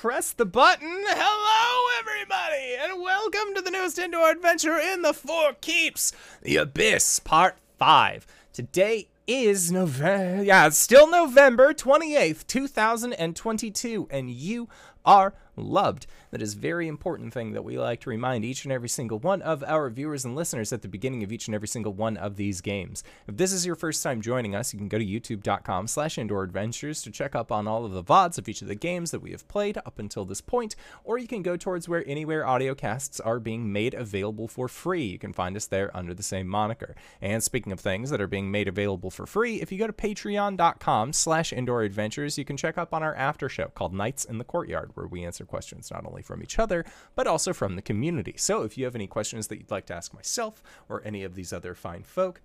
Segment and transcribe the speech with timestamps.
[0.00, 0.88] press the button.
[0.88, 7.18] Hello, everybody, and welcome to the newest indoor adventure in the Four Keeps, The Abyss,
[7.18, 8.26] Part 5.
[8.54, 14.70] Today is November, yeah, still November 28th, 2022, and you
[15.04, 16.06] are loved.
[16.30, 19.18] That is a very important thing that we like to remind each and every single
[19.18, 22.16] one of our viewers and listeners at the beginning of each and every single one
[22.16, 23.02] of these games.
[23.26, 26.42] If this is your first time joining us, you can go to youtube.com slash indoor
[26.42, 29.22] adventures to check up on all of the VODs of each of the games that
[29.22, 32.74] we have played up until this point, or you can go towards where anywhere audio
[32.74, 35.04] casts are being made available for free.
[35.04, 36.94] You can find us there under the same moniker.
[37.20, 39.92] And speaking of things that are being made available for free, if you go to
[39.92, 44.38] patreon.com slash indoor adventures, you can check up on our after show called Nights in
[44.38, 47.82] the Courtyard, where we answer questions not only from each other, but also from the
[47.82, 48.34] community.
[48.38, 51.34] So if you have any questions that you'd like to ask myself or any of
[51.34, 52.40] these other fine folk,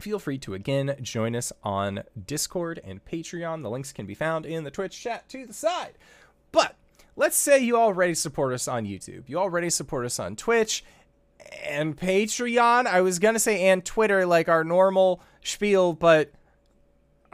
[0.00, 3.62] feel free to again join us on Discord and Patreon.
[3.62, 5.94] The links can be found in the Twitch chat to the side.
[6.50, 6.74] But
[7.14, 10.84] let's say you already support us on YouTube, you already support us on Twitch
[11.64, 12.86] and Patreon.
[12.86, 16.32] I was going to say and Twitter, like our normal spiel, but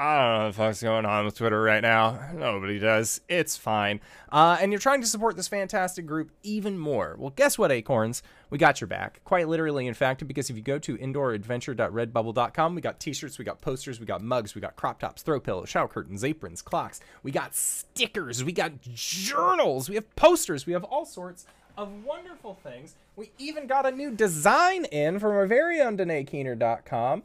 [0.01, 2.21] I don't know what the fuck's going on with Twitter right now.
[2.33, 3.21] Nobody does.
[3.29, 4.01] It's fine.
[4.31, 7.17] Uh, and you're trying to support this fantastic group even more.
[7.19, 8.23] Well, guess what, Acorns?
[8.49, 9.21] We got your back.
[9.25, 13.45] Quite literally, in fact, because if you go to indooradventure.redbubble.com, we got t shirts, we
[13.45, 17.01] got posters, we got mugs, we got crop tops, throw pillows, shower curtains, aprons, clocks.
[17.25, 21.45] We got stickers, we got journals, we have posters, we have all sorts
[21.77, 22.95] of wonderful things.
[23.17, 27.25] We even got a new design in from our very own DanaeKeener.com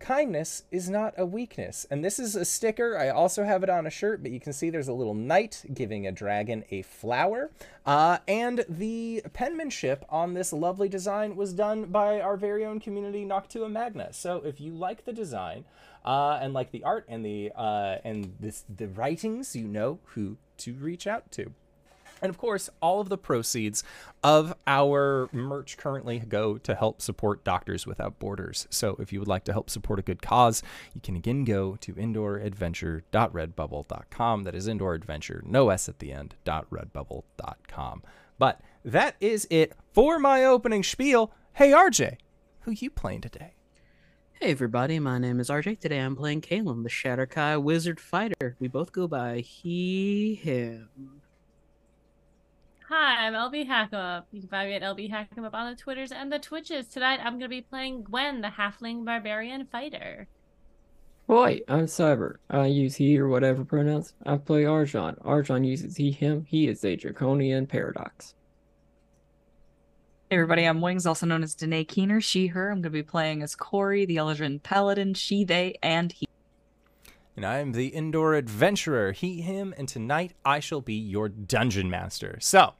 [0.00, 1.86] kindness is not a weakness.
[1.90, 2.98] And this is a sticker.
[2.98, 5.64] I also have it on a shirt, but you can see there's a little knight
[5.72, 7.50] giving a dragon a flower.
[7.86, 13.24] Uh, and the penmanship on this lovely design was done by our very own community,
[13.24, 14.12] Noctua Magna.
[14.12, 15.64] So if you like the design
[16.04, 20.38] uh, and like the art and the uh, and this the writings, you know who
[20.58, 21.52] to reach out to.
[22.22, 23.82] And of course, all of the proceeds
[24.22, 28.66] of our merch currently go to help support Doctors Without Borders.
[28.70, 30.62] So if you would like to help support a good cause,
[30.94, 34.44] you can again go to indooradventure.redbubble.com.
[34.44, 38.02] That is indooradventure, no S at the end, .redbubble.com.
[38.38, 41.32] But that is it for my opening spiel.
[41.54, 42.16] Hey RJ,
[42.60, 43.54] who you playing today?
[44.40, 45.80] Hey everybody, my name is RJ.
[45.80, 48.56] Today I'm playing Kalum, the Shadar-kai Wizard Fighter.
[48.58, 51.19] We both go by he, him.
[52.92, 54.26] Hi, I'm LB Hackup.
[54.32, 56.88] You can find me at LB Hackup on the Twitters and the Twitches.
[56.88, 60.26] Tonight I'm going to be playing Gwen, the Halfling Barbarian Fighter.
[61.28, 62.38] Hi, I'm Cyber.
[62.50, 64.14] I use he or whatever pronouns.
[64.26, 65.22] I play Arjan.
[65.22, 66.44] Arjan uses he, him.
[66.48, 68.34] He is a draconian paradox.
[70.28, 72.70] Hey everybody, I'm Wings, also known as Danae Keener, she, her.
[72.70, 76.26] I'm going to be playing as Corey, the Eladrin Paladin, she, they, and he.
[77.40, 81.88] And I am the indoor adventurer, he, him, and tonight I shall be your dungeon
[81.88, 82.36] master.
[82.38, 82.74] So,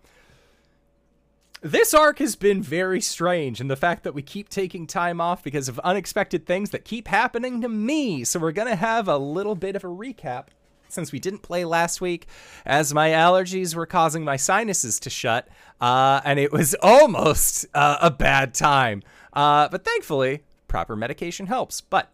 [1.62, 5.43] this arc has been very strange and the fact that we keep taking time off
[5.43, 8.22] because of unexpected things that keep happening to me.
[8.22, 10.48] So we're to have a little bit of a recap
[10.91, 12.27] since we didn't play last week,
[12.66, 15.48] as my allergies were causing my sinuses to shut,
[15.81, 19.03] uh, and it was almost uh, a bad time.
[19.32, 21.80] Uh, but thankfully, proper medication helps.
[21.80, 22.13] But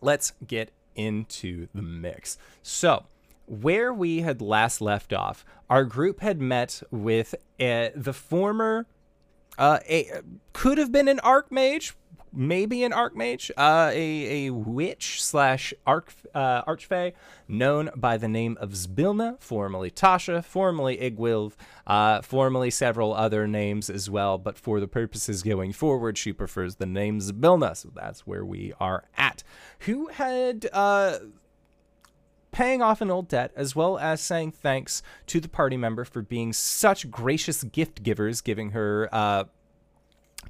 [0.00, 2.38] let's get into the mix.
[2.62, 3.06] So,
[3.46, 8.86] where we had last left off, our group had met with uh, the former,
[9.58, 10.20] uh, a,
[10.52, 11.94] could have been an archmage,
[12.32, 17.12] maybe an archmage, uh, a, a witch slash arch, uh, archfey
[17.48, 21.52] known by the name of Zybilna, formerly Tasha, formerly Iggwilv,
[21.86, 26.76] uh, formerly several other names as well, but for the purposes going forward, she prefers
[26.76, 29.42] the name Zybilna, so that's where we are at.
[29.80, 31.18] Who had uh,
[32.52, 36.22] paying off an old debt, as well as saying thanks to the party member for
[36.22, 39.44] being such gracious gift givers, giving her uh,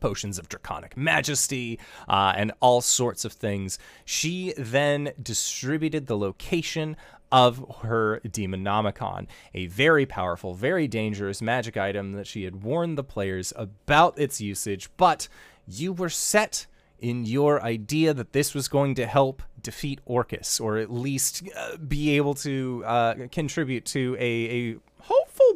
[0.01, 1.79] potions of draconic majesty
[2.09, 3.79] uh, and all sorts of things.
[4.05, 6.97] She then distributed the location
[7.33, 13.05] of her Demonomicon, a very powerful, very dangerous magic item that she had warned the
[13.05, 15.29] players about its usage, but
[15.67, 16.67] you were set
[16.99, 21.77] in your idea that this was going to help defeat Orcus, or at least uh,
[21.77, 24.77] be able to uh, contribute to a, a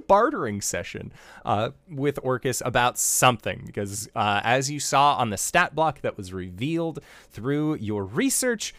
[0.06, 1.12] bartering session
[1.44, 3.62] uh, with Orcus about something.
[3.66, 8.74] Because uh, as you saw on the stat block that was revealed through your research,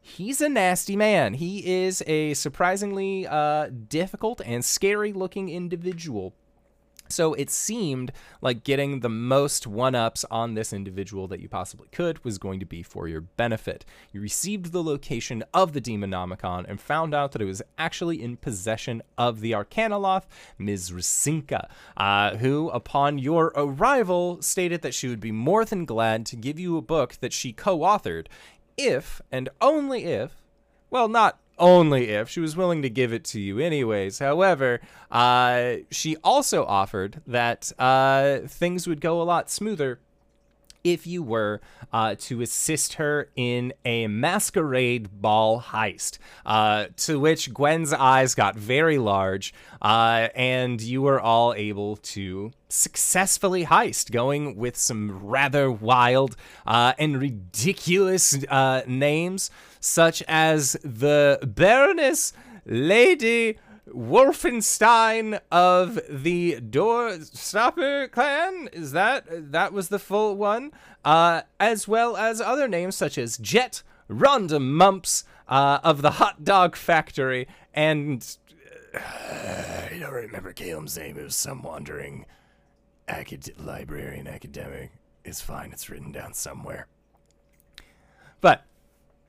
[0.00, 1.34] he's a nasty man.
[1.34, 6.34] He is a surprisingly uh, difficult and scary looking individual.
[7.12, 11.88] So it seemed like getting the most one ups on this individual that you possibly
[11.92, 13.84] could was going to be for your benefit.
[14.12, 18.36] You received the location of the Demonomicon and found out that it was actually in
[18.36, 20.24] possession of the Arcanoloth,
[20.58, 20.90] Ms.
[20.90, 26.36] Rasinka, uh, who, upon your arrival, stated that she would be more than glad to
[26.36, 28.26] give you a book that she co authored
[28.76, 30.42] if and only if,
[30.90, 34.18] well, not only if she was willing to give it to you anyways.
[34.18, 34.80] However,
[35.10, 40.00] uh, she also offered that uh, things would go a lot smoother
[40.84, 41.60] if you were
[41.92, 48.56] uh, to assist her in a masquerade ball heist, uh, to which Gwen's eyes got
[48.56, 55.70] very large, uh, and you were all able to successfully heist, going with some rather
[55.70, 56.36] wild
[56.66, 59.50] uh, and ridiculous uh, names,
[59.80, 62.32] such as the Baroness
[62.64, 63.58] Lady.
[63.88, 68.68] Wolfenstein of the Doorstopper clan.
[68.72, 70.72] Is that that was the full one?
[71.04, 76.44] Uh, as well as other names such as Jet Rhonda Mumps uh, of the Hot
[76.44, 78.36] Dog Factory, and
[78.94, 81.18] uh, I don't remember Caleb's name.
[81.18, 82.26] It was some wandering
[83.08, 84.92] acad- librarian academic.
[85.24, 85.72] It's fine.
[85.72, 86.86] It's written down somewhere.
[88.40, 88.64] But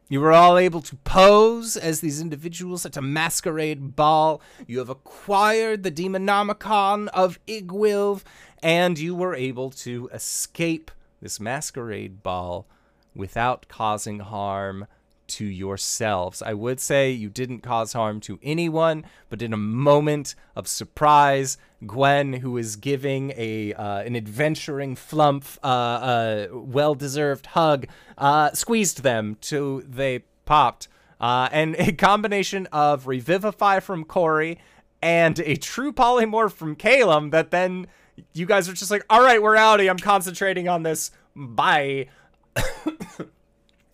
[0.10, 4.42] you were all able to pose as these individuals at a masquerade ball.
[4.68, 8.24] You have acquired the Demonomicon of Iggwilv,
[8.62, 10.92] and you were able to escape
[11.22, 12.68] this masquerade ball
[13.16, 14.88] without causing harm
[15.28, 16.42] to yourselves.
[16.42, 21.58] I would say you didn't cause harm to anyone, but in a moment of surprise,
[21.86, 27.88] Gwen, who is giving a uh, an adventuring flumph, uh, uh, well-deserved hug,
[28.18, 30.88] uh, squeezed them till they popped.
[31.20, 34.60] Uh, and a combination of revivify from Corey
[35.02, 37.88] and a true polymorph from Calum that then
[38.34, 39.90] you guys are just like, all right, we're outie.
[39.90, 41.12] I'm concentrating on this.
[41.36, 42.08] Bye.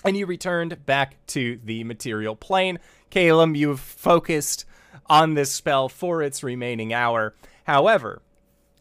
[0.03, 2.79] and you returned back to the material plane.
[3.09, 4.65] Calum, you've focused
[5.07, 7.35] on this spell for its remaining hour.
[7.65, 8.21] However,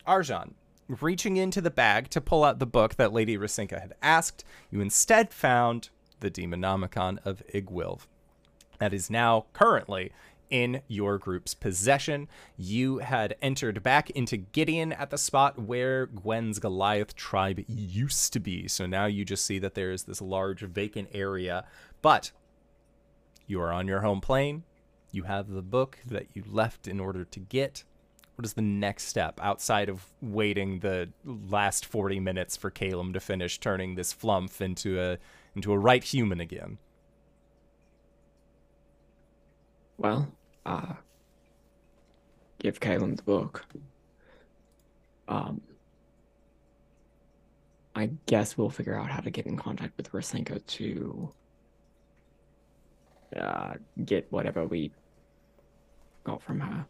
[0.07, 0.53] Arjan,
[0.89, 4.81] reaching into the bag to pull out the book that Lady Rasinka had asked, you
[4.81, 8.07] instead found the Demonomicon of Iggwilv.
[8.79, 10.13] That is now currently
[10.51, 12.29] in your group's possession.
[12.57, 18.41] You had entered back into Gideon at the spot where Gwen's Goliath tribe used to
[18.41, 18.69] be.
[18.69, 21.65] So now you just see that there is this large vacant area.
[22.03, 22.33] But
[23.47, 24.65] you are on your home plane.
[25.11, 27.85] You have the book that you left in order to get.
[28.37, 33.21] What is the next step outside of waiting the last 40 minutes for Calum to
[33.21, 35.19] finish turning this flumph into a
[35.57, 36.79] into a right human again?
[39.97, 40.29] Well,
[40.69, 40.93] uh,
[42.59, 43.65] give Caleb the book.
[45.27, 45.61] Um,
[47.95, 51.33] I guess we'll figure out how to get in contact with Rasenko to
[53.37, 54.93] uh, get whatever we
[56.25, 56.87] got from her.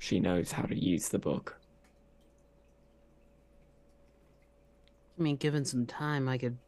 [0.00, 1.56] She knows how to use the book.
[5.18, 6.58] I mean, given some time, I could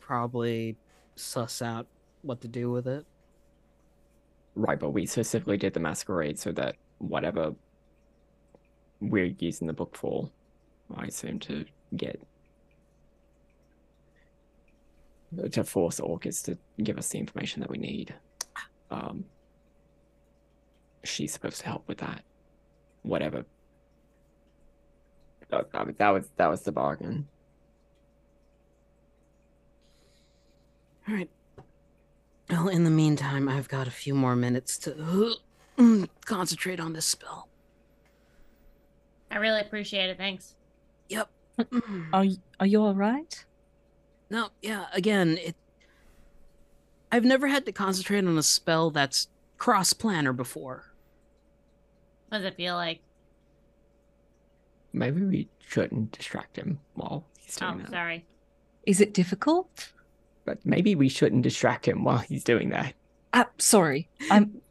[0.00, 0.76] probably
[1.16, 1.86] suss out
[2.22, 3.06] what to do with it.
[4.58, 7.54] Right, but we specifically did the masquerade so that whatever
[9.00, 10.30] we're using the book for,
[10.96, 11.64] I assume to
[11.96, 12.20] get
[15.52, 18.12] to force Orcus to give us the information that we need.
[18.90, 19.26] Um,
[21.04, 22.24] she's supposed to help with that.
[23.02, 23.44] Whatever.
[25.52, 27.28] Mean, that was that was the bargain.
[31.06, 31.30] All right.
[32.50, 35.34] Well, in the meantime, I've got a few more minutes to
[35.76, 37.48] mm, concentrate on this spell.
[39.30, 40.16] I really appreciate it.
[40.16, 40.54] Thanks.
[41.10, 41.28] Yep.
[41.58, 42.08] Mm.
[42.12, 43.44] Are y- are you all right?
[44.30, 45.56] No, yeah, again, it
[47.10, 49.28] I've never had to concentrate on a spell that's
[49.58, 50.84] cross planar before.
[52.28, 53.00] What does it feel like?
[54.92, 57.90] Maybe we shouldn't distract him while he's doing Oh, that.
[57.90, 58.24] sorry.
[58.86, 59.90] Is it difficult?
[60.48, 62.94] But maybe we shouldn't distract him while he's doing that.
[63.34, 64.08] Uh, sorry.
[64.30, 64.62] I'm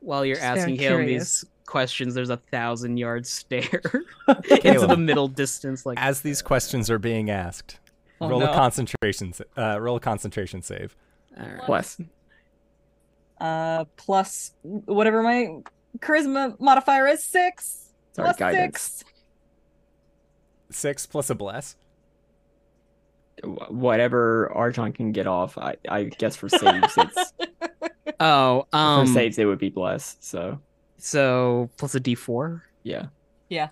[0.00, 1.40] While you're Just asking him curious.
[1.40, 3.80] these questions, there's a thousand yard stare
[4.62, 5.86] into the middle distance.
[5.86, 7.78] Like, As these questions are being asked,
[8.20, 8.50] Oh, roll no.
[8.50, 10.94] a concentration uh, roll a concentration save.
[11.40, 11.62] all right.
[11.62, 11.98] Plus,
[13.40, 15.62] uh plus whatever my
[16.00, 17.88] charisma modifier is six.
[18.12, 18.80] sorry, Plus guidance.
[18.82, 19.04] six.
[20.70, 21.74] Six plus a bless.
[23.42, 27.32] Wh- Whatever Archon can get off, I, I guess for saves, it's
[28.20, 30.16] Oh, um, for saves it would be bless.
[30.20, 30.60] So
[30.98, 32.60] so plus a D4.
[32.84, 33.06] yeah,
[33.48, 33.68] Yeah.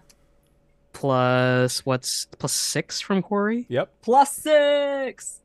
[0.93, 3.67] plus what's plus six from Corey?
[3.69, 3.91] Yep.
[4.03, 5.41] Plus six.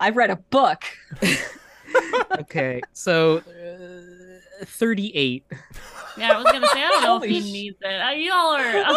[0.00, 0.82] I've read a book.
[2.40, 5.44] okay, so uh, thirty-eight.
[6.16, 8.00] Yeah, I was gonna say I don't know if he sh- needs it.
[8.00, 8.94] Uh, You all are uh,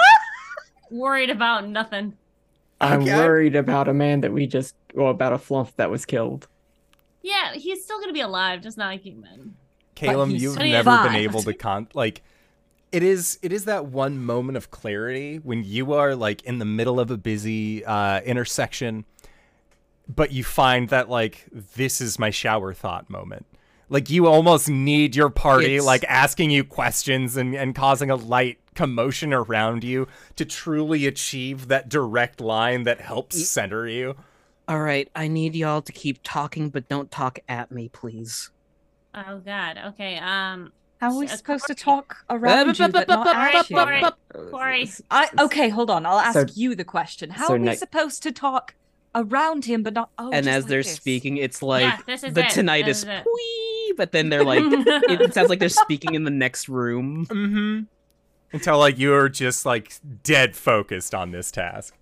[0.90, 2.18] worried about nothing.
[2.84, 3.16] I'm Okay.
[3.16, 6.48] worried about a man that we just, or about a fluff that was killed.
[7.22, 9.56] Yeah, he's still gonna be alive, just not a human.
[9.96, 10.72] Caleb, you've survived.
[10.72, 12.22] never been able to con like
[12.92, 16.66] it is it is that one moment of clarity when you are like in the
[16.66, 19.06] middle of a busy uh intersection
[20.14, 23.46] but you find that like this is my shower thought moment.
[23.90, 28.16] Like you almost need your party It's- like asking you questions and, and causing a
[28.16, 34.16] light commotion around you to truly achieve that direct line that helps center you.
[34.68, 38.50] All right, I need y'all to keep talking, but don't talk at me, please.
[39.14, 39.78] Oh God.
[39.88, 40.18] Okay.
[40.18, 40.72] Um.
[41.02, 43.76] How are we Uh, supposed to talk around you but not at you?
[43.76, 44.02] Corey.
[44.50, 44.90] Corey.
[45.12, 46.06] I, okay, hold on.
[46.06, 47.30] I'll ask So- you the question.
[47.30, 48.74] How so are we ne- supposed to talk
[49.14, 50.12] around him but not?
[50.18, 50.96] Oh, and as like they're this?
[50.96, 52.46] speaking, it's like yeah, the it.
[52.52, 53.26] tinnitus, is it.
[53.98, 57.26] But then they're like, it sounds like they're speaking in the next room.
[57.28, 57.82] Mm-hmm.
[58.54, 61.98] Until like you're just like dead focused on this task.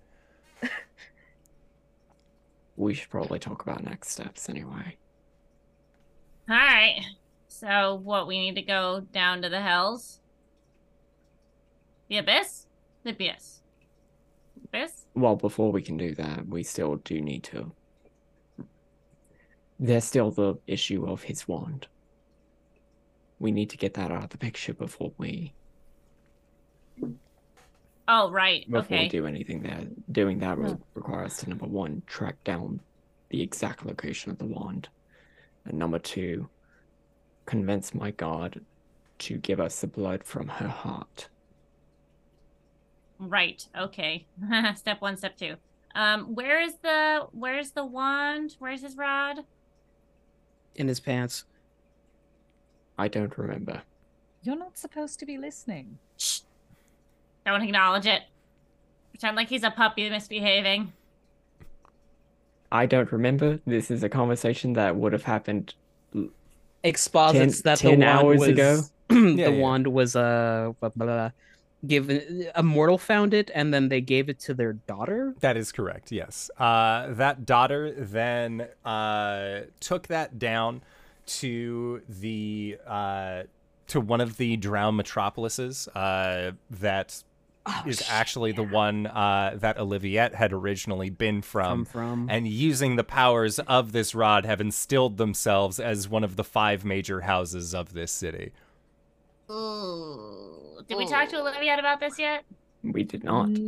[2.76, 4.96] We should probably talk about next steps anyway.
[6.48, 7.00] All right.
[7.48, 8.26] So what?
[8.26, 10.20] We need to go down to the hells.
[12.08, 12.66] The abyss.
[13.04, 13.60] The abyss.
[14.64, 15.06] Abyss.
[15.14, 17.72] Well, before we can do that, we still do need to.
[19.78, 21.86] There's still the issue of his wand.
[23.38, 25.52] We need to get that out of the picture before we
[28.08, 28.68] Oh right.
[28.68, 29.02] before okay.
[29.04, 29.86] we do anything there.
[30.10, 32.80] Doing that will require us to number one track down
[33.28, 34.88] the exact location of the wand,
[35.64, 36.48] and number two,
[37.46, 38.60] convince my god
[39.20, 41.28] to give us the blood from her heart.
[43.18, 43.66] Right.
[43.78, 44.26] Okay.
[44.74, 45.16] step one.
[45.16, 45.54] Step two.
[45.94, 46.34] Um.
[46.34, 48.56] Where is the Where's the wand?
[48.58, 49.44] Where's his rod?
[50.74, 51.44] In his pants.
[52.98, 53.82] I don't remember.
[54.42, 55.98] You're not supposed to be listening.
[56.16, 56.40] Shh.
[57.44, 58.22] Don't acknowledge it.
[59.10, 60.92] Pretend like he's a puppy misbehaving.
[62.70, 63.60] I don't remember.
[63.66, 65.74] This is a conversation that would have happened
[66.84, 68.80] Exposits Ten- that ten the wand hours was, ago?
[69.08, 69.60] the Yeah, yeah.
[69.60, 71.30] wand was uh blah, blah, blah,
[71.86, 75.34] given a mortal found it and then they gave it to their daughter.
[75.40, 76.10] That is correct.
[76.10, 76.50] Yes.
[76.58, 80.82] Uh, that daughter then uh, took that down
[81.24, 83.42] to the uh,
[83.88, 87.22] to one of the drowned metropolises uh, that
[87.64, 88.12] Oh, is shit.
[88.12, 92.26] actually the one uh, that Oliviette had originally been From from.
[92.26, 96.42] from And using the powers of this rod, have instilled themselves as one of the
[96.44, 98.52] five major houses of this city.
[99.50, 100.82] Ooh.
[100.88, 102.44] Did we talk to Olivia about this yet?
[102.82, 103.46] we did not.
[103.46, 103.58] Mm,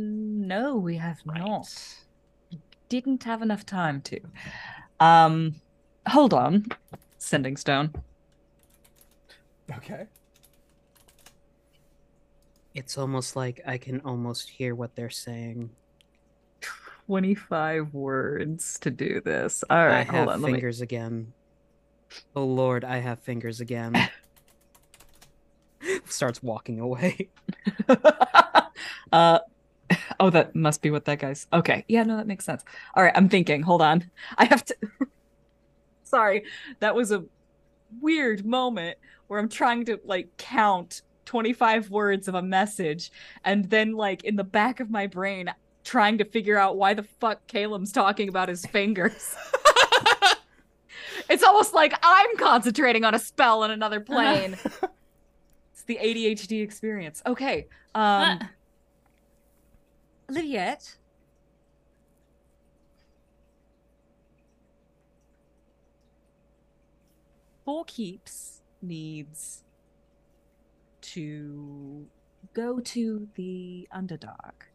[0.45, 1.39] No, we have Right.
[1.39, 1.95] not.
[2.89, 4.19] Didn't have enough time to.
[4.99, 5.55] Um,
[6.07, 6.65] hold on.
[7.17, 7.93] Sending stone.
[9.77, 10.05] Okay.
[12.75, 15.69] It's almost like I can almost hear what they're saying.
[17.07, 19.63] 25 words to do this.
[19.69, 20.41] All right, I hold have on.
[20.41, 20.53] Let me...
[20.55, 21.31] fingers again.
[22.35, 23.95] Oh Lord, I have fingers again.
[26.05, 27.29] Starts walking away.
[29.11, 29.39] uh,
[30.19, 31.47] oh, that must be what that guy's.
[31.53, 32.63] Okay, yeah, no, that makes sense.
[32.93, 33.61] All right, I'm thinking.
[33.61, 34.11] Hold on.
[34.37, 34.75] I have to.
[36.03, 36.43] Sorry,
[36.81, 37.23] that was a
[38.01, 43.11] weird moment where I'm trying to like count 25 words of a message,
[43.43, 45.51] and then like in the back of my brain,
[45.83, 49.35] trying to figure out why the fuck Caleb's talking about his fingers.
[51.29, 54.53] it's almost like I'm concentrating on a spell in another plane.
[55.73, 57.21] it's the ADHD experience.
[57.25, 57.67] Okay.
[57.93, 58.47] Um, Huh.
[60.31, 60.95] Oliviette?
[67.63, 69.63] Four Keeps needs
[71.13, 72.05] to
[72.53, 74.69] go to the Underdark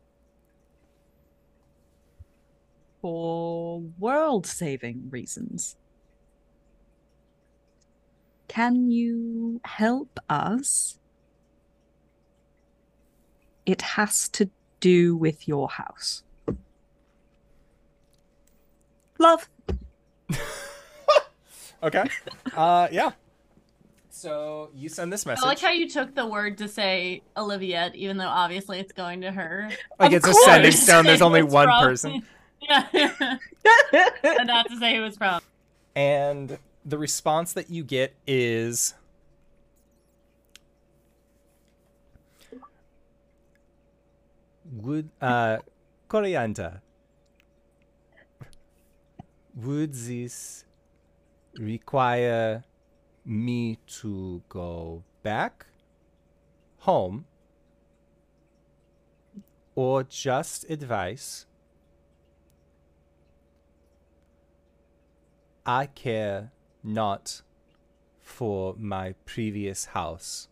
[3.01, 5.77] for world saving reasons.
[8.49, 10.99] Can you help us?
[13.65, 16.23] It has to do with your house.
[19.19, 19.49] Love.
[21.83, 22.05] Okay.
[22.55, 23.13] Uh, yeah.
[24.21, 25.43] So you send this message.
[25.45, 29.23] I like how you took the word to say Olivia, even though obviously it's going
[29.23, 29.71] to her.
[29.99, 31.07] Like Of it's a sending stone.
[31.07, 32.23] There's only one from- person.
[32.61, 32.87] Yeah.
[32.93, 35.41] and not to say who it's from.
[35.97, 38.93] And the response that you get is
[44.73, 45.59] would uh
[46.09, 46.81] Coriander
[49.57, 50.65] would this
[51.59, 52.63] require
[53.25, 55.67] me to go back
[56.79, 57.27] home
[59.75, 61.47] or just advice
[65.67, 67.43] I care not
[68.21, 70.49] for my previous house.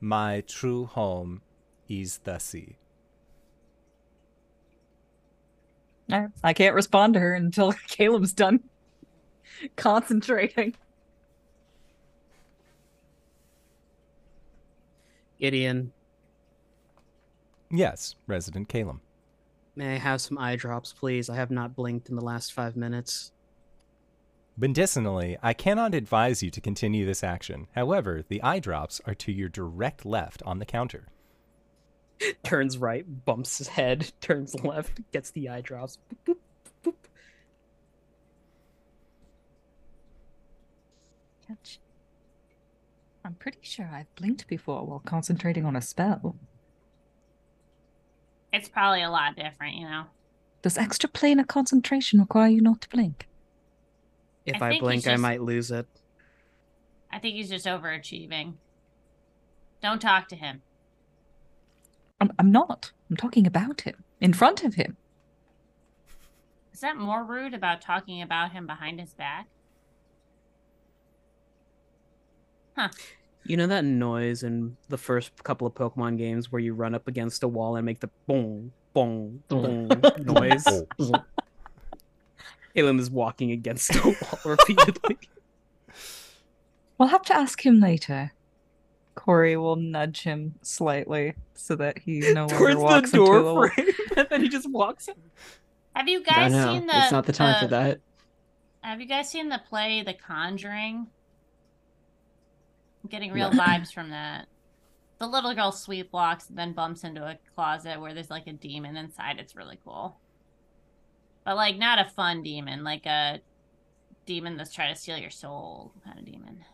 [0.00, 1.42] My true home
[1.88, 2.78] is the sea.
[6.42, 8.60] I, can't respond to her until Caleb's done
[9.76, 10.74] concentrating.
[15.40, 15.92] Gideon,
[17.70, 19.00] Yes, resident Calum.
[19.74, 21.28] may I have some eye drops, please?
[21.28, 23.32] I have not blinked in the last five minutes.
[24.56, 27.66] Medicinally, I cannot advise you to continue this action.
[27.74, 31.08] However, the eye drops are to your direct left on the counter.
[32.44, 35.98] Turns right, bumps his head, turns left, gets the eye drops.
[36.26, 36.36] Boop, boop,
[36.84, 36.94] boop.
[41.46, 41.78] Catch.
[43.26, 46.36] I'm pretty sure I've blinked before while concentrating on a spell.
[48.52, 50.04] It's probably a lot different, you know.
[50.62, 53.26] Does extra planar concentration require you not to blink?
[54.44, 55.88] If I I, think he's blink, I might lose it.
[57.10, 58.54] I think he's just overachieving.
[59.82, 60.62] Don't talk to him.
[62.20, 62.92] I'm, I'm not.
[63.10, 64.96] I'm talking about him, in front of him.
[66.72, 69.48] Is that more rude about talking about him behind his back?
[73.44, 77.06] You know that noise in the first couple of Pokemon games where you run up
[77.06, 80.64] against a wall and make the boom, boom, boom noise?
[82.74, 85.16] Caleb is walking against a wall repeatedly.
[86.98, 88.32] We'll have to ask him later.
[89.14, 93.54] Corey will nudge him slightly so that he no longer walks the into door the
[93.54, 93.68] wall.
[93.68, 95.08] frame, and then he just walks.
[95.08, 95.14] in.
[95.94, 96.72] Have you I guys know.
[96.74, 96.96] seen the?
[97.02, 98.00] it's not the time for that.
[98.82, 101.06] Have you guys seen the play The Conjuring?
[103.06, 103.62] I'm getting real No.
[103.62, 104.48] vibes from that.
[105.18, 108.52] The little girl sweep walks and then bumps into a closet where there's like a
[108.52, 109.38] demon inside.
[109.38, 110.16] It's really cool.
[111.44, 113.40] But like not a fun demon, like a
[114.26, 116.64] demon that's trying to steal your soul kind of demon.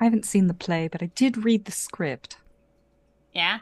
[0.00, 2.38] I haven't seen the play, but I did read the script.
[3.34, 3.58] Yeah?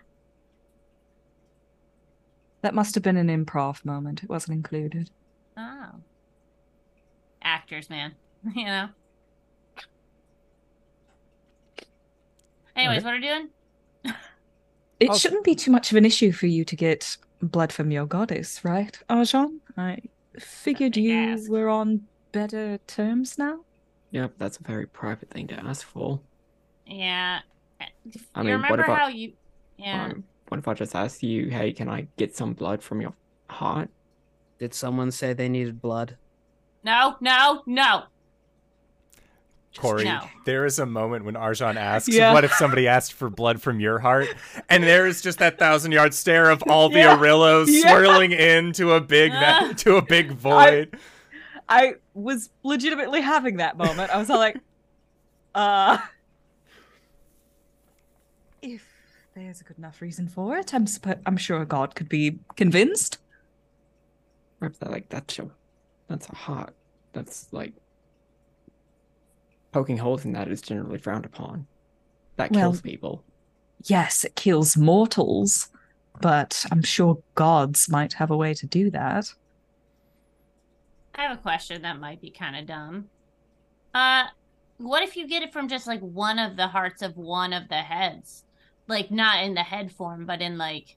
[2.63, 4.23] That must have been an improv moment.
[4.23, 5.11] It wasn't included.
[5.57, 5.97] Oh.
[7.43, 8.15] Actors, man.
[8.55, 8.91] you know?
[12.77, 13.05] Anyways, Okay.
[13.05, 13.49] what are we doing?
[15.01, 17.91] It Also- shouldn't be too much of an issue for you to get blood from
[17.91, 19.59] your goddess, right, Arjan?
[19.77, 19.99] I
[20.39, 21.51] figured you ask.
[21.51, 23.61] were on better terms now.
[24.13, 26.21] Yep, that's a very private thing to ask for.
[26.87, 27.41] Yeah.
[27.81, 29.33] I you mean, what remember about- how you
[29.77, 30.05] Yeah.
[30.07, 33.15] Um, what if I just ask you, hey, can I get some blood from your
[33.51, 33.91] heart?
[34.59, 36.17] Did someone say they needed blood?
[36.85, 38.05] No, no, no.
[39.75, 40.21] Just Corey, no.
[40.45, 42.33] there is a moment when Arjan asks, Yeah.
[42.33, 44.29] "What if somebody asked for blood from your heart?"
[44.69, 47.17] And there is just that thousand-yard stare of all the Yeah.
[47.17, 47.91] Arillos Yeah.
[47.91, 49.73] swirling into a big va- Ah.
[49.79, 50.97] to a big void.
[51.69, 54.11] I was legitimately having that moment.
[54.15, 54.57] I was all like,
[55.57, 55.99] uh.
[58.63, 58.87] If
[59.35, 63.19] there's a good enough reason for it, I'm suppo- I'm sure God could be convinced.
[64.61, 65.51] Or if they're like, that's your,
[66.09, 66.75] that's a heart.
[67.13, 67.73] That's like,
[69.75, 71.67] poking holes in that is generally frowned upon.
[72.37, 73.25] That Well- kills people.
[73.87, 75.69] Yes, it kills mortals,
[76.21, 79.35] but I'm sure gods might have a way to do that.
[81.17, 83.11] I have a question that might be kind of dumb.
[83.93, 84.25] Uh,
[84.79, 87.69] what if you get it from just like one of the hearts of one of
[87.69, 88.45] the heads,
[88.87, 90.97] like not in the head form, but in like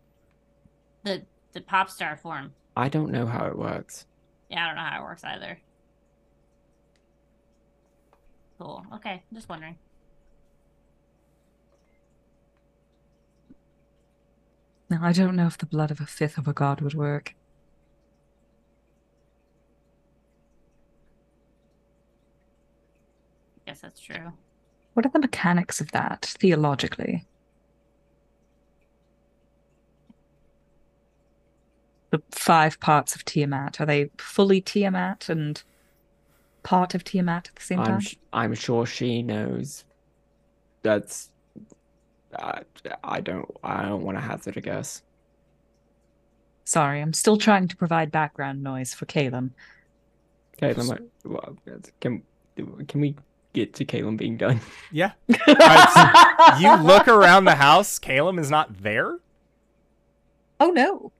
[1.03, 2.53] the the pop star form?
[2.75, 4.05] I don't know how it works.
[4.49, 5.59] Yeah, I don't know how it works either.
[8.59, 8.85] Cool.
[8.95, 9.77] Okay, just wondering.
[14.89, 17.35] Now, I don't know if the blood of a fifth of a god would work.
[23.65, 24.31] Guess that's true.
[24.93, 27.25] What are the mechanics of that theologically?
[32.09, 35.61] The five parts of Tiamat are they fully Tiamat and
[36.63, 37.99] part of Tiamat at the same I'm time?
[38.01, 39.83] sh- I'm sure she knows.
[40.83, 41.31] That's.
[42.33, 42.59] Uh,
[43.03, 43.49] I don't.
[43.63, 45.01] I don't want to hazard a guess.
[46.65, 49.53] Sorry, I'm still trying to provide background noise for Caleb.
[50.61, 50.79] Okay,
[51.23, 51.55] well,
[52.01, 52.23] can
[52.55, 53.15] can we
[53.53, 54.59] get to Caleb being done?
[54.91, 55.11] Yeah.
[55.47, 57.99] Alright, you look around the house.
[57.99, 59.19] Caleb is not there.
[60.59, 61.11] Oh no.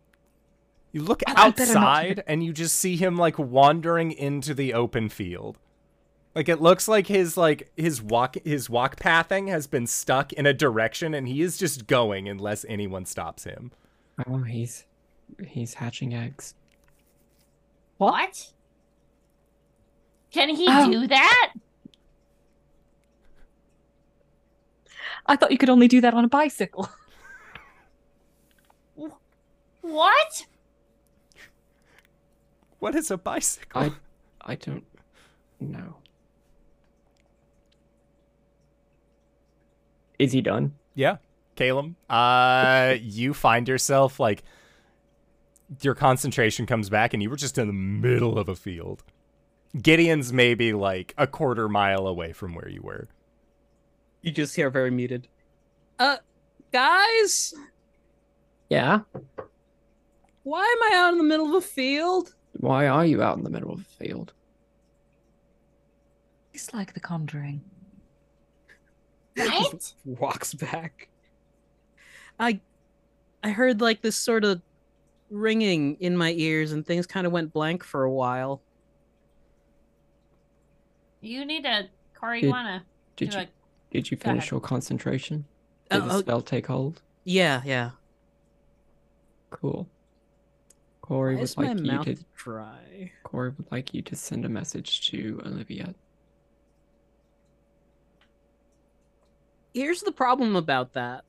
[0.98, 4.56] You look Oh, I better not outside and you just see him like wandering into
[4.56, 5.60] the open field.
[6.34, 10.48] Like it looks like his like his walk his walk pathing has been stuck in
[10.48, 13.70] a direction and he is just going unless anyone stops him.
[14.28, 14.86] Oh, he's
[15.48, 16.56] he's hatching eggs.
[17.98, 18.54] What?
[20.32, 20.92] Can he Oh.
[20.92, 21.54] do that?
[25.28, 26.90] I thought you could only do that on a bicycle.
[29.82, 30.48] What?
[32.80, 33.82] What is a bicycle?
[33.82, 33.92] I
[34.42, 34.86] I don't
[35.60, 35.98] know.
[40.20, 40.74] Is he done?
[40.96, 41.18] Yeah,
[41.56, 41.96] Caleb.
[42.10, 44.44] Uh, you find yourself like
[45.82, 49.04] your concentration comes back, and you were just in the middle of a field.
[49.80, 53.08] Gideon's maybe like a quarter mile away from where you were.
[54.22, 55.28] You just hear very muted.
[56.00, 56.18] Uh,
[56.72, 57.54] guys,
[58.70, 59.02] Yeah.
[60.44, 62.34] why am I out in the middle of a field?
[62.60, 64.34] Why are you out in the middle of the field?
[66.54, 67.62] It's like the conjuring.
[69.38, 69.94] Right?
[70.06, 71.10] Walks back.
[72.40, 72.60] I,
[73.44, 74.62] I heard like this sort of
[75.30, 78.62] ringing in my ears, and things kind of went blank for a while.
[81.22, 81.90] You need a
[82.20, 82.42] Corey.
[82.42, 82.84] Did- You wanna
[83.16, 83.48] Did you a
[83.92, 85.46] did you finish your concentration?
[85.92, 86.20] Oh, Did the oh.
[86.20, 87.02] spell take hold?
[87.24, 87.92] Yeah, yeah.
[89.50, 89.88] Cool.
[91.08, 93.12] Corey Why would is my like you mouth to dry?
[93.24, 95.96] Corey would like you to send a message to Olivia.
[99.74, 101.24] Here's the problem about that.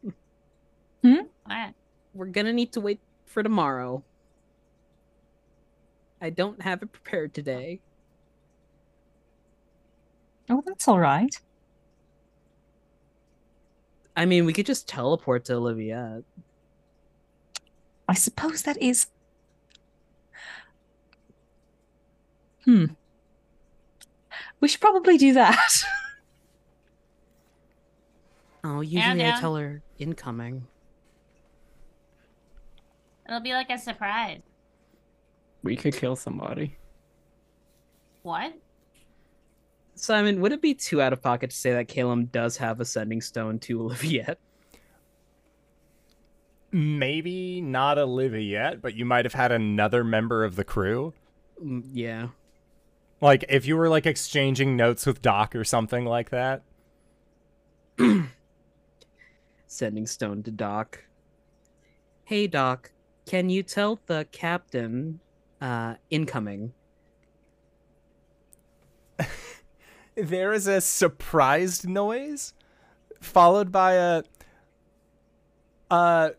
[1.03, 1.14] Hmm?
[1.45, 1.75] what?
[2.12, 4.03] We're gonna need to wait for tomorrow.
[6.21, 7.79] I don't have it prepared today.
[10.51, 11.38] Oh, that's all right.
[14.17, 16.25] I mean, we could just teleport to Olivia.
[18.09, 19.07] I suppose that is.
[22.68, 22.85] Hmm.
[24.61, 25.83] We should probably do that.
[28.64, 29.40] Oh, usually I yeah.
[29.40, 30.66] tell her incoming.
[33.26, 34.40] It'll be like a surprise.
[35.62, 36.76] We could kill somebody.
[38.22, 38.52] What?
[39.94, 42.85] Simon, would it be too out of pocket to say that Caleb does have a
[42.85, 44.24] sending stone to Olivia?
[44.26, 44.38] Yet?
[46.72, 51.14] Maybe not Olivia yet, but you might have had another member of the crew.
[51.64, 52.28] Mm, Yeah.
[53.20, 56.62] Like if you were like exchanging notes with Doc or something like that.
[59.66, 61.04] Sending stone to Doc.
[62.24, 62.92] Hey, Doc,
[63.26, 65.20] can you tell the captain
[65.61, 66.72] uh, incoming?
[70.18, 72.52] There is a surprised noise
[73.20, 74.24] followed by a
[75.92, 76.31] uh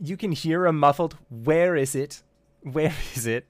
[0.00, 2.24] you can hear a muffled where is it?
[2.62, 3.46] Where is it?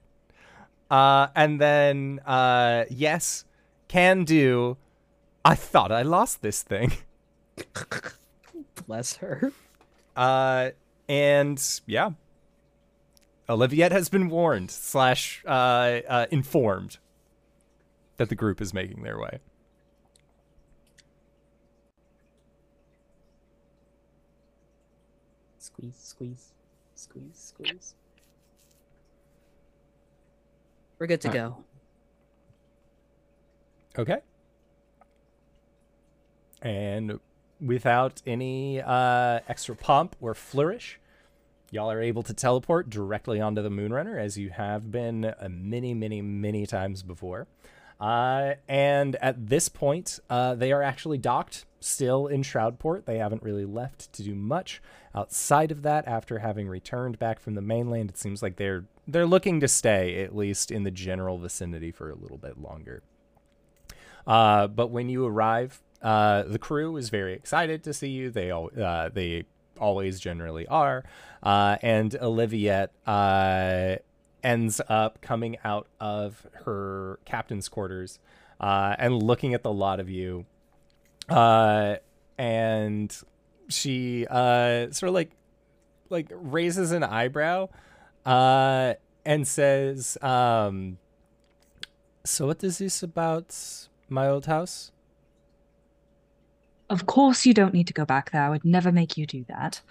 [0.91, 3.45] Uh and then uh yes,
[3.87, 4.75] can do.
[5.45, 6.91] I thought I lost this thing.
[8.87, 9.53] Bless her.
[10.17, 10.71] Uh
[11.07, 12.11] and yeah.
[13.47, 16.97] Oliviette has been warned slash uh, uh informed
[18.17, 19.39] that the group is making their way.
[25.57, 26.51] Squeeze, squeeze,
[26.95, 27.95] squeeze, squeeze.
[31.01, 31.57] We're good to go.
[33.97, 34.19] Okay.
[36.61, 37.19] And
[37.59, 40.99] without any uh, extra pomp or flourish,
[41.71, 45.95] y'all are able to teleport directly onto the Moonrunner as you have been uh, many,
[45.95, 47.47] many, many times before.
[47.99, 53.05] Uh, and at this point, uh, they are actually docked still in Shroudport.
[53.05, 57.55] They haven't really left to do much outside of that after having returned back from
[57.55, 58.09] the mainland.
[58.09, 62.09] It seems like they're they're looking to stay at least in the general vicinity for
[62.09, 63.03] a little bit longer.
[64.25, 68.29] Uh, but when you arrive, uh, the crew is very excited to see you.
[68.29, 69.45] They all uh, they
[69.79, 71.03] always generally are.
[71.43, 73.95] Uh, and Oliviette uh,
[74.43, 78.19] ends up coming out of her captain's quarters
[78.59, 80.45] uh, and looking at the lot of you.
[82.37, 83.15] And
[83.71, 85.31] she uh, sort of like
[86.09, 87.69] like raises an eyebrow
[88.25, 88.93] uh,
[89.25, 90.97] and says, um,
[92.25, 93.55] "So what is this about
[94.09, 94.91] my old house?"
[96.89, 98.43] Of course, you don't need to go back there.
[98.43, 99.81] I would never make you do that.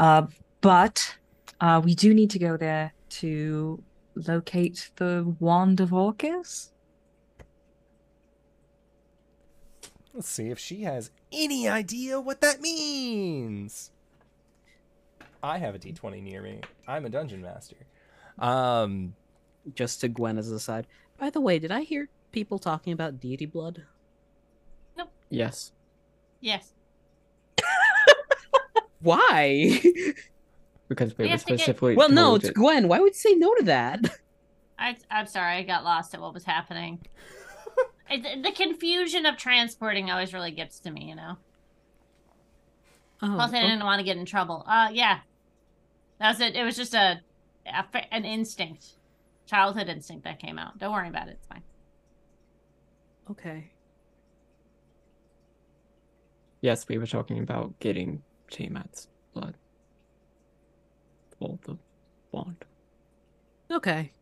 [0.00, 0.26] Uh,
[0.60, 1.16] but
[1.60, 3.82] uh, we do need to go there to
[4.14, 6.72] locate the Wand of Orcus.
[10.12, 13.90] Let's see if she has any idea what that means.
[15.42, 16.60] I have a d20 near me.
[16.86, 17.76] I'm a dungeon master.
[18.38, 19.14] Um,
[19.74, 20.86] Just to Gwen as an aside.
[21.18, 23.82] By the way, did I hear people talking about deity blood?
[24.96, 25.10] Nope.
[25.30, 25.72] Yes.
[26.40, 26.72] Yes.
[29.00, 29.80] Why?
[30.88, 32.88] Because we We were have to get- specifically well, no, it's it- Gwen.
[32.88, 34.00] Why would you say no to that?
[34.76, 36.98] I, I'm sorry, I got lost at what was happening.
[38.10, 41.36] It, the confusion of transporting always really gets to me, you know.
[43.22, 44.64] Oh, Plus, I didn't want to get in trouble.
[44.66, 45.20] Uh, yeah,
[46.18, 46.56] that was it.
[46.56, 47.20] It was just a,
[47.66, 48.94] a an instinct,
[49.46, 50.78] childhood instinct that came out.
[50.78, 51.32] Don't worry about it.
[51.32, 51.62] It's fine.
[53.30, 53.70] okay.
[56.62, 59.54] Yes, we were talking about getting Tiamat's blood.
[61.38, 61.78] For the
[62.32, 62.64] wand.
[63.70, 64.12] Okay.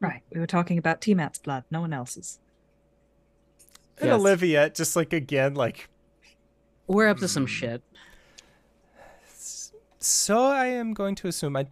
[0.00, 0.22] Right.
[0.32, 2.38] We were talking about T-Mat's blood, no one else's.
[3.98, 4.18] and Yes.
[4.20, 5.88] Olivia, just like again, like
[6.86, 7.46] We're up to some Hmm.
[7.48, 7.82] shit.
[9.98, 11.66] So I am going to assume I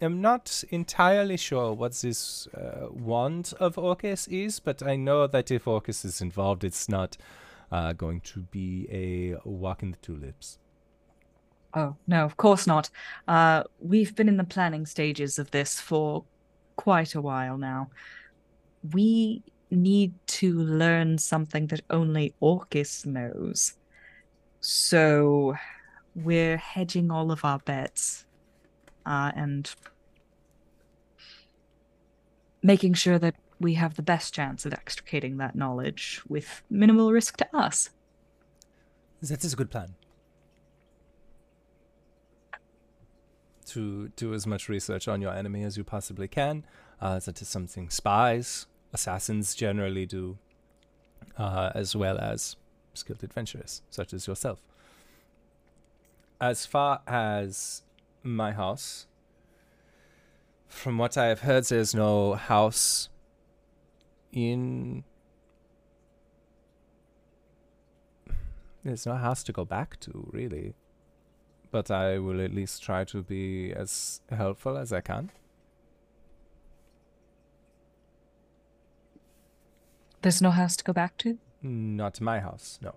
[0.00, 5.50] am not entirely sure what this uh, wand of Orcus is, but I know that
[5.50, 7.16] if Orcus is involved, it's not
[7.70, 10.58] uh, going to be a walk in the tulips.
[11.74, 12.88] Oh, no, of course not.
[13.28, 16.24] Uh, we've been in the planning stages of this for
[16.76, 17.90] quite a while now.
[18.92, 23.74] We need to learn something that only Orcus knows.
[24.60, 25.56] So
[26.14, 28.24] we're hedging all of our bets
[29.04, 29.74] uh, and
[32.62, 37.36] making sure that we have the best chance of extricating that knowledge with minimal risk
[37.38, 37.90] to us.
[39.22, 39.94] That is a good plan.
[43.74, 46.64] To do as much research on your enemy as you possibly can.
[47.00, 50.38] Uh, that is something spies, assassins generally do,
[51.36, 52.54] uh, as well as
[52.92, 54.60] skilled adventurers, such as yourself.
[56.40, 57.82] As far as
[58.22, 59.08] my house,
[60.68, 63.08] from what I have heard, there's no house
[64.32, 65.02] in
[68.84, 70.74] There's no house to go back to, really.
[71.74, 75.32] But I will at least try to be as helpful as I can.
[80.22, 81.36] There's no house to go back to?
[81.62, 82.94] Not to my house, no.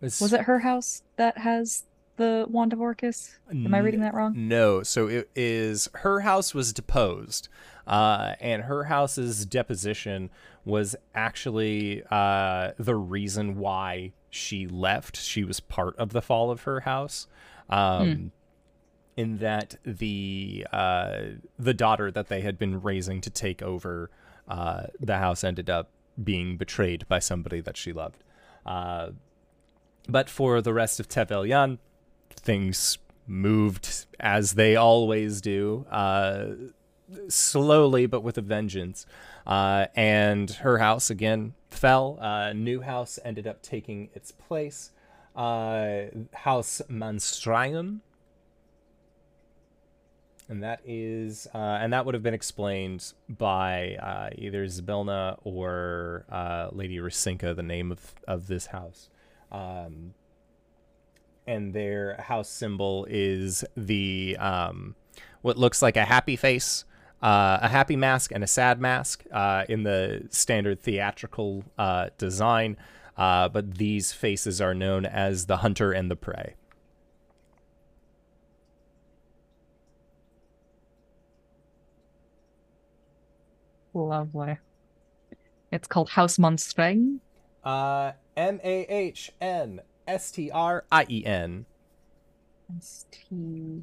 [0.00, 1.84] It's- Was it her house that has
[2.16, 3.38] the Wand of Orcus?
[3.50, 4.32] Am I reading that wrong?
[4.48, 7.50] No, so it is her house was deposed,
[7.86, 10.30] uh, and her house's deposition
[10.64, 15.16] was actually uh, the reason why she left.
[15.16, 17.26] She was part of the fall of her house.
[17.68, 18.32] Um,
[19.16, 21.20] In that the uh,
[21.58, 24.10] the daughter that they had been raising to take over
[24.46, 25.90] uh, the house ended up
[26.22, 28.22] being betrayed by somebody that she loved.
[28.64, 29.10] Uh,
[30.08, 31.78] but for the rest of Tevelyan,
[32.30, 36.50] things moved as they always do, uh,
[37.28, 39.04] slowly but with a vengeance.
[39.46, 42.18] Uh, and her house again fell.
[42.20, 44.90] Uh, new house ended up taking its place.
[45.36, 48.00] Uh, house Manstrayon.
[50.50, 56.24] And that is, uh, and that would have been explained by uh, either Zybilna or
[56.30, 59.10] uh, Lady Rasinka, the name of, of this house.
[59.52, 60.14] Um,
[61.46, 64.94] and their house symbol is the um,
[65.42, 66.84] what looks like a happy face,
[67.22, 72.76] uh, a happy mask, and a sad mask uh, in the standard theatrical uh, design.
[73.16, 76.54] Uh, but these faces are known as the hunter and the prey.
[83.92, 84.58] Lovely.
[85.72, 87.18] It's called House Monstreng.
[87.64, 91.66] Uh, M A H N S T R I E N.
[92.76, 93.82] S T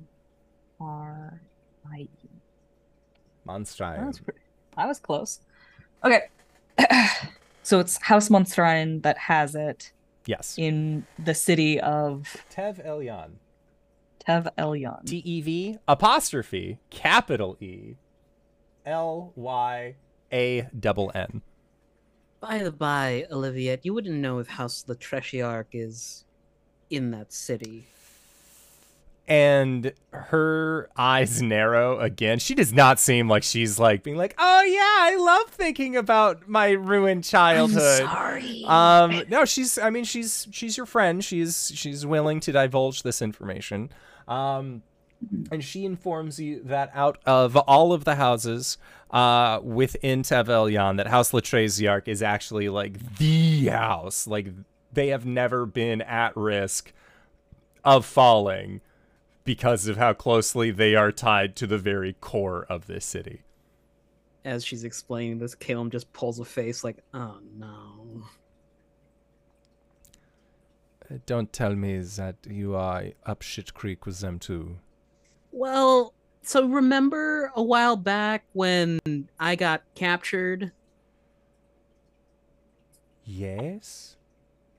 [0.79, 1.41] R
[1.91, 2.34] I E.
[3.45, 4.07] That Monstrine.
[4.07, 4.39] was pretty.
[4.77, 5.39] I was close.
[6.03, 6.23] Okay.
[7.63, 9.91] so it's House Monstrine that has it
[10.25, 10.55] Yes.
[10.57, 13.31] in the city of Tev Elyon.
[14.27, 15.05] Tev Elyon.
[15.05, 17.95] T E V apostrophe capital E
[18.85, 19.95] L Y
[20.33, 21.41] A double N.
[22.41, 26.25] By the by, Olivia, you wouldn't know if House the Treshiarch is
[26.89, 27.87] in that city.
[29.27, 32.39] And her eyes narrow again.
[32.39, 36.47] She does not seem like she's like being like, "Oh yeah, I love thinking about
[36.47, 38.63] my ruined childhood." sorry.
[38.67, 39.77] Um, no, she's.
[39.79, 41.23] I mean, she's she's your friend.
[41.23, 43.89] She's she's willing to divulge this information.
[44.27, 44.83] Um,
[45.51, 48.77] and she informs you that out of all of the houses
[49.11, 54.27] uh, within Tavelion, that House Latreziarch is actually like the house.
[54.27, 54.47] Like
[54.93, 56.93] they have never been at risk
[57.83, 58.81] of falling
[59.45, 63.43] because of how closely they are tied to the very core of this city.
[64.43, 68.23] As she's explaining this, Caleb just pulls a face like, "Oh no."
[71.09, 74.77] Uh, Don't tell me that you are up shit creek with them too.
[75.51, 78.99] Well, so remember a while back when
[79.39, 80.71] I got captured?
[83.23, 84.15] Yes?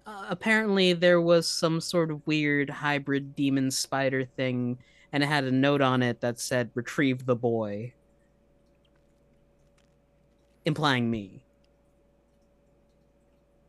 [0.06, 4.78] Uh, apparently, there was some sort of weird hybrid demon spider thing,
[5.12, 7.92] and it had a note on it that said "Retrieve the boy,"
[10.64, 11.42] implying me.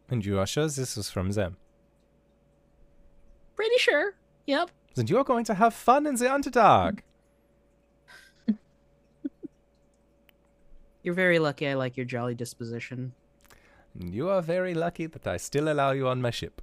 [0.09, 1.57] And you are sure this was from them?
[3.55, 4.13] Pretty sure.
[4.45, 4.69] Yep.
[4.95, 6.99] And you are going to have fun in the Underdark.
[11.03, 11.67] You're very lucky.
[11.67, 13.13] I like your jolly disposition.
[13.99, 16.61] You are very lucky that I still allow you on my ship.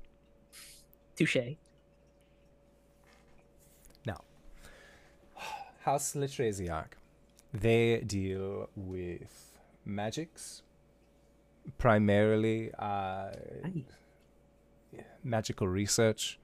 [1.16, 1.56] Touche.
[4.06, 4.20] Now,
[5.80, 6.92] House Litresiarch.
[7.52, 10.62] They deal with magics,
[11.78, 13.30] primarily uh,
[15.22, 16.38] magical research,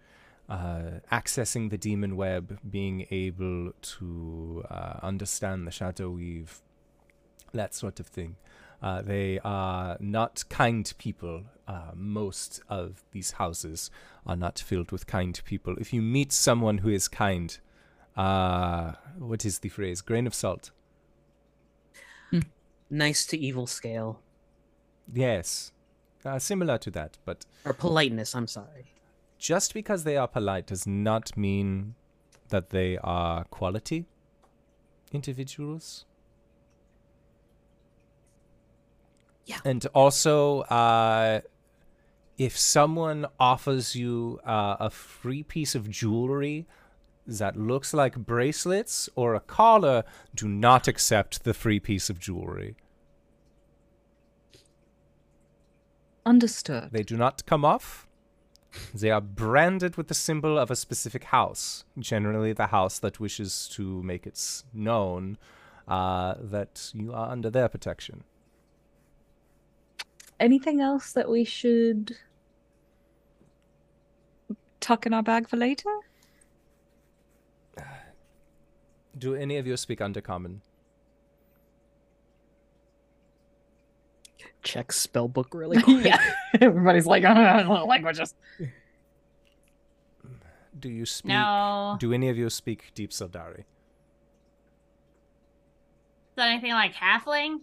[0.48, 6.60] uh, accessing the demon web, being able to uh, understand the shadow weave,
[7.52, 8.36] that sort of thing.
[8.82, 11.42] Uh, they are not kind people.
[11.68, 13.90] Uh, most of these houses
[14.26, 15.76] are not filled with kind people.
[15.78, 17.56] If you meet someone who is kind,
[18.16, 20.00] uh, what is the phrase?
[20.00, 20.70] Grain of salt.
[22.92, 24.18] Nice to evil scale.
[25.12, 25.70] Yes.
[26.24, 28.94] Uh, similar to that, but Or politeness, I'm sorry.
[29.38, 31.94] just because they are polite does not mean
[32.48, 34.06] that they are quality
[35.12, 36.04] individuals.
[39.46, 39.58] Yeah.
[39.64, 41.40] And also, uh,
[42.38, 46.66] if someone offers you uh, a free piece of jewelry
[47.26, 52.76] that looks like bracelets or a collar, do not accept the free piece of jewelry.
[56.24, 56.90] Understood.
[56.92, 58.06] They do not come off.
[58.94, 63.68] They are branded with the symbol of a specific house, generally the house that wishes
[63.72, 65.38] to make it known
[65.88, 68.24] uh, that you are under their protection.
[70.40, 72.16] Anything else that we should
[74.80, 75.90] tuck in our bag for later?
[79.18, 80.60] Do any of you speak Undercommon?
[84.62, 86.06] Check spellbook really quick.
[86.06, 86.18] yeah.
[86.60, 88.34] Everybody's like, oh, languages.
[90.78, 91.28] Do you speak?
[91.30, 91.96] No.
[92.00, 93.60] Do any of you speak Deep Sildari?
[96.30, 97.60] Is that anything like halfling?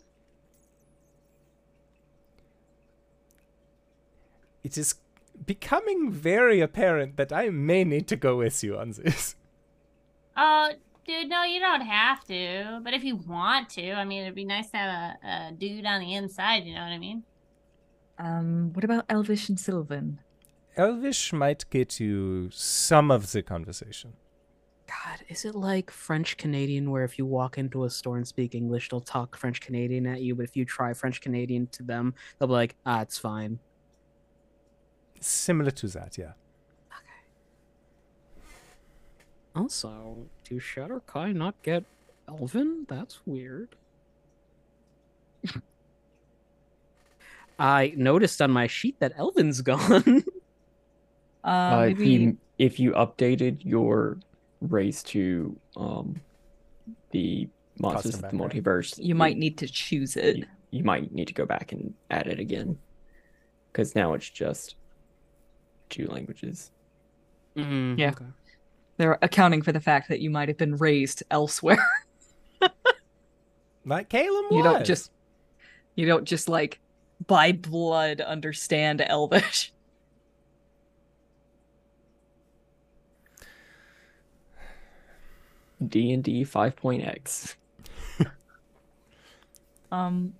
[4.67, 4.95] It is
[5.45, 9.37] becoming very apparent that I may need to go with you on this.
[10.35, 10.71] Oh,
[11.05, 12.81] dude, no, you don't have to.
[12.83, 14.91] But if you want to, I mean, it'd be nice to have
[15.23, 16.65] a, a dude on the inside.
[16.65, 17.23] You know what I mean?
[18.19, 20.19] Um, what about Elvish and Sylvan?
[20.75, 24.15] Elvish might get you some of the conversation.
[24.85, 28.53] God, is it like French Canadian where if you walk into a store and speak
[28.53, 32.13] English, they'll talk French Canadian at you, but if you try French Canadian to them,
[32.37, 33.59] they'll be like, ah, it's fine.
[35.19, 36.33] Similar to that, yeah.
[36.91, 37.21] Okay.
[39.55, 41.83] Also, do Shadar-kai not get
[42.27, 42.85] Elven?
[42.87, 43.75] That's weird.
[47.59, 50.23] I noticed on my sheet that Elven's gone.
[51.43, 54.17] Uh, Uh, if maybe you if you updated your
[54.61, 56.19] race to um
[57.11, 57.47] the
[57.79, 58.51] monsters of the background.
[58.53, 60.37] multiverse, you it- might need to choose it.
[60.37, 62.77] you, you might need to go back and add it again
[63.71, 64.75] because now it's just
[65.89, 66.71] two languages.
[67.55, 68.09] Mm, Yeah.
[68.11, 68.25] okay.
[68.97, 71.77] They're accounting for the fact that you might have been raised elsewhere.
[73.85, 75.11] Like Caleb you don't just
[75.95, 76.81] you don't just like
[77.25, 79.71] by blood understand Elvish.
[85.87, 87.55] D and D five point X.
[89.89, 90.33] Um,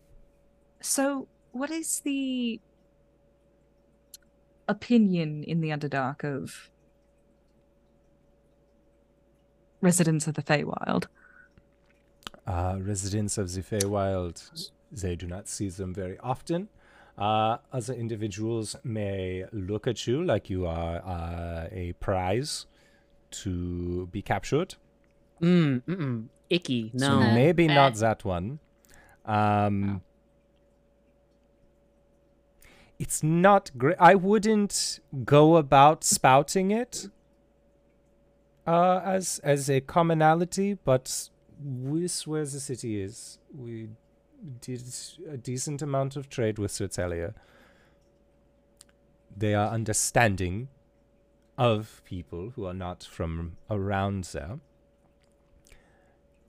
[0.82, 2.60] so what is the
[4.68, 6.70] opinion in the Underdark of
[9.82, 11.06] residents of the Feywild?
[12.46, 16.70] Uh, residents of the Feywild, they do not see them very often.
[17.18, 22.68] Uh, other individuals may look at you like you are uh, a prize
[23.32, 24.76] to be captured.
[25.42, 26.28] Mm, mm-mm.
[26.50, 26.92] Icky.
[26.94, 27.08] No.
[27.08, 28.60] So Uh, maybe not that one.
[29.26, 30.02] Um,
[33.00, 33.98] It's not great.
[34.00, 37.10] I wouldn't go about spouting it.
[38.68, 41.30] uh, as as a commonality, but
[41.60, 43.90] with where the city is, we
[44.62, 44.84] did
[45.32, 47.34] a decent amount of trade with Sirtelia.
[49.36, 50.70] They are understanding
[51.58, 54.60] of people who are not from around there.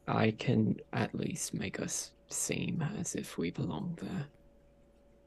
[0.07, 4.27] I can at least make us seem as if we belong there.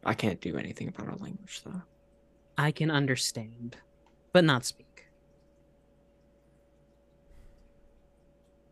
[0.04, 1.82] I can't do anything about our language, though.
[2.58, 3.78] I can understand,
[4.34, 5.06] but not speak.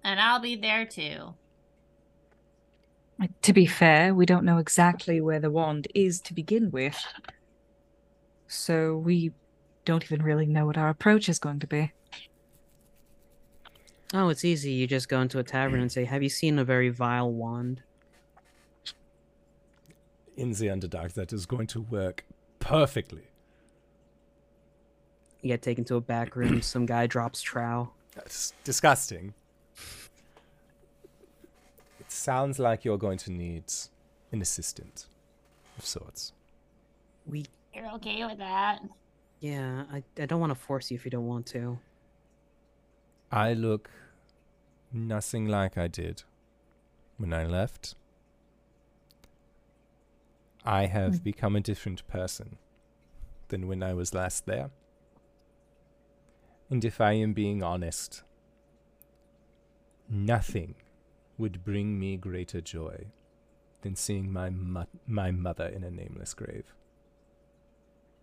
[0.03, 1.35] And I'll be there too.
[3.41, 6.97] To be fair, we don't know exactly where the wand is to begin with.
[8.47, 9.31] So we
[9.85, 11.91] don't even really know what our approach is going to be.
[14.13, 14.71] Oh, it's easy.
[14.71, 17.83] You just go into a tavern and say, "Have you seen a very vile wand?"
[20.39, 22.23] In the Underdark, that is going to work
[22.61, 23.23] perfectly.
[25.41, 26.61] You get taken to a back room.
[26.73, 27.89] some guy drops trow.
[28.15, 29.33] That's disgusting.
[31.99, 33.65] It sounds like you're going to need
[34.31, 35.07] an assistant
[35.77, 36.31] of sorts.
[37.27, 38.79] We, You're okay with that?
[39.41, 39.83] yeah.
[39.91, 41.79] I, I don't want to force you if you don't want to.
[43.29, 43.89] I look
[44.93, 46.23] nothing like I did
[47.17, 47.95] when I left.
[50.65, 51.23] I have Hmm.
[51.23, 52.57] become a different person
[53.49, 54.71] than when I was last there.
[56.69, 58.23] And if I am being honest,
[60.07, 60.75] nothing
[61.37, 63.07] would bring me greater joy
[63.81, 66.75] than seeing my mo- my mother in a nameless grave.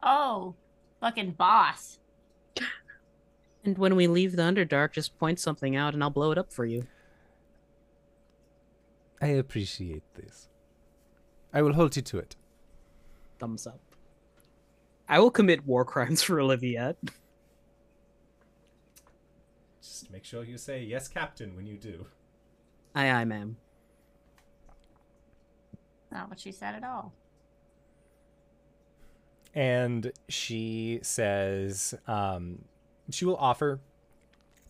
[0.03, 0.55] Oh,
[1.01, 1.99] fucking boss.
[3.65, 6.53] And when we leave the Underdark, just point something out and I'll blow it up
[6.53, 6.87] for you.
[9.21, 10.49] I appreciate this.
[11.57, 12.37] I will hold you to it.
[13.39, 13.81] Thumbs up.
[15.09, 16.97] I will commit war crimes for Oliviette.
[19.81, 22.09] Just make sure you say yes, Captain, when you do.
[22.95, 23.57] Aye, aye, ma'am.
[26.13, 27.15] Not what she said at all.
[29.55, 32.59] and she says um,
[33.11, 33.81] she will offer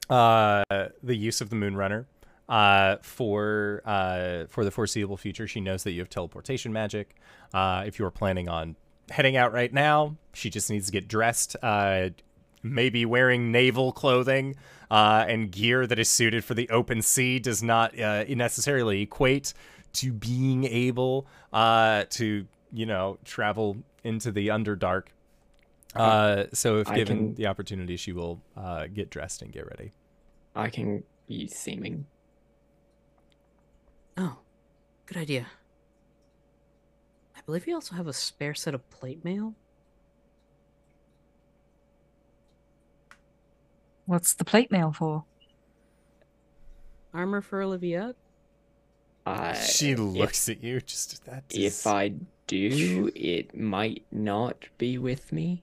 [0.08, 0.62] uh,
[1.02, 2.04] the use of the Moonrunner
[2.48, 5.46] uh, for uh, for the foreseeable future.
[5.46, 7.16] She knows that you have teleportation magic.
[7.52, 8.76] Uh, if you are planning on
[9.10, 11.56] heading out right now, she just needs to get dressed.
[11.62, 12.10] Uh,
[12.62, 14.56] maybe wearing naval clothing
[14.90, 19.54] uh, and gear that is suited for the open sea does not uh, necessarily equate
[19.92, 25.04] to being able uh, to, you know, travel into the underdark.
[25.94, 29.66] Uh, so if I given can- the opportunity, she will uh, get dressed and get
[29.66, 29.92] ready.
[30.54, 32.06] I can be seeming.
[34.16, 34.38] Oh,
[35.06, 35.46] good idea.
[37.36, 39.54] I believe we also have a spare set of plate mail.
[44.06, 45.24] What's the plate mail for?
[47.12, 48.14] Armor for Olivia?
[49.26, 51.44] I, she if- looks at you just that.
[51.50, 52.14] is- If I
[52.46, 55.62] do, it might not be with me.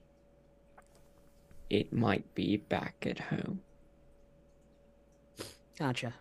[1.70, 3.60] It might be back at home,
[5.78, 6.14] Gotcha.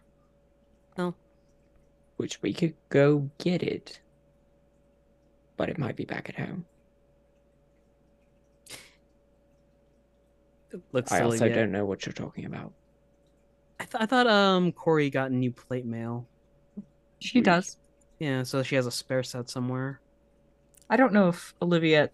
[2.24, 4.00] Which we could go get it.
[5.58, 6.66] But it might be back at home.
[10.94, 11.54] Looks I also Oliviette.
[11.56, 12.72] don't know what you're talking about.
[13.80, 16.26] I, th- I thought um Corey got new plate mail.
[17.20, 17.78] She We- does.
[18.20, 20.00] Yeah, so she has a spare set somewhere.
[20.90, 22.10] I don't know if Olivia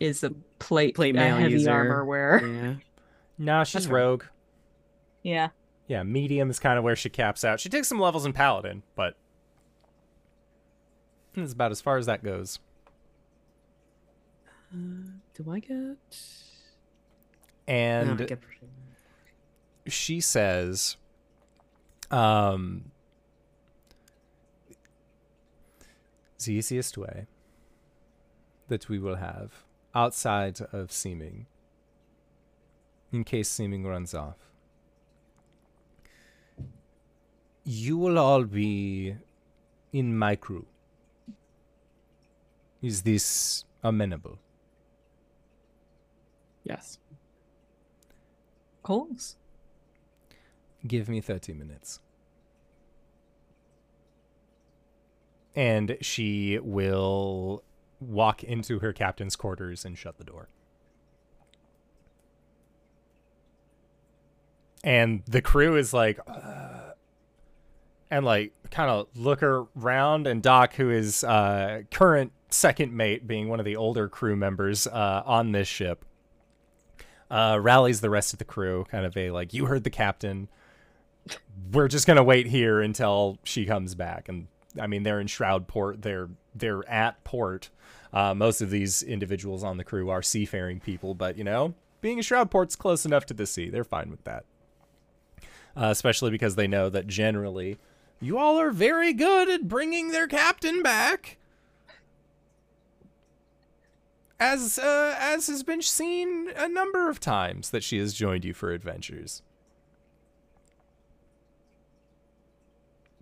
[0.00, 1.70] is a plate, Plate mail heavy user.
[1.70, 2.46] armor wearer.
[2.46, 2.74] Yeah.
[3.36, 4.00] nah, she's That's right.
[4.00, 4.24] rogue.
[5.22, 5.48] Yeah.
[5.88, 7.60] Yeah, medium is kind of where she caps out.
[7.60, 9.14] She takes some levels in paladin, but
[11.34, 12.58] that's about as far as that goes.
[14.72, 15.96] Uh, do I get?
[17.68, 18.40] No, And I get.
[19.86, 20.96] she says,
[22.10, 22.90] um,
[26.44, 27.26] the easiest way
[28.68, 29.64] that we will have
[29.94, 31.46] outside of seeming,
[33.12, 34.38] in case seeming runs off,
[37.64, 39.14] you will all be
[39.92, 40.66] in my crew.
[42.82, 44.40] Is this amenable?
[46.64, 46.98] Yes.
[48.82, 49.36] Coles.
[50.86, 52.00] Give me 30 minutes.
[55.54, 57.62] And she will
[58.00, 60.48] walk into her captain's quarters and shut the door.
[64.82, 66.92] And the crew is like, uh,
[68.10, 70.26] and like kind of look around.
[70.26, 74.86] And Doc, who is uh, current second mate, being one of the older crew members
[74.86, 76.04] uh, on this ship,
[77.30, 78.84] uh, rallies the rest of the crew.
[78.90, 80.48] Kind of a like, you heard the captain
[81.72, 84.28] we're just gonna wait here until she comes back.
[84.28, 84.48] And
[84.80, 86.02] I mean, they're in Shroud Port.
[86.02, 87.70] They're they're at port.
[88.12, 92.18] Uh, most of these individuals on the crew are seafaring people, but you know, being
[92.18, 93.70] a Shroud Port's close enough to the sea.
[93.70, 94.44] They're fine with that.
[95.74, 97.78] Uh, especially because they know that generally,
[98.20, 101.38] you all are very good at bringing their captain back.
[104.42, 108.52] As uh, as has been seen a number of times that she has joined you
[108.52, 109.40] for adventures.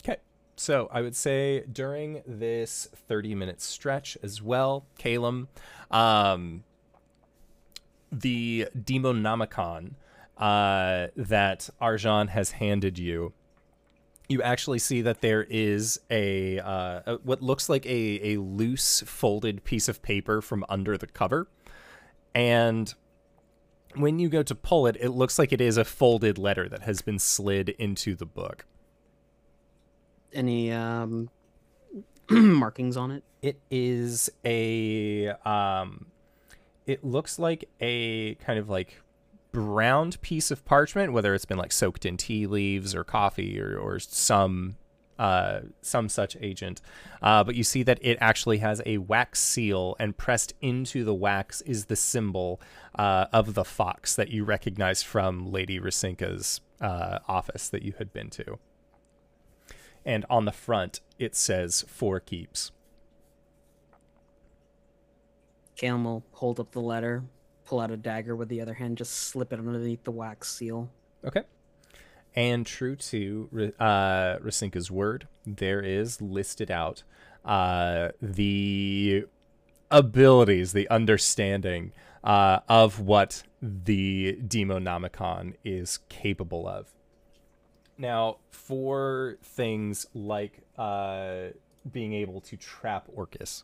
[0.02, 0.16] Okay,
[0.56, 5.48] so I would say during this 30 minute stretch as well, Calum,
[5.90, 6.64] um,
[8.10, 9.96] the Demonomicon
[10.38, 13.34] uh, that Arjan has handed you,
[14.30, 19.02] you actually see that there is a, uh, a what looks like a, a loose
[19.04, 21.48] folded piece of paper from under the cover.
[22.32, 22.94] And
[23.96, 26.82] when you go to pull it, it looks like it is a folded letter that
[26.82, 28.66] has been slid into the book.
[30.32, 31.28] Any um,
[32.30, 33.24] markings on it?
[33.42, 36.06] It is a um
[36.86, 39.02] it looks like a kind of like
[39.52, 43.76] browned piece of parchment, whether it's been like soaked in tea leaves or coffee or,
[43.78, 44.76] or some
[45.18, 46.80] uh, some such agent.
[47.20, 51.14] Uh, but you see that it actually has a wax seal, and pressed into the
[51.14, 52.58] wax is the symbol
[52.94, 58.14] uh, of the fox that you recognize from Lady Rasinka's uh, office that you had
[58.14, 58.58] been to.
[60.06, 62.72] And on the front, it says Four Keeps.
[65.82, 67.24] Will hold up the letter,
[67.70, 70.90] pull out a dagger with the other hand, just slip it underneath the wax seal.
[71.24, 71.42] Okay.
[72.34, 77.04] And true to uh, Rasinka's word, there is listed out
[77.44, 79.24] uh, the
[79.88, 81.92] abilities, the understanding
[82.24, 86.88] uh, of what the Demonomicon is capable of.
[87.96, 91.50] Now, for things like uh,
[91.90, 93.62] being able to trap Orcus,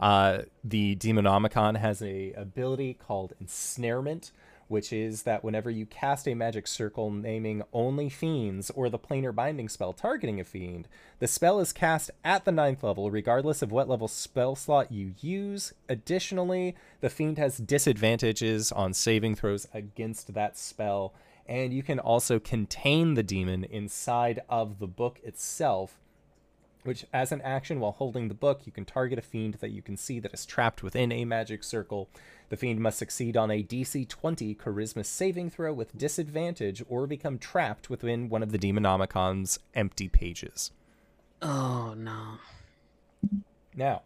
[0.00, 4.30] uh, the Demonomicon has a ability called Ensnarement,
[4.68, 9.34] which is that whenever you cast a magic circle naming only fiends or the planar
[9.34, 10.88] binding spell targeting a fiend,
[11.18, 15.14] the spell is cast at the ninth level, regardless of what level spell slot you
[15.20, 15.72] use.
[15.88, 21.14] Additionally, the fiend has disadvantages on saving throws against that spell,
[21.46, 26.00] and you can also contain the demon inside of the book itself
[26.86, 29.82] which as an action while holding the book you can target a fiend that you
[29.82, 32.08] can see that is trapped within a magic circle.
[32.48, 37.38] The fiend must succeed on a dc 20 charisma saving throw with disadvantage or become
[37.38, 40.70] trapped within one of the demonomicon's empty pages.
[41.42, 42.38] Oh no.
[43.74, 44.02] now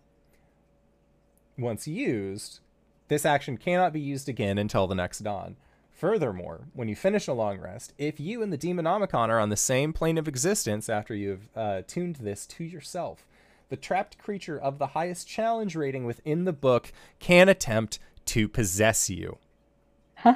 [1.59, 2.61] once used
[3.09, 5.57] this action cannot be used again until the next dawn
[6.01, 9.57] Furthermore, when you finish a long rest, if you and the Demonomicon are on the
[9.57, 13.27] same plane of existence after you've uh, tuned this to yourself,
[13.69, 19.11] the trapped creature of the highest challenge rating within the book can attempt to possess
[19.11, 19.37] you.
[20.25, 20.35] oh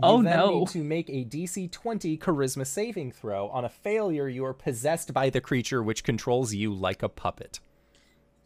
[0.00, 0.58] You then no.
[0.60, 3.48] need to make a DC 20 charisma saving throw.
[3.48, 7.58] On a failure, you are possessed by the creature which controls you like a puppet.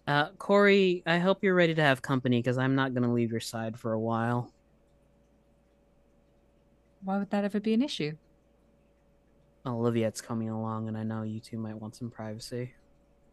[0.08, 3.40] Uh, Corey, I hope you're ready to have company because I'm not gonna leave your
[3.40, 4.50] side for a while.
[7.04, 8.12] Why would that ever be an issue?
[9.66, 12.72] Olivia's coming along, and I know you two might want some privacy.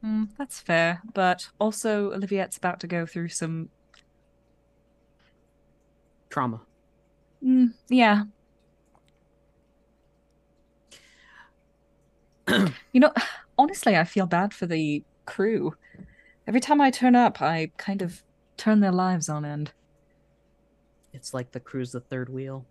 [0.01, 3.69] Hmm, that's fair, but also Olivia's about to go through some.
[6.29, 6.59] Trauma.
[7.41, 8.23] Mm, yeah.
[12.91, 13.13] you know,
[13.57, 15.73] honestly, I feel bad for the crew.
[16.47, 18.23] Every time I turn up, I kind of
[18.57, 19.71] turn their lives on end.
[21.11, 22.65] It's like the crew's the third wheel.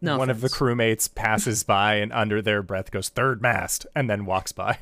[0.00, 4.10] No One of the crewmates passes by and under their breath goes, third mast, and
[4.10, 4.78] then walks by.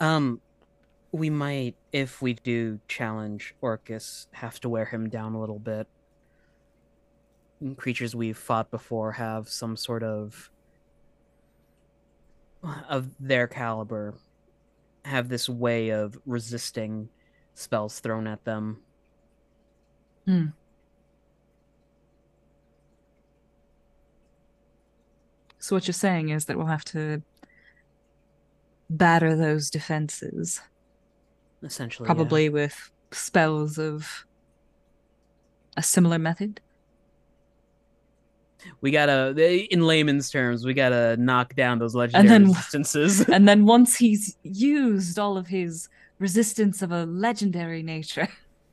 [0.00, 0.40] Um,
[1.12, 5.86] we might, if we do challenge Orcus, have to wear him down a little bit.
[7.76, 10.50] Creatures we've fought before have some sort of
[12.88, 14.14] of their caliber
[15.06, 17.08] have this way of resisting
[17.54, 18.82] spells thrown at them.
[20.26, 20.46] Hmm.
[25.58, 27.22] So what you're saying is that we'll have to
[28.88, 30.60] batter those defenses,
[31.62, 32.14] Essentially, yeah.
[32.14, 34.26] probably with spells of
[35.76, 36.60] a similar method.
[38.80, 39.34] We gotta,
[39.72, 43.20] in layman's terms, we gotta knock down those legendary then- resistances.
[43.28, 48.28] and then once he's used all of his resistance of a legendary nature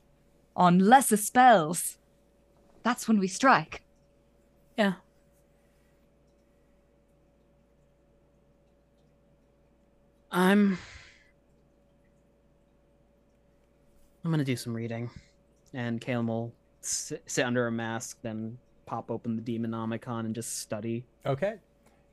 [0.55, 1.97] on lesser spells,
[2.83, 3.81] that's when we strike.
[4.77, 4.93] Yeah.
[10.31, 10.77] I'm.
[14.25, 15.09] I'm gonna do some reading,
[15.73, 20.59] and Caleb will sit, sit under a mask, then pop open the Demonomicon and just
[20.59, 21.05] study.
[21.25, 21.55] Okay.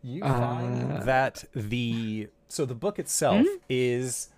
[0.02, 4.28] You Uh, find that the so the book itself is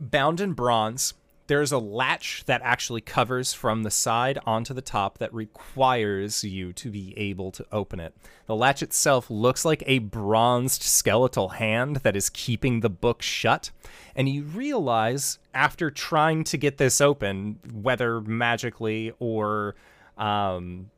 [0.00, 1.14] bound in bronze.
[1.46, 6.72] There's a latch that actually covers from the side onto the top that requires you
[6.72, 8.14] to be able to open it.
[8.46, 13.72] The latch itself looks like a bronzed skeletal hand that is keeping the book shut.
[14.16, 19.74] And you realize after trying to get this open, whether magically or
[20.16, 20.88] um,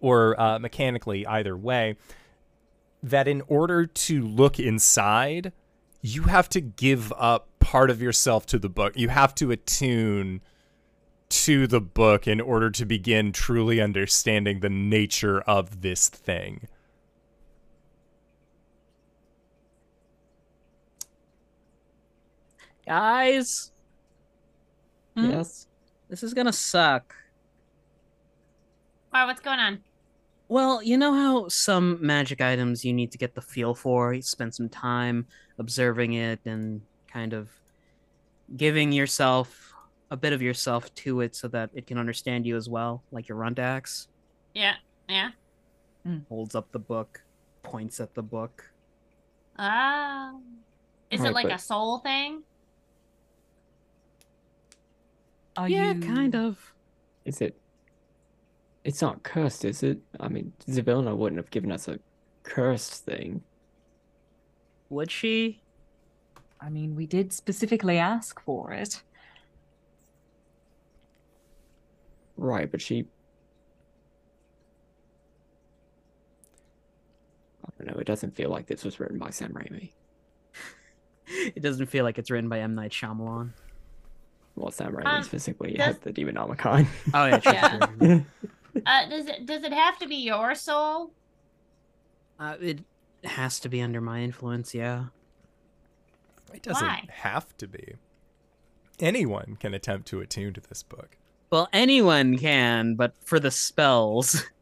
[0.00, 1.96] or uh, mechanically, either way,
[3.02, 5.52] that in order to look inside,
[6.02, 8.96] you have to give up part of yourself to the book.
[8.96, 10.40] You have to attune
[11.28, 16.68] to the book in order to begin truly understanding the nature of this thing.
[22.86, 23.72] Guys,
[25.16, 25.30] Hmm?
[25.30, 25.66] Yes.
[26.08, 27.14] this is gonna suck.
[29.16, 29.80] Wow, what's going on?
[30.48, 34.20] Well, you know how some magic items you need to get the feel for, you
[34.20, 37.48] spend some time observing it and kind of
[38.58, 39.72] giving yourself
[40.10, 43.26] a bit of yourself to it so that it can understand you as well, like
[43.26, 44.08] your runt axe.
[44.52, 44.74] Yeah,
[45.08, 45.30] yeah.
[46.28, 47.22] Holds up the book,
[47.62, 48.70] points at the book.
[49.58, 50.34] Ah.
[51.10, 52.42] Is it like but- a soul thing?
[55.56, 56.02] Are yeah, you...
[56.02, 56.74] kind of.
[57.24, 57.58] Is it?
[58.86, 59.98] It's not cursed, is it?
[60.20, 61.98] I mean, Zybilna wouldn't have given us a
[62.44, 63.42] cursed thing.
[64.90, 65.60] Would she?
[66.60, 69.02] I mean, we did specifically ask for it.
[72.36, 73.06] Right, but she.
[77.64, 78.00] I don't know.
[78.00, 79.90] It doesn't feel like this was written by Sam Raimi.
[81.56, 82.76] It doesn't feel like it's written by M.
[82.76, 83.50] Night Shyamalan.
[84.54, 86.86] Well, Sam Raimi Um, specifically does- had the Demonomicon.
[87.12, 87.52] Oh yeah, true,
[88.00, 88.20] Yeah.
[88.76, 88.82] true.
[88.86, 91.12] Uh, does it does it have to be your soul?
[92.38, 92.80] Uh, it
[93.24, 95.06] has to be under my influence, yeah.
[96.52, 97.04] It doesn't Why?
[97.08, 97.94] have to be.
[99.00, 101.16] Anyone can attempt to attune to this book.
[101.50, 104.44] Well, anyone can, but for the spells,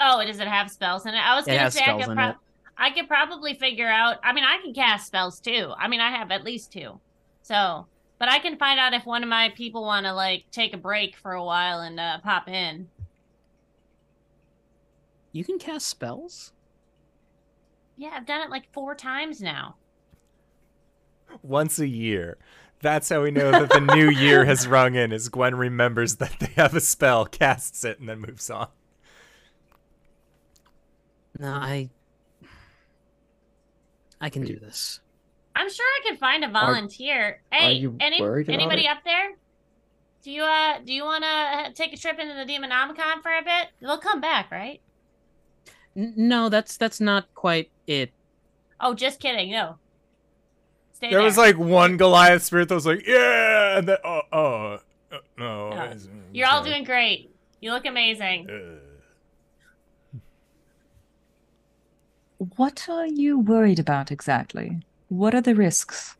[0.00, 1.18] Oh, it does it have spells in it?
[1.18, 2.36] I was gonna say I spells could, in pro- it.
[2.76, 4.18] I could probably figure out.
[4.22, 5.72] I mean, I can cast spells too.
[5.78, 7.00] I mean, I have at least two.
[7.42, 7.86] So,
[8.18, 10.78] but I can find out if one of my people want to like take a
[10.78, 12.88] break for a while and uh, pop in.
[15.32, 16.52] You can cast spells.
[17.96, 19.76] Yeah, I've done it like four times now.
[21.42, 22.36] Once a year.
[22.80, 26.38] That's how we know that the new year has rung in, is Gwen remembers that
[26.38, 28.68] they have a spell, casts it, and then moves on.
[31.38, 31.90] No, I.
[34.20, 35.00] I can do this.
[35.54, 37.40] I'm sure I can find a volunteer.
[37.50, 38.90] hey, you any worried about anybody it?
[38.90, 39.36] up there?
[40.22, 43.42] Do you uh do you want to take a trip into the Demonomicon for a
[43.42, 43.68] bit?
[43.80, 44.80] We'll come back, right?
[45.96, 48.10] N- no, that's that's not quite it.
[48.80, 49.50] Oh, just kidding.
[49.50, 49.78] No.
[50.92, 51.24] Stay There there.
[51.24, 54.78] was like one Goliath spirit that was like, yeah, and then, oh, oh,
[55.12, 55.70] uh, no.
[55.72, 55.94] Yeah.
[56.32, 57.30] You're all doing great.
[57.60, 58.48] You look amazing.
[58.50, 60.18] Uh,
[62.56, 64.80] What are you worried about exactly?
[65.08, 66.16] What are the risks?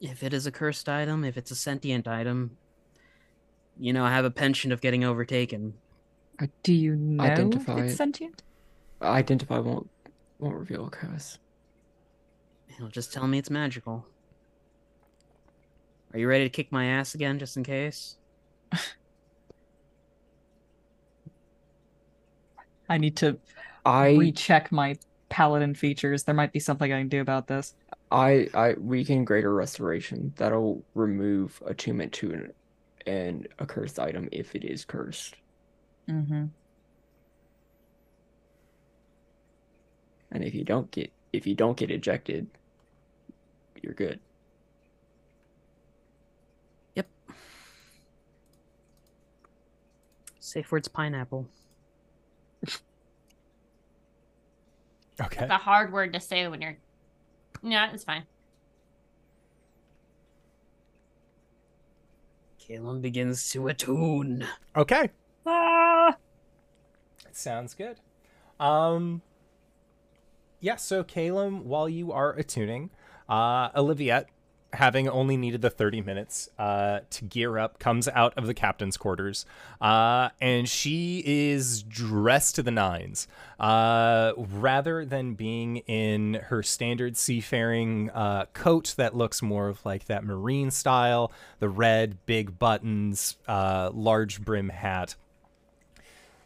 [0.00, 2.56] If it is a cursed item, if it's a sentient item,
[3.78, 5.74] you know, I have a penchant of getting overtaken.
[6.42, 7.96] Uh, Do you know if Identify it's it.
[7.96, 8.42] sentient?
[9.00, 9.88] Identify won't
[10.38, 11.38] won't reveal a curse.
[12.76, 14.04] It'll just tell me it's magical.
[16.12, 18.16] Are you ready to kick my ass again, just in case?
[22.88, 23.38] I need to
[23.84, 24.96] I recheck my
[25.28, 26.24] paladin features.
[26.24, 27.74] There might be something I can do about this.
[28.10, 30.32] I I weaken greater restoration.
[30.36, 32.52] That'll remove attunement to an
[33.06, 35.36] an a cursed item if it is cursed.
[36.08, 36.46] Mm-hmm.
[40.32, 42.46] And if you don't get if you don't get ejected,
[43.82, 44.20] you're good.
[46.94, 47.06] Yep.
[50.40, 51.48] Safe words pineapple.
[55.20, 55.44] okay.
[55.44, 56.76] It's a hard word to say when you're.
[57.62, 58.24] Yeah, it's fine.
[62.58, 64.46] Caleb begins to attune.
[64.76, 65.10] Okay.
[65.46, 66.16] Ah!
[67.32, 68.00] Sounds good.
[68.60, 69.22] Um
[70.60, 72.90] yeah, so Caleb, while you are attuning,
[73.28, 74.26] uh Oliviette,
[74.72, 78.96] having only needed the 30 minutes uh, to gear up, comes out of the captain's
[78.96, 79.44] quarters,
[79.80, 83.28] uh, and she is dressed to the nines.
[83.60, 90.06] Uh, rather than being in her standard seafaring uh, coat that looks more of like
[90.06, 95.16] that marine style, the red, big buttons, uh, large brim hat.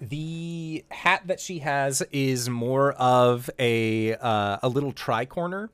[0.01, 5.70] The hat that she has is more of a uh, a little tricorner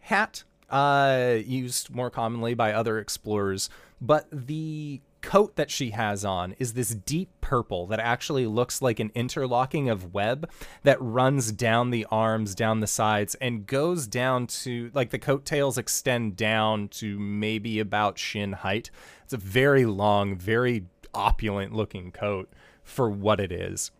[0.00, 3.70] hat, uh, used more commonly by other explorers.
[4.00, 9.00] But the coat that she has on is this deep purple that actually looks like
[9.00, 10.50] an interlocking of web
[10.82, 15.78] that runs down the arms, down the sides, and goes down to like the coattails
[15.78, 18.90] extend down to maybe about shin height.
[19.22, 20.84] It's a very long, very
[21.14, 22.52] opulent looking coat
[22.84, 23.90] for what it is.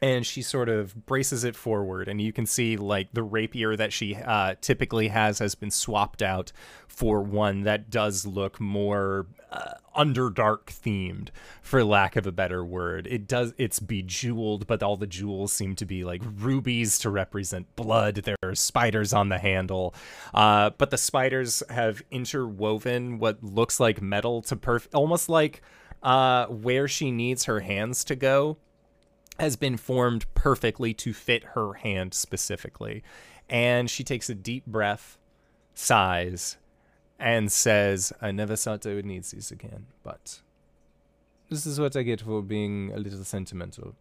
[0.00, 3.92] And she sort of braces it forward and you can see like the rapier that
[3.92, 6.52] she uh, typically has has been swapped out
[6.86, 11.30] for one that does look more uh, underdark themed
[11.62, 13.08] for lack of a better word.
[13.08, 17.74] It does it's bejeweled but all the jewels seem to be like rubies to represent
[17.74, 18.16] blood.
[18.16, 19.96] There are spiders on the handle.
[20.32, 25.60] Uh, but the spiders have interwoven what looks like metal to perf almost like
[26.02, 28.56] uh, where she needs her hands to go
[29.38, 33.02] has been formed perfectly to fit her hand specifically.
[33.48, 35.16] And she takes a deep breath,
[35.74, 36.58] sighs,
[37.18, 40.40] and says, I never thought I would need these again, but
[41.48, 43.94] this is what I get for being a little sentimental.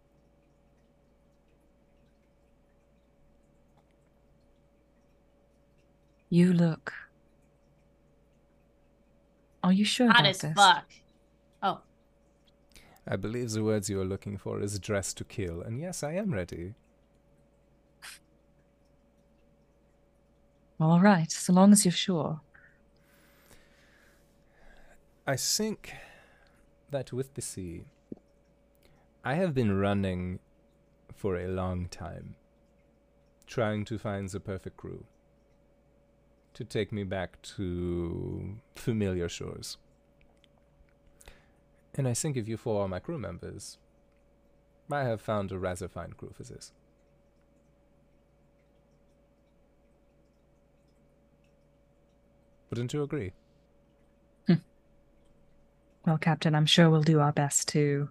[6.30, 6.94] You look.
[9.64, 10.54] Are you sure Hot about as this?
[10.54, 10.86] fuck.
[13.10, 16.14] I believe the words you are looking for is dress to kill, and yes, I
[16.14, 16.74] am ready.
[20.80, 22.42] All right, so long as you're sure.
[25.26, 25.94] I think
[26.92, 27.86] that with the sea,
[29.24, 30.40] I have been running
[31.16, 32.36] for a long time,
[33.46, 35.06] trying to find the perfect crew
[36.54, 39.78] to take me back to familiar shores.
[41.98, 43.80] And I think if you four are my crew members,
[44.92, 46.72] I have found a rather fine crew for this.
[52.70, 53.32] Wouldn't you agree?
[54.46, 54.54] Hmm.
[56.06, 58.10] Well, Captain, I'm sure we'll do our best to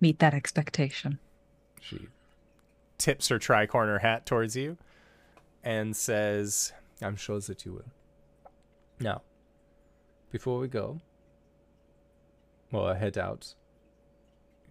[0.00, 1.18] meet that expectation.
[1.80, 2.08] She
[2.98, 4.78] tips her tricorner hat towards you
[5.62, 7.92] and says, I'm sure that you will.
[9.00, 9.22] Now,
[10.30, 11.00] before we go,
[12.72, 13.54] or head out,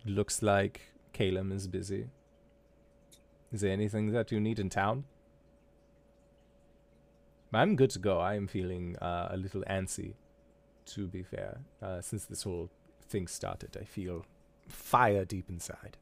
[0.05, 2.07] looks like Caleb is busy.
[3.51, 5.03] Is there anything that you need in town?
[7.53, 8.19] I'm good to go.
[8.19, 10.13] I am feeling uh, a little antsy,
[10.87, 11.59] to be fair.
[11.81, 12.69] Uh, since this whole
[13.09, 14.25] thing started, I feel
[14.69, 15.97] fire deep inside.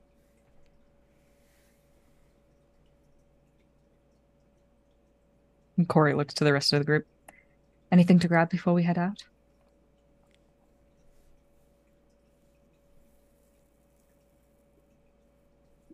[5.87, 7.07] Corey looks to the rest of the group.
[7.91, 9.23] Anything to grab before we head out?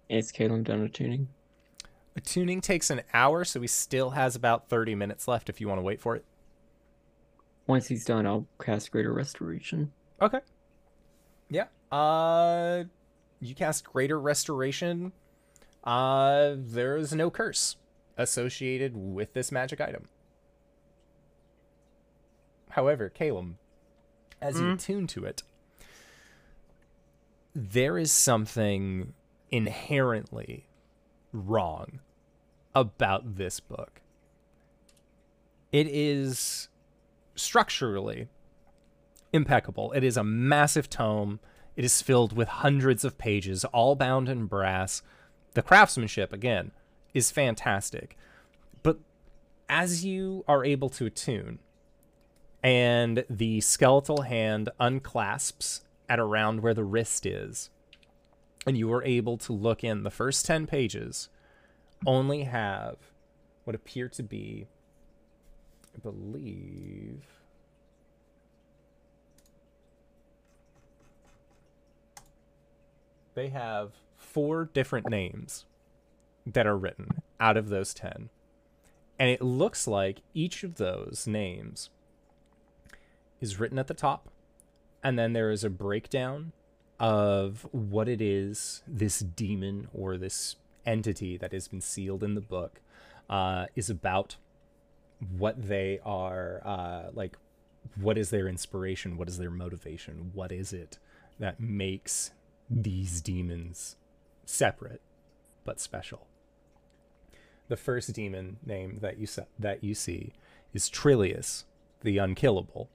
[0.09, 1.29] Is Caleb done with tuning?
[2.15, 5.67] A tuning takes an hour, so he still has about 30 minutes left if you
[5.67, 6.23] want to wait for it.
[7.67, 9.91] Once he's done, I'll cast Greater Restoration.
[10.21, 10.39] Okay.
[11.49, 11.65] Yeah.
[11.91, 12.83] Uh
[13.41, 15.11] you cast Greater Restoration.
[15.83, 17.75] Uh there is no curse
[18.17, 20.07] associated with this magic item.
[22.69, 23.55] However, Caleb,
[24.41, 24.73] as you Hmm?
[24.73, 25.43] attune to it,
[27.53, 29.13] there is something
[29.51, 30.67] inherently
[31.31, 31.99] wrong
[32.73, 34.01] about this book.
[35.71, 36.69] It is
[37.35, 38.27] structurally
[39.33, 39.91] impeccable.
[39.91, 41.39] It is a massive tome.
[41.75, 45.01] It is filled with hundreds of pages, all bound in brass.
[45.53, 46.71] The craftsmanship, again,
[47.13, 48.17] is fantastic.
[48.83, 48.99] But
[49.67, 51.59] as you are able to attune,
[52.63, 57.69] and the skeletal hand unclasps at around where the wrist is,
[58.65, 61.29] and you are able to look in, the first 10 pages
[62.05, 62.97] only have
[63.63, 64.67] what appear to be,
[65.95, 67.25] I believe.
[73.33, 75.65] They have four different names
[76.45, 78.29] that are written out of those 10.
[79.17, 81.89] And it looks like each of those names
[83.41, 84.29] is written at the top.
[85.03, 86.51] And then there is a breakdown
[86.99, 92.41] of what it is this demon or this entity that has been sealed in the
[92.41, 92.81] book
[93.29, 94.37] uh, is about.
[95.37, 97.37] what they are uh, like
[97.99, 99.17] what is their inspiration?
[99.17, 100.31] What is their motivation?
[100.33, 100.97] What is it
[101.39, 102.31] that makes
[102.69, 103.95] these demons
[104.45, 105.01] separate
[105.63, 106.27] but special?
[107.67, 110.33] The first demon name that you se- that you see
[110.73, 111.65] is Trillius
[112.01, 112.89] the unkillable.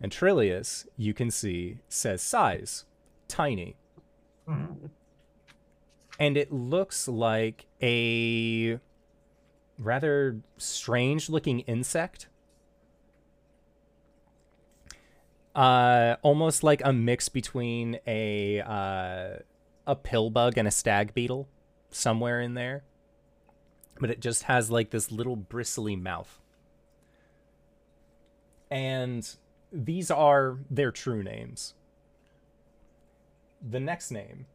[0.00, 2.84] And Trillius you can see says size
[3.32, 3.76] tiny
[6.18, 8.78] and it looks like a
[9.78, 12.28] rather strange looking insect.
[15.54, 19.38] Uh, almost like a mix between a uh,
[19.86, 21.48] a pill bug and a stag beetle,
[21.90, 22.84] somewhere in there.
[24.00, 26.40] But it just has like this little bristly mouth.
[28.70, 29.28] And
[29.70, 31.74] these are their true names.
[33.62, 34.46] The next name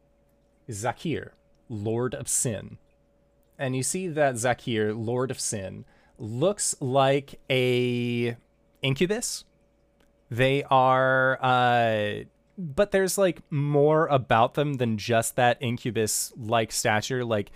[0.66, 1.30] is Zakir,
[1.68, 2.76] Lord of Sin.
[3.58, 5.84] And you see that Zakir, Lord of Sin,
[6.18, 8.36] looks like a
[8.82, 9.44] incubus.
[10.30, 12.24] They are uh
[12.58, 17.24] but there's like more about them than just that incubus like stature.
[17.24, 17.50] Like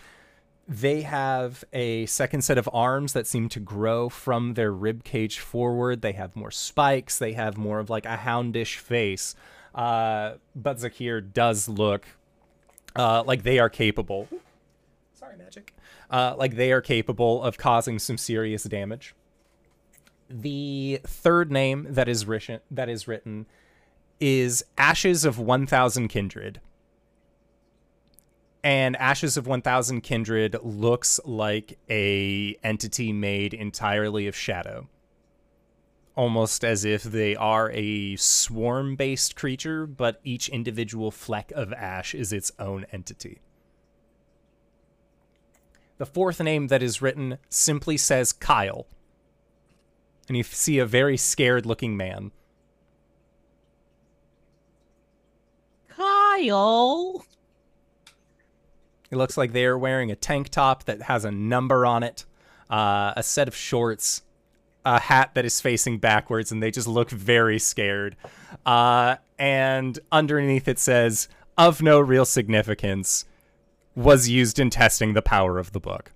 [0.68, 5.40] they have a second set of arms that seem to grow from their rib cage
[5.40, 6.03] forward.
[6.03, 7.18] They have more spikes.
[7.18, 9.34] They have more of like a houndish face
[9.74, 12.06] uh but zakir does look
[12.96, 14.28] uh like they are capable
[15.14, 15.72] sorry magic
[16.12, 19.14] uh, like they are capable of causing some serious damage.
[20.28, 23.46] The third name that is written that is written
[24.20, 26.60] is Ashes of 1000 Kindred.
[28.62, 34.88] And Ashes of 1000 Kindred looks like a entity made entirely of shadow.
[36.14, 42.32] Almost as if they are a swarm-based creature, but each individual fleck of ash is
[42.32, 43.40] its own entity.
[45.96, 48.86] The fourth name that is written simply says Kyle.
[50.28, 52.32] And you see a very scared looking man.
[55.88, 57.24] Kyle.
[59.10, 62.24] It looks like they are wearing a tank top that has a number on it,
[62.70, 64.22] uh, a set of shorts,
[64.85, 68.16] a hat that is facing backwards, and they just look very scared.
[68.66, 73.24] Uh, and underneath it says, of no real significance,
[73.95, 76.12] was used in testing the power of the book.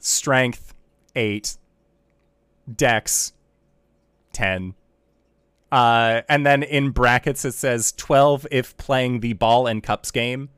[0.00, 0.74] Strength,
[1.14, 1.56] 8.
[2.74, 3.32] Dex,
[4.32, 4.74] 10.
[5.70, 10.50] Uh, and then in brackets it says 12 if playing the ball and cups game.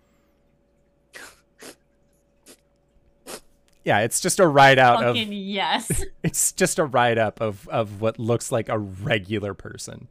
[3.87, 6.05] Yeah, it's just a write out of yes.
[6.25, 10.09] It's just a write up of of what looks like a regular person.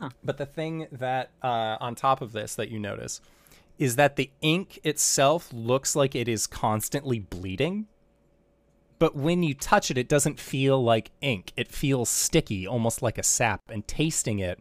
[0.00, 0.10] Huh.
[0.22, 3.20] But the thing that uh, on top of this that you notice
[3.80, 7.88] is that the ink itself looks like it is constantly bleeding.
[9.00, 11.52] But when you touch it, it doesn't feel like ink.
[11.56, 13.62] It feels sticky, almost like a sap.
[13.68, 14.60] And tasting it,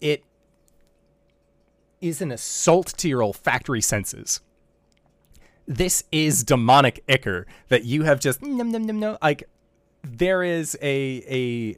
[0.00, 0.24] it
[2.00, 4.40] is an assault to your olfactory senses
[5.68, 9.44] this is demonic ichor that you have just num num num num like
[10.02, 11.76] there is a a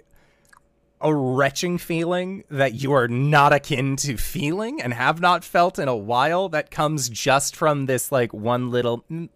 [1.02, 5.88] a retching feeling that you are not akin to feeling and have not felt in
[5.88, 9.28] a while that comes just from this like one little mm,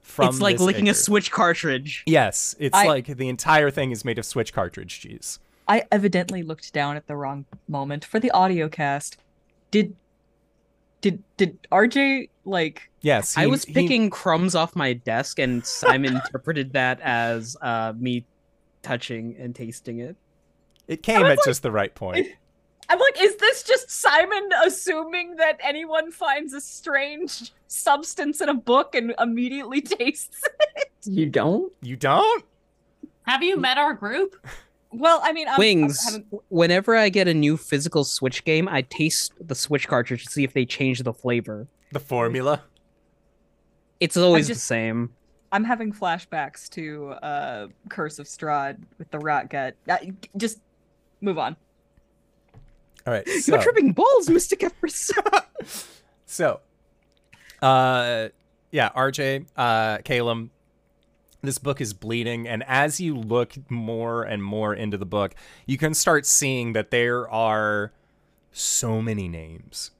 [0.00, 2.02] from it's like licking a switch cartridge.
[2.06, 5.38] yes it's I- like the entire thing is made of switch cartridge cheese
[5.70, 9.18] I evidently looked down at the wrong moment for the audio cast.
[9.70, 9.94] Did
[11.00, 15.64] did did RJ like yes I he- was he- picking crumbs off my desk, and
[15.64, 18.24] Simon interpreted that as uh, me
[18.82, 20.16] touching and tasting it.
[20.88, 22.26] it came at like- just the right point
[22.88, 28.54] I'm like, is this just Simon assuming that anyone finds a strange substance in a
[28.54, 30.42] book and immediately tastes
[30.74, 30.90] it?
[31.04, 31.72] You don't?
[31.82, 32.44] you don't
[33.28, 34.34] Have you met our group?
[34.92, 36.02] Well, I mean, I'm, Wings.
[36.06, 40.24] I'm having- Whenever I get a new physical Switch game, I taste the Switch cartridge
[40.24, 41.68] to see if they change the flavor.
[41.92, 42.62] the formula
[44.00, 45.14] It's always just- the same.
[45.52, 49.74] I'm having flashbacks to uh Curse of Strahd with the rat gut.
[49.88, 49.96] Uh,
[50.36, 50.60] just
[51.20, 51.56] move on.
[53.06, 55.10] all right You're tripping balls, Mystic Empress.
[56.26, 56.60] So,
[57.60, 58.28] uh,
[58.70, 60.52] yeah, RJ, uh, Calum,
[61.42, 65.34] this book is bleeding, and as you look more and more into the book,
[65.66, 67.92] you can start seeing that there are
[68.52, 69.92] so many names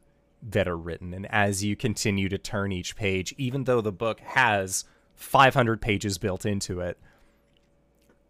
[0.42, 4.20] that are written, and as you continue to turn each page, even though the book
[4.20, 4.84] has
[5.14, 6.98] 500 pages built into it,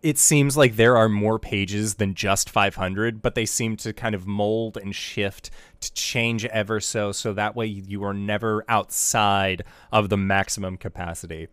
[0.02, 4.14] it seems like there are more pages than just 500, but they seem to kind
[4.14, 5.50] of mold and shift
[5.80, 11.48] to change ever so, so that way you are never outside of the maximum capacity.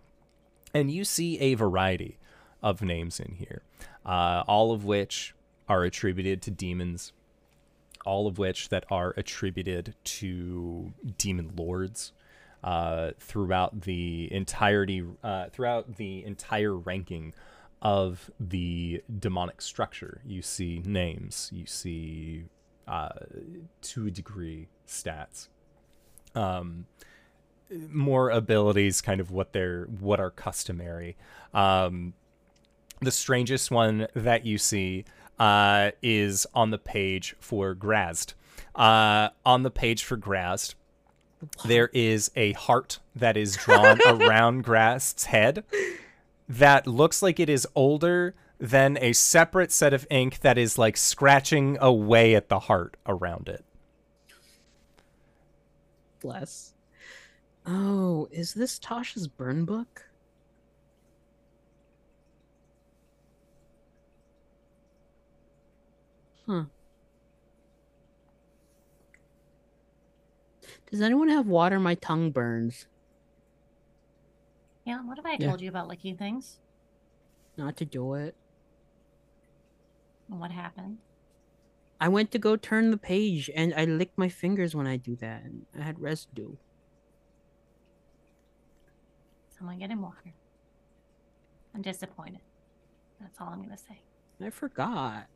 [0.78, 2.20] And you see a variety
[2.62, 3.64] of names in here,
[4.06, 5.34] uh, all of which
[5.68, 7.14] are attributed to demons,
[8.06, 12.14] all of which that are attributed to demon lords.
[12.64, 17.34] Uh, throughout the entirety, uh, throughout the entire ranking
[17.82, 20.22] of the demonic structure.
[20.26, 22.46] You see names, you see
[22.88, 23.10] uh,
[23.82, 25.48] to a degree stats.
[26.36, 26.86] Um,
[27.70, 31.16] more abilities, kind of what they're what are customary.
[31.54, 32.14] Um,
[33.02, 35.06] the strangest one that you see
[35.40, 38.34] uh, is on the page for Graz'zt.
[38.76, 40.76] Uh, on the page for Graz'zt,
[41.66, 45.64] there is a heart that is drawn around Graz'zt's head
[46.50, 50.98] that looks like it is older than a separate set of ink that is like
[50.98, 53.64] scratching away at the heart around it.
[56.20, 56.74] Bless.
[57.68, 60.06] Oh, is this Tasha's burn book?
[66.48, 66.66] Huh.
[70.90, 71.80] Does anyone have water?
[71.80, 72.88] My tongue burns.
[74.86, 75.48] Yeah, what have I Yeah.
[75.48, 76.60] told you about licking things?
[77.58, 78.36] Not to do it.
[80.30, 81.00] And what happened?
[82.00, 85.16] I went to go turn the page and I lick my fingers when I do
[85.18, 85.44] that.
[85.44, 86.56] And I had residue.
[89.58, 90.34] Someone get him water.
[91.74, 92.42] I'm disappointed.
[93.20, 94.00] That's all I'm gonna say.
[94.42, 95.28] I forgot.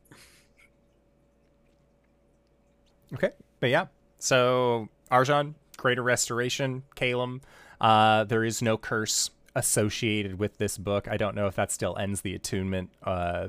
[3.14, 3.86] Okay, but yeah.
[4.18, 7.40] So Arjan, Greater Restoration, Calum.
[7.80, 11.08] Uh, there is no curse associated with this book.
[11.08, 12.90] I don't know if that still ends the attunement.
[13.02, 13.48] Uh,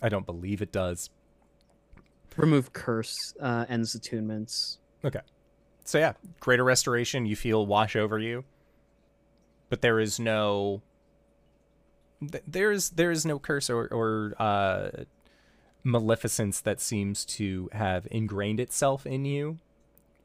[0.00, 1.10] I don't believe it does.
[2.36, 4.78] Remove curse uh, ends attunements.
[5.04, 5.20] Okay.
[5.84, 7.26] So yeah, Greater Restoration.
[7.26, 8.44] You feel wash over you,
[9.72, 10.82] but there is no.
[12.20, 15.04] There is there is no curse or or uh,
[15.82, 19.60] maleficence that seems to have ingrained itself in you,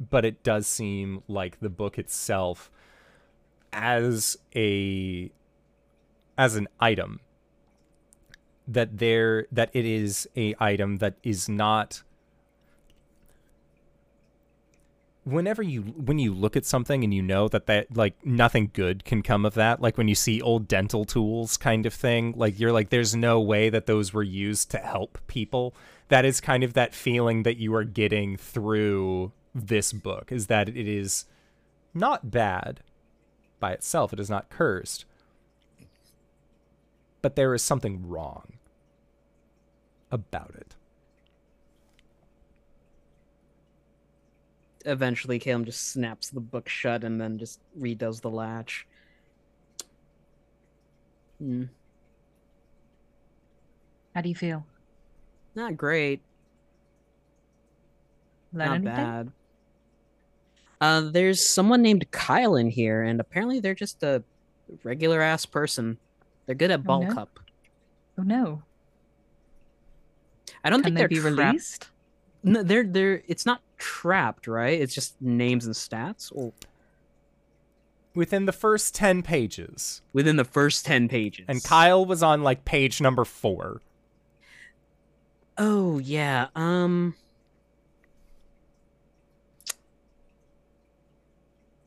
[0.02, 2.70] but it does seem like the book itself,
[3.72, 5.32] as a
[6.38, 7.22] as an item,
[8.68, 12.04] that there that it is a item that is not
[15.28, 19.04] whenever you when you look at something and you know that that like nothing good
[19.04, 22.58] can come of that like when you see old dental tools kind of thing like
[22.58, 25.76] you're like there's no way that those were used to help people.
[26.08, 30.70] That is kind of that feeling that you are getting through this book is that
[30.70, 31.26] it is
[31.94, 32.80] not bad
[33.60, 35.04] by itself it is not cursed
[37.22, 38.54] but there is something wrong
[40.12, 40.77] about it
[44.88, 48.88] Eventually, Caleb just snaps the book shut and then just redoes the latch.
[51.40, 51.66] Hmm.
[54.16, 54.66] How do you feel?
[55.56, 56.22] Not great.
[58.54, 58.96] Learn not anything?
[58.96, 59.32] bad.
[60.80, 64.24] Uh, there's someone named Kyle in here, and apparently they're just a
[64.84, 65.98] regular ass person.
[66.46, 67.14] They're good at Oh, ball no?
[67.14, 67.40] cup.
[68.18, 68.64] Oh no.
[70.64, 71.90] I don't Can think they they're be trapped- released?
[72.48, 73.24] No, they're they're.
[73.28, 74.80] It's not trapped, right?
[74.80, 76.32] It's just names and stats.
[76.34, 76.54] Or
[78.16, 81.46] within the first 10 pages within the first ten pages.
[81.48, 83.80] and Kyle was on like page number 4
[85.60, 86.48] Oh yeah.
[86.56, 87.16] Um.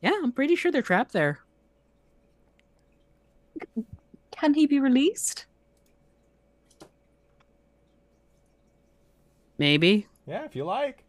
[0.03, 1.41] Yeah, I'm pretty sure they're trapped there.
[4.33, 5.47] Can he be released?
[9.59, 10.07] Maybe.
[10.31, 11.03] Yeah, if you like.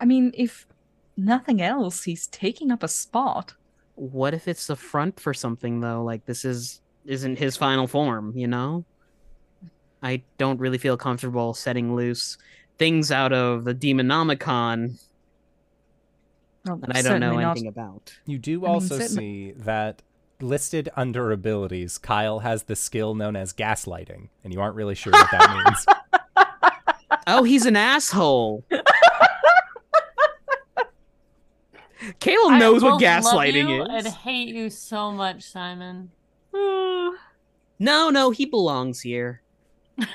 [0.00, 0.66] I mean, if
[1.16, 3.54] nothing else, he's taking up a spot.
[3.94, 6.02] What if it's the front for something though?
[6.02, 8.84] Like this is isn't his final form, you know?
[10.02, 12.36] I don't really feel comfortable setting loose
[12.78, 14.98] things out of the Demonomicon
[16.66, 18.18] Well, that I don't know certainly not- anything about.
[18.26, 20.02] You do I also certainly- see that
[20.40, 25.12] listed under abilities, Kyle has the skill known as gaslighting, and you aren't really sure
[25.12, 25.86] what that means.
[27.26, 28.64] Oh, he's an asshole.
[32.20, 34.04] Caleb I knows what both love gaslighting you is.
[34.04, 36.10] And hate you so much, Simon.
[36.52, 39.42] No, no, he belongs here.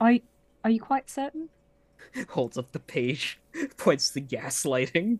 [0.00, 0.14] Are,
[0.64, 1.48] are you quite certain?
[2.28, 3.40] Holds up the page,
[3.76, 5.18] points to gaslighting.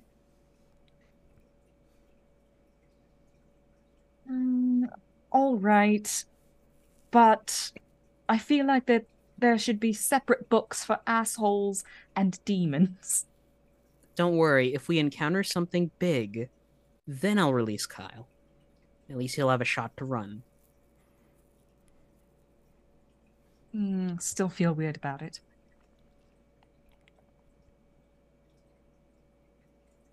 [4.31, 4.89] Mm,
[5.33, 6.25] all right,
[7.11, 7.73] but
[8.29, 9.05] I feel like that
[9.39, 11.85] there should be separate books for assholes
[12.17, 13.27] and demons.
[14.17, 16.49] Don't worry, if we encounter something big,
[17.07, 18.27] then I'll release Kyle.
[19.09, 20.43] At least he'll have a shot to run.
[23.75, 25.41] Mm, still feel weird about it.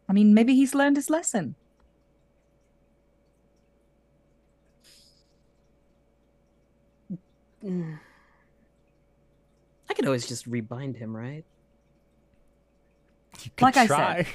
[0.07, 1.55] I mean, maybe he's learned his lesson.
[7.65, 7.99] I
[9.93, 11.43] could always just rebind him, right?
[13.43, 14.27] You could Like I said,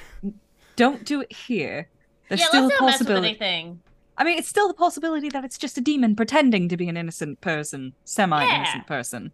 [0.77, 1.89] Don't do it here.
[2.29, 3.29] There's yeah, still let's a not mess with possibility.
[3.29, 3.81] anything.
[4.17, 6.97] I mean, it's still the possibility that it's just a demon pretending to be an
[6.97, 8.83] innocent person, semi-innocent Yeah.
[8.83, 9.33] person.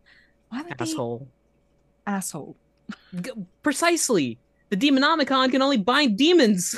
[0.49, 1.29] Why would they Asshole.
[2.07, 2.57] asshole?
[3.21, 3.31] G-
[3.63, 4.39] precisely.
[4.71, 6.77] The Demonomicon can only bind demons.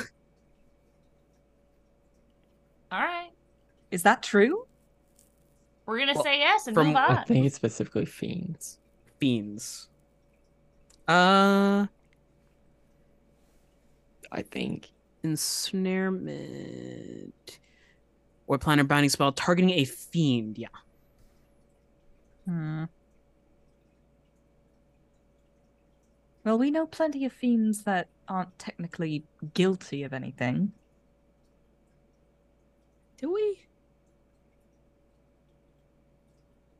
[2.91, 3.29] All right.
[3.91, 4.65] Is that true?
[5.89, 8.77] We're gonna Well, say yes and from- move I think it's specifically fiends.
[9.19, 9.89] Fiends.
[11.07, 11.87] Uh,
[14.31, 14.91] I think.
[15.23, 16.29] ensnarement.
[18.47, 20.57] Or planar binding spell targeting a fiend.
[20.59, 20.67] Yeah.
[22.45, 22.83] Hmm.
[26.45, 29.23] Well, we know plenty of fiends that aren't technically
[29.53, 30.71] guilty of anything.
[33.17, 33.65] Do we?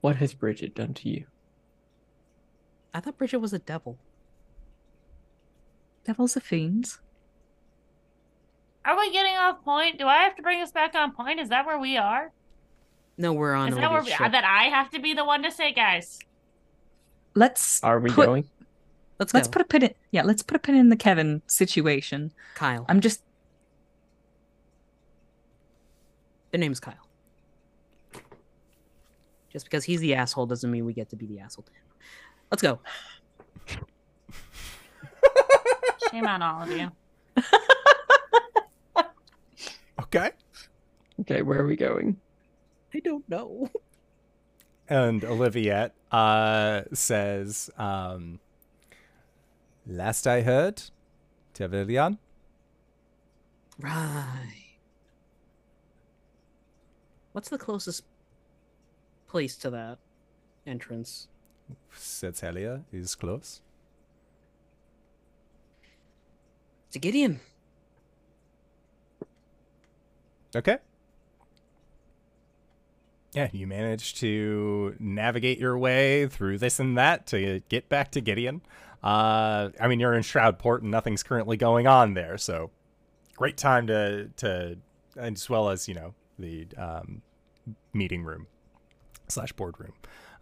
[0.02, 1.26] What has Bridget done to you?
[2.94, 3.98] I thought Bridget was a devil.
[6.06, 7.00] Devils are fiends.
[8.86, 10.00] Are we getting off point?
[10.00, 11.40] Do I have to bring us back on point?
[11.40, 12.32] Is that where we are?
[13.18, 14.32] No, we're on Is that where we, ship.
[14.32, 16.18] that I have to be the one to say, guys?
[17.36, 18.50] Let's Are we put, going?
[19.20, 19.52] Let's Let's go.
[19.52, 19.94] put a pin in.
[20.12, 22.32] Yeah, let's put a pin in the Kevin situation.
[22.56, 22.86] Kyle.
[22.88, 23.22] I'm just.
[26.52, 27.09] Their name's Kyle.
[29.52, 31.82] Just because he's the asshole doesn't mean we get to be the asshole to him.
[32.52, 32.80] Let's go.
[36.12, 36.92] Shame on all of you.
[40.02, 40.32] Okay.
[41.22, 42.18] Okay, where are we going?
[42.96, 43.70] I don't know.
[44.88, 48.40] And Oliviette uh, says, um,
[49.86, 50.82] Last I heard,
[51.54, 52.18] Tevilian,
[53.78, 54.78] Right.
[57.34, 58.04] What's the closest
[59.30, 60.00] place to that
[60.66, 61.28] entrance?
[61.94, 63.62] Helia, is close.
[66.92, 67.40] To Gideon.
[70.56, 70.80] Okay.
[73.34, 78.22] Yeah, you manage to navigate your way through this and that to get back to
[78.22, 78.62] Gideon.
[79.04, 82.72] Uh, I mean, you're in Shroudport and nothing's currently going on there, so
[83.38, 84.78] great time to to
[85.16, 87.22] as well as you know the um,
[87.94, 88.48] meeting room
[89.30, 89.94] slash boardroom.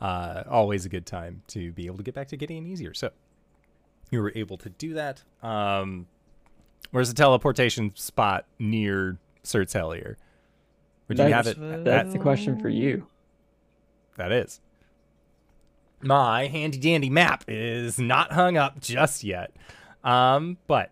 [0.01, 2.93] Uh, always a good time to be able to get back to Gideon easier.
[2.93, 3.11] So
[4.11, 5.23] you were able to do that.
[5.43, 6.07] Um,
[6.91, 10.15] where's the teleportation spot near Sirt's Hellier?
[11.07, 11.83] Would you have That's- it?
[11.85, 13.07] That's the question for you.
[14.17, 14.59] That is.
[16.01, 19.51] My handy dandy map is not hung up just yet.
[20.03, 20.91] Um, but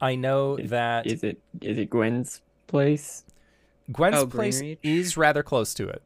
[0.00, 3.24] I know Is- that Is it is it Gwen's place?
[3.92, 6.02] Gwen's Oh, place is rather close to it.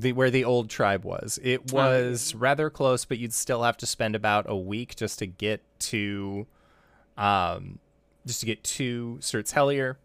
[0.00, 1.38] The where the old tribe was.
[1.42, 5.26] It was rather close, but you'd still have to spend about a week just to
[5.26, 6.46] get to
[7.16, 7.78] um
[8.26, 9.96] just to get to Sirt's Hellier.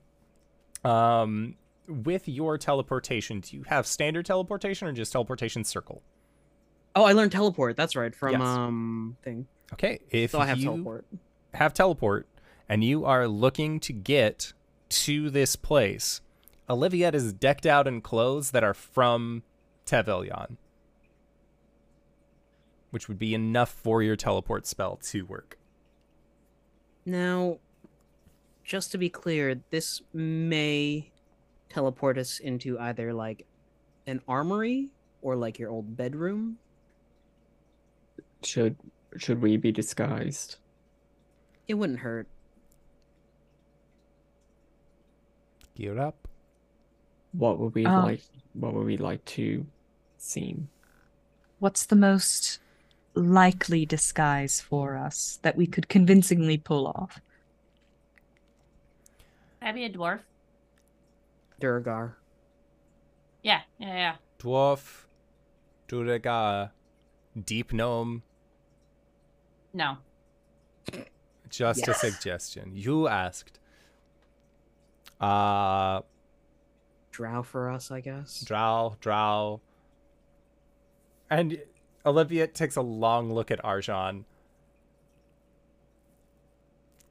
[0.84, 1.56] Um
[1.88, 6.02] with your teleportation, do you have standard teleportation or just teleportation circle?
[6.96, 7.76] Oh, I learned teleport.
[7.76, 8.42] That's right from Yes.
[8.42, 9.48] um thing.
[9.74, 11.06] Okay, if So I have you teleport.
[11.56, 12.28] have teleport
[12.70, 14.54] and you are looking to get
[14.90, 16.22] to this place,
[16.70, 19.44] Oliviette is decked out in clothes that are from
[19.86, 20.58] Tevelion,
[22.92, 25.58] which would be enough for your teleport spell to work.
[27.06, 27.58] Now,
[28.64, 31.12] just to be clear, this may
[31.70, 33.46] teleport us into either like
[34.08, 34.90] an armory
[35.22, 36.58] or like your old bedroom.
[38.44, 38.76] Should
[39.18, 40.58] should we be disguised?
[41.68, 42.28] It wouldn't hurt.
[45.76, 46.28] Gear up.
[47.32, 48.22] What would we Um, like?
[48.54, 49.66] What would we like to
[50.18, 50.70] seem?
[51.60, 52.60] What's the most
[53.16, 57.22] likely disguise for us that we could convincingly pull off?
[59.60, 60.20] Can I be a dwarf?
[61.60, 62.16] Duergar.
[63.42, 64.16] Yeah, yeah, yeah.
[64.40, 65.06] Dwarf,
[65.88, 66.72] Duergar,
[67.42, 68.24] Deep Gnome.
[69.74, 69.98] No.
[71.50, 72.72] Just a suggestion.
[72.74, 73.60] You asked.
[75.22, 76.02] Uh
[77.14, 78.42] Drow for us, I guess.
[78.42, 79.62] Drow, Drow.
[81.30, 81.62] And
[82.06, 84.26] Olivia takes a long look at Arjan.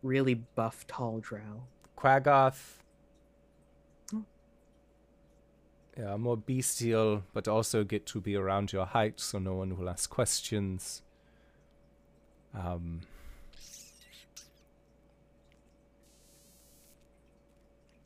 [0.03, 1.62] Really buff, tall Drow.
[1.97, 2.79] Quaggoth.
[5.97, 9.89] Yeah, more bestial, but also get to be around your height so no one will
[9.89, 11.03] ask questions.
[12.55, 13.03] Um,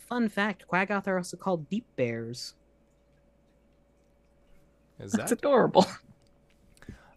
[0.06, 2.54] Fun fact: Quaggoth are also called deep bears.
[5.00, 5.86] is That's adorable.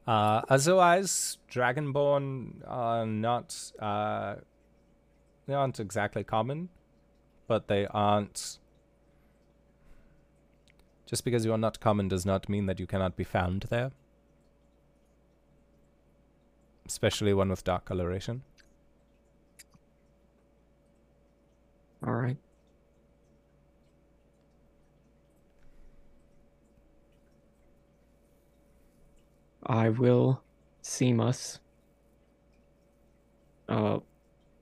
[0.07, 3.55] Uh, otherwise, Dragonborn are not.
[3.77, 4.37] Uh,
[5.45, 6.69] they aren't exactly common,
[7.47, 8.57] but they aren't.
[11.05, 13.91] Just because you are not common does not mean that you cannot be found there.
[16.87, 18.41] Especially one with dark coloration.
[22.03, 22.37] All right.
[29.65, 30.41] I will
[30.81, 31.59] seam us.
[33.67, 33.99] Uh,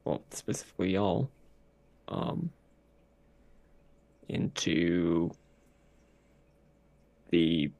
[0.03, 1.29] well, specifically y'all.
[2.07, 2.51] Um,
[4.29, 5.31] into
[7.29, 7.71] the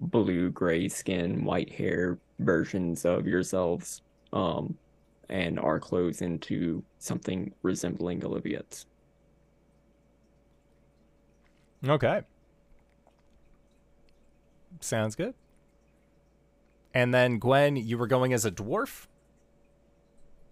[0.00, 4.02] blue, gray skin, white hair versions of yourselves.
[4.32, 4.76] Um,
[5.28, 8.86] and our clothes into something resembling Olivia's.
[11.88, 12.20] Okay.
[14.80, 15.34] Sounds good.
[16.94, 19.06] And then Gwen, you were going as a dwarf?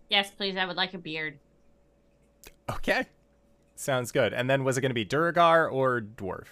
[0.08, 0.56] Yes, please.
[0.56, 1.38] I would like a beard.
[2.70, 3.06] Okay.
[3.76, 4.32] Sounds good.
[4.32, 6.46] And then was it going to be Duergar or dwarf?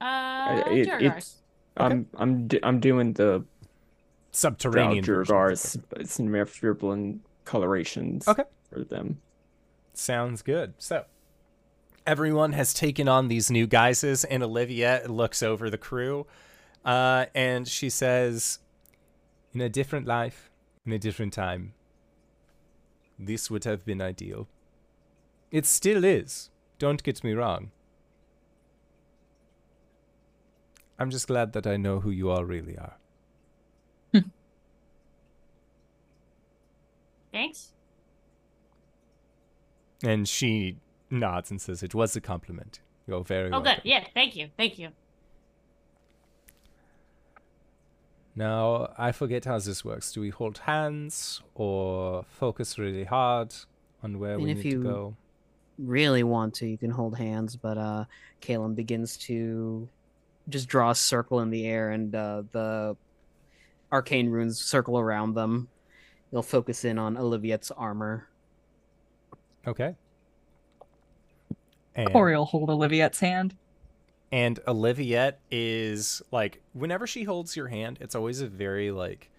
[0.00, 1.00] Uh, it- Duergars.
[1.02, 1.34] it's-
[1.76, 3.44] I'm I'm d- I'm doing the
[4.32, 5.32] Subterranean version.
[5.32, 8.42] Duergar's Smurfdribbling colorations Okay.
[8.68, 9.20] for them.
[9.94, 10.74] Sounds good.
[10.78, 11.04] So
[12.04, 16.26] everyone has taken on these new guises, and Olivia looks over the crew,
[16.84, 18.58] uh, and she says,
[19.58, 20.52] "In a different life,
[20.86, 21.74] in a different time,
[23.18, 24.46] this would have been ideal.
[25.50, 26.50] It still is.
[26.78, 27.72] Don't get me wrong.
[30.96, 32.98] I'm just glad that I know who you all really are."
[37.32, 37.72] Thanks.
[40.04, 40.76] And she
[41.10, 42.78] nods and says, "It was a compliment.
[43.08, 43.80] You're very Oh, welcome." good.
[43.84, 44.06] Yeah.
[44.14, 44.50] Thank you.
[44.56, 44.92] Thank you.
[48.38, 50.12] Now, I forget how this works.
[50.12, 53.52] Do we hold hands or focus really hard
[54.00, 55.16] on where And we if need you- to go?
[55.76, 58.04] Really want to, you can hold hands, but uh,
[58.40, 59.88] Kalen begins to
[60.48, 62.96] just draw a circle in the air, and uh, the
[63.92, 65.68] arcane runes circle around them.
[66.32, 68.28] They'll focus in on Oliviette's armor.
[69.68, 69.94] Okay.
[71.94, 73.54] And, Corey will hold Oliviette's hand.
[74.30, 79.30] And Oliviette is like, whenever she holds your hand, it's always a very, like,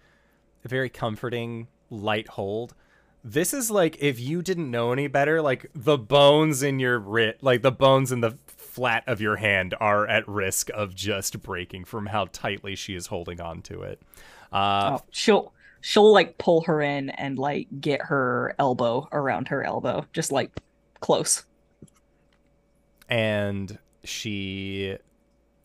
[0.64, 2.74] a very comforting, light hold.
[3.22, 7.42] This is like if you didn't know any better, like the bones in your wrist,
[7.42, 11.84] like the bones in the flat of your hand are at risk of just breaking
[11.84, 14.00] from how tightly she is holding on to it.
[14.52, 15.52] Uh, oh, she'll
[15.82, 20.50] she'll like pull her in and like get her elbow around her elbow, just like
[21.00, 21.44] close.
[23.10, 24.96] and she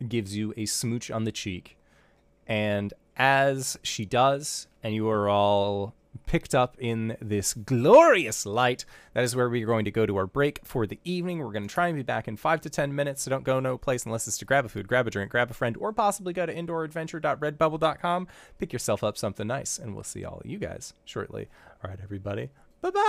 [0.07, 1.77] gives you a smooch on the cheek.
[2.47, 5.93] And as she does, and you are all
[6.27, 10.27] picked up in this glorious light, that is where we're going to go to our
[10.27, 11.39] break for the evening.
[11.39, 13.59] We're going to try and be back in five to ten minutes, so don't go
[13.59, 15.91] no place unless it's to grab a food, grab a drink, grab a friend, or
[15.91, 18.27] possibly go to indooradventure.redbubble.com,
[18.59, 21.47] pick yourself up something nice, and we'll see all you guys shortly.
[21.83, 22.49] All right, everybody.
[22.81, 23.05] Bye bye.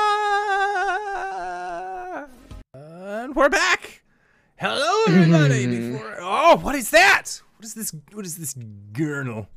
[2.75, 4.03] And we're back.
[4.59, 5.67] Hello, everybody.
[5.93, 7.43] Before oh, what is that?
[7.59, 7.95] What is this?
[8.13, 9.49] What is this gurnal?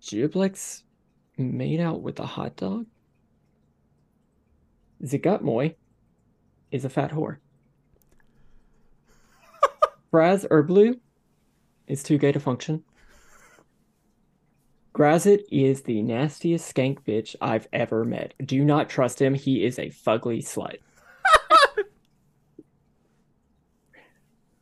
[0.00, 0.82] Juiblex
[1.36, 2.86] made out with a hot dog?
[5.02, 5.74] Zuggtmoy
[6.70, 7.36] is a fat whore.
[10.10, 10.98] Fraz-Urb'luu
[11.86, 12.82] is too gay to function.
[14.94, 18.32] Graz'zt is the nastiest skank bitch I've ever met.
[18.42, 19.34] Do not trust him.
[19.34, 20.78] He is a fugly slut.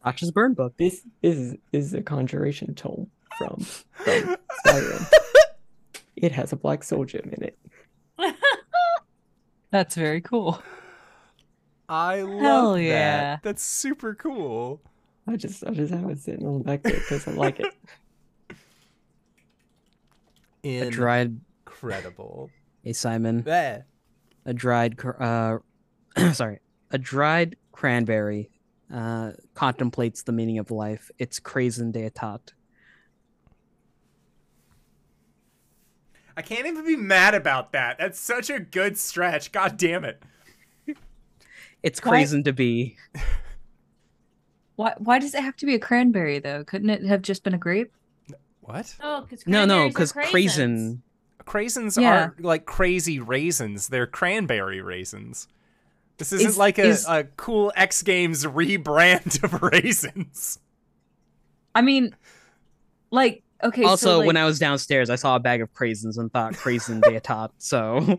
[0.04, 0.74] Tasha's burn book.
[0.78, 3.56] This is is a conjuration tome from,
[4.04, 5.06] from Skyrim.
[6.16, 7.58] It has a black soul gem in it.
[9.72, 10.62] That's very cool.
[11.88, 12.82] I love Hell that.
[12.82, 13.38] yeah.
[13.42, 14.80] That's super cool.
[15.26, 17.66] I just I just have it sitting on the back there because I like it.
[20.64, 22.50] A dried, Incredible.
[22.84, 23.86] hey Simon, There.
[24.44, 25.58] a dried, uh,
[26.34, 26.60] sorry,
[26.92, 28.48] a dried cranberry
[28.92, 31.10] uh, contemplates the meaning of life.
[31.18, 32.52] It's Krazen Deatat.
[36.36, 37.98] I can't even be mad about that.
[37.98, 39.52] That's such a good stretch.
[39.52, 40.22] God damn it.
[41.82, 42.96] It's Why- to be.
[44.76, 46.64] Why why does it have to be a cranberry though?
[46.64, 47.92] Couldn't it have just been a grape?
[48.60, 48.94] What?
[49.02, 51.00] Oh, because No, no, because Krazen.
[51.44, 52.20] Craisins Yeah.
[52.20, 53.88] aren't like crazy raisins.
[53.88, 55.48] They're cranberry raisins.
[56.22, 60.60] This isn't Is- like a, is- a cool X Games rebrand of raisins.
[61.74, 62.14] I mean,
[63.10, 63.82] like okay.
[63.82, 66.52] also, so, like, when I was downstairs, I saw a bag of Krazens and thought
[66.52, 67.50] Krazen Deatat.
[67.58, 68.18] So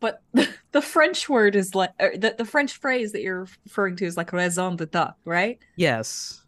[0.00, 3.94] but the, the French word is like er, the the French phrase that you're referring
[3.96, 5.58] to is like raison d'etat, right?
[5.76, 6.38] yes.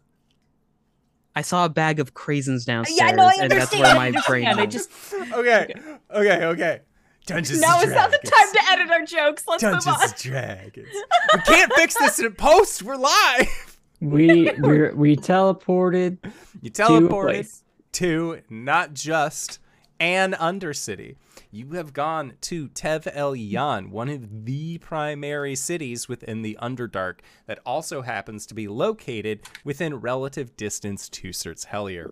[1.35, 3.81] I saw a bag of Krazens downstairs, Yeah, no, I and that's understand.
[3.83, 4.45] where my brain.
[4.45, 4.49] understand.
[4.49, 4.71] I went.
[4.71, 4.91] just
[5.33, 5.73] Okay,
[6.13, 6.81] okay, okay.
[7.25, 9.45] Dungeons now and is not the time to edit our jokes.
[9.47, 10.03] Let's Dungeons move on.
[10.03, 10.87] and Dragons.
[11.33, 12.83] we can't fix this in a post.
[12.83, 13.69] We're live.
[14.01, 16.17] We we we teleported
[16.61, 17.63] You to a teleported place.
[17.93, 19.59] to not just
[19.97, 21.15] an undercity.
[21.51, 27.19] You have gone to Tev El Yan, one of the primary cities within the Underdark
[27.47, 32.11] that also happens to be located within relative distance to Sirt's Hellier.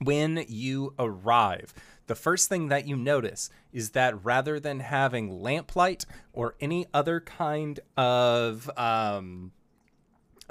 [0.00, 1.74] When you arrive,
[2.06, 7.20] the first thing that you notice is that rather than having lamplight or any other
[7.20, 9.52] kind of um,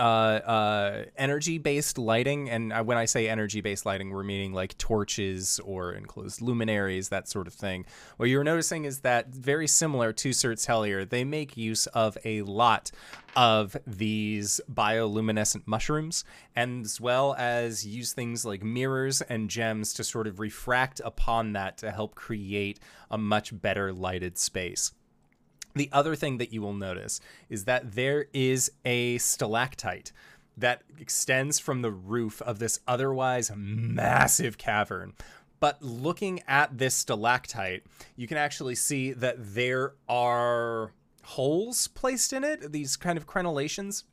[0.02, 5.60] uh, uh, energy-based lighting, and uh, when I say energy-based lighting, we're meaning like torches
[5.64, 7.86] or enclosed luminaries, that sort of thing.
[8.18, 12.42] What you're noticing is that very similar to Sirt's Hellier, they make use of a
[12.42, 12.90] lot
[13.36, 16.24] of these bioluminescent mushrooms,
[16.56, 21.78] as well as use things like mirrors and gems to sort of refract upon that
[21.78, 22.80] to help create
[23.12, 24.94] a much better lighted space.
[25.76, 27.20] The other thing that you will notice
[27.50, 30.12] is that there is a stalactite
[30.58, 35.14] that extends from the roof of this otherwise massive cavern.
[35.60, 37.84] But looking at this stalactite,
[38.16, 40.94] you can actually see that there are
[41.24, 44.04] holes placed in it, these kind of crenellations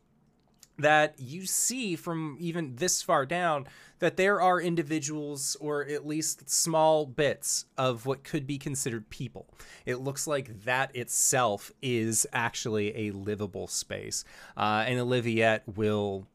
[0.79, 3.67] that you see from even this far down
[3.99, 9.49] that there are individuals or at least small bits of what could be considered people.
[9.87, 14.25] It looks like that itself is actually a livable space.
[14.57, 16.29] Uh, and Oliviette will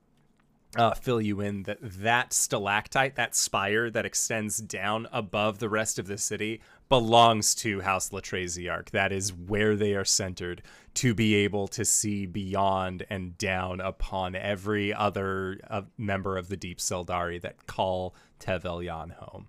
[0.76, 6.00] uh, fill you in that that stalactite, that spire that extends down above the rest
[6.00, 8.90] of the city, belongs to House Latraziarch.
[8.90, 10.62] That is where they are centered
[10.96, 16.58] to be able to see beyond and down upon every other uh, member of the
[16.58, 19.48] Deep Sildari that call Tev Elyon home.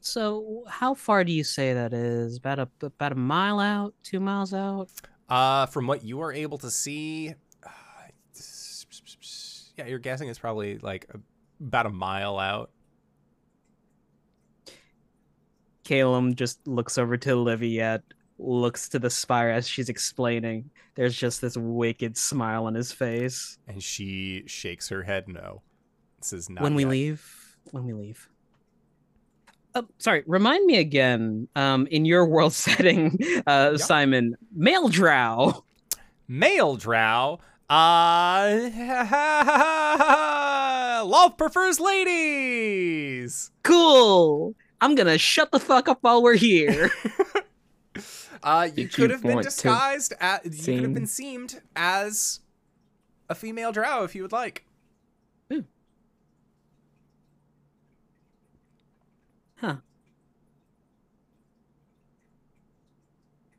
[0.00, 2.36] So, how far do you say that is?
[2.36, 4.90] About a about a mile out, two miles out.
[5.28, 7.34] Uh, from what you are able to see,
[7.64, 7.68] uh,
[9.78, 11.20] yeah, you're guessing it's probably like a,
[11.64, 12.70] about a mile out.
[15.84, 18.02] Caleb just looks over to Oliviette,
[18.42, 20.70] looks to the spire as she's explaining.
[20.94, 23.58] There's just this wicked smile on his face.
[23.68, 25.62] And she shakes her head no.
[26.20, 26.90] Says not when we yet.
[26.90, 28.28] leave, when we leave.
[29.74, 30.22] Oh, sorry.
[30.26, 31.48] Remind me again.
[31.56, 33.76] Um, in your world setting, uh, Yeah.
[33.76, 35.64] Simon, male drow.
[36.28, 37.40] Male drow.
[37.70, 38.68] Uh,
[41.06, 43.50] love prefers ladies.
[43.62, 44.54] Cool.
[44.80, 46.90] I'm gonna shut the fuck up while we're here.
[48.42, 51.48] Uh, you Did could you have been to disguised as you could have been sing?
[51.48, 52.40] seemed as
[53.28, 54.64] a female drow if you would like.
[59.56, 59.76] huh.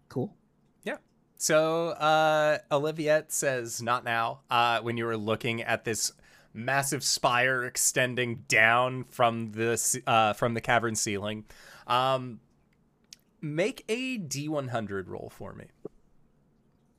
[0.10, 0.36] Cool.
[0.84, 0.98] Yeah.
[1.38, 6.12] So uh, Oliviette says, "Not now." Uh, when you were looking at this
[6.54, 11.46] massive spire extending down from the uh, from the cavern ceiling,
[11.88, 12.42] um,
[13.44, 15.66] make a D100 roll for me.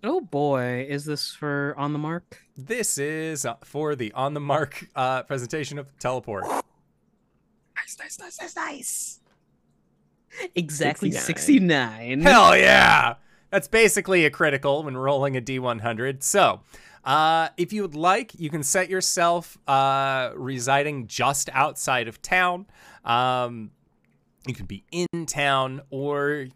[0.04, 2.42] Oh boy, is this for on the mark?
[2.56, 6.44] This is uh, for the on the mark uh, presentation of teleport.
[7.74, 9.20] Nice, nice, nice, nice, nice.
[10.54, 11.24] Exactly 69.
[11.24, 12.20] 69.
[12.22, 13.14] Hell yeah!
[13.50, 16.22] That's basically a critical when rolling a D100.
[16.22, 16.60] So,
[17.04, 22.66] uh, if you would like, you can set yourself uh, residing just outside of town.
[23.04, 23.70] Um,
[24.46, 26.46] you could be in town or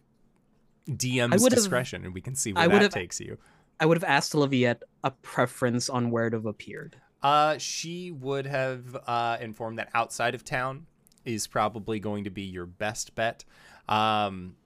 [0.89, 3.39] DM's discretion, and we can see where I that takes you.
[3.81, 6.97] I would have asked Oliviette a preference on where to have appeared.
[7.23, 10.86] Uh, she would have uh, informed that outside of town
[11.24, 13.44] is probably going to be your best bet.
[13.89, 14.56] Um,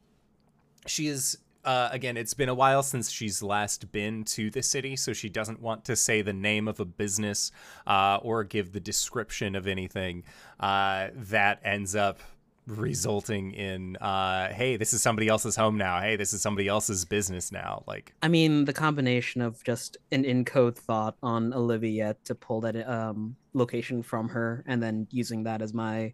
[0.87, 4.97] she is uh, again, it's been a while since she's last been to the city,
[4.97, 7.53] so she doesn't want to say the name of a business
[7.87, 10.25] uh, or give the description of anything
[10.59, 12.19] uh, that ends up
[12.67, 16.01] resulting in, uh, hey, this is somebody else's home now.
[16.01, 17.83] Hey, this is somebody else's business now.
[17.87, 22.77] Like, I mean, the combination of just an encode thought on Olivia to pull that
[22.89, 26.13] um, location from her and then using that as my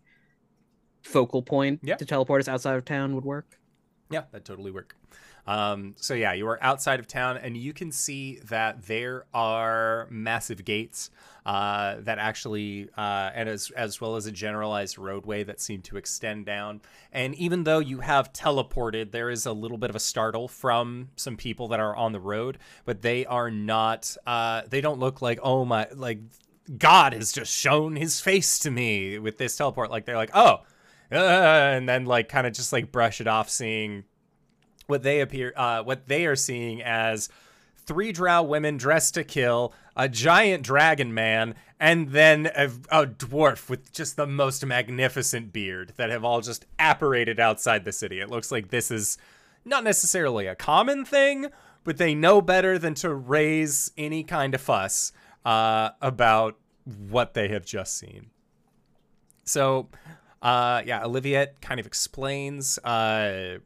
[1.02, 1.96] focal point Yeah.
[1.96, 3.58] to teleport us outside of town would work.
[4.10, 4.96] Yeah, that totally work.
[5.48, 10.06] Um, so yeah, you are outside of town, and you can see that there are
[10.10, 11.08] massive gates
[11.46, 15.96] uh, that actually, uh, and as as well as a generalized roadway that seem to
[15.96, 16.82] extend down.
[17.12, 21.08] And even though you have teleported, there is a little bit of a startle from
[21.16, 24.14] some people that are on the road, but they are not.
[24.26, 26.18] Uh, they don't look like oh my like
[26.76, 29.90] God has just shown His face to me with this teleport.
[29.90, 30.58] Like they're like oh
[31.10, 34.04] uh, and then like kind of just like brush it off, seeing
[34.88, 37.28] what they appear, uh, what they are seeing as
[37.76, 43.68] three drow women dressed to kill, a giant dragon man, and then a, a dwarf
[43.68, 48.18] with just the most magnificent beard that have all just apparated outside the city.
[48.18, 49.18] It looks like this is
[49.64, 51.48] not necessarily a common thing,
[51.84, 55.12] but they know better than to raise any kind of fuss
[55.44, 56.58] uh, about
[57.10, 58.30] what they have just seen.
[59.44, 59.88] So,
[60.40, 63.58] uh, yeah, Oliviette kind of explains uh,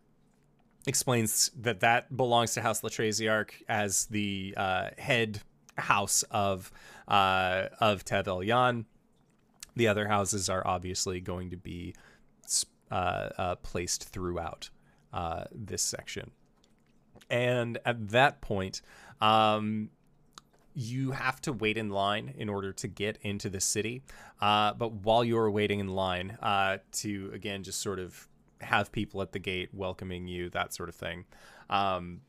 [0.86, 5.40] explains that that belongs to House Latraziarch as the uh, head
[5.76, 6.70] house of
[7.09, 8.84] uh, of Tev.
[9.74, 11.94] The other houses are obviously going to be
[12.92, 14.68] uh, uh, placed throughout
[15.14, 16.30] uh, this section.
[17.30, 18.82] And at that point,
[19.22, 19.88] um,
[20.74, 24.02] you have to wait in line in order to get into the city.
[24.42, 26.36] Uh, but while you're waiting in line
[26.92, 28.28] to, again, just sort of
[28.62, 31.24] have people at the gate welcoming you, that sort of thing,
[31.70, 32.20] um,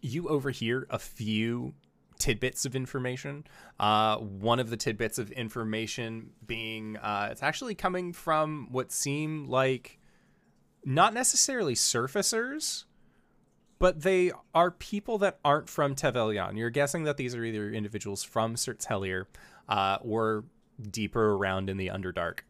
[0.00, 1.74] you overhear a few
[2.18, 3.44] tidbits of information.
[3.78, 9.46] Uh, one of the tidbits of information being uh, it's actually coming from what seem
[9.48, 9.98] like
[10.84, 12.84] not necessarily surfacers,
[13.78, 16.56] but they are people that aren't from Tevelion.
[16.56, 20.44] You're guessing that these are either individuals from Sirts uh, or
[20.90, 22.40] deeper around in the Underdark.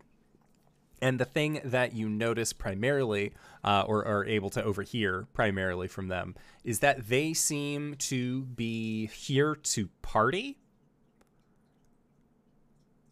[1.01, 6.09] And the thing that you notice primarily, uh, or are able to overhear primarily from
[6.09, 6.35] them,
[6.65, 10.59] is that they seem to be here to party.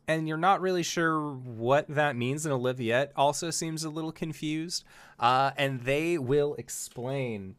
[0.08, 2.46] And you're not really sure what that means.
[2.46, 4.84] And Oliviette also seems a little confused.
[5.18, 7.56] Uh, and they will explain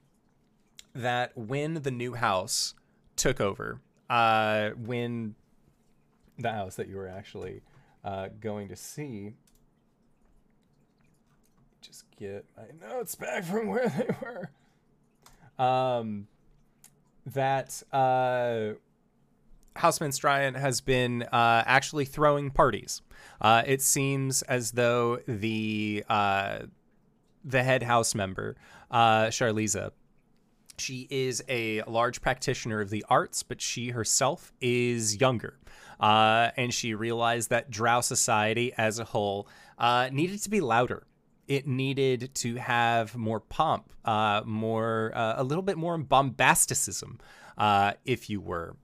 [0.93, 2.73] that when the new house
[3.15, 3.79] took over,
[4.09, 5.35] uh, when
[6.37, 7.61] the house that you were actually
[8.03, 9.33] uh, going to see
[11.87, 14.49] just get my notes back from where they were.
[15.63, 16.27] Um,
[17.27, 18.73] that uh,
[19.75, 23.01] Houseman Stryan has been uh, actually throwing parties.
[23.39, 26.59] Uh, it seems as though the uh,
[27.45, 28.57] the head house member,
[28.91, 29.91] uh, Charliza,
[30.77, 35.57] she is a large practitioner of the arts, but she herself is younger.
[35.99, 39.47] Uh, and she realized that Drow society as a whole
[39.79, 41.07] uh, needed to be louder
[41.47, 47.19] it needed to have more pomp, uh, more uh, a little bit more bombasticism,
[47.57, 48.75] uh, if you were.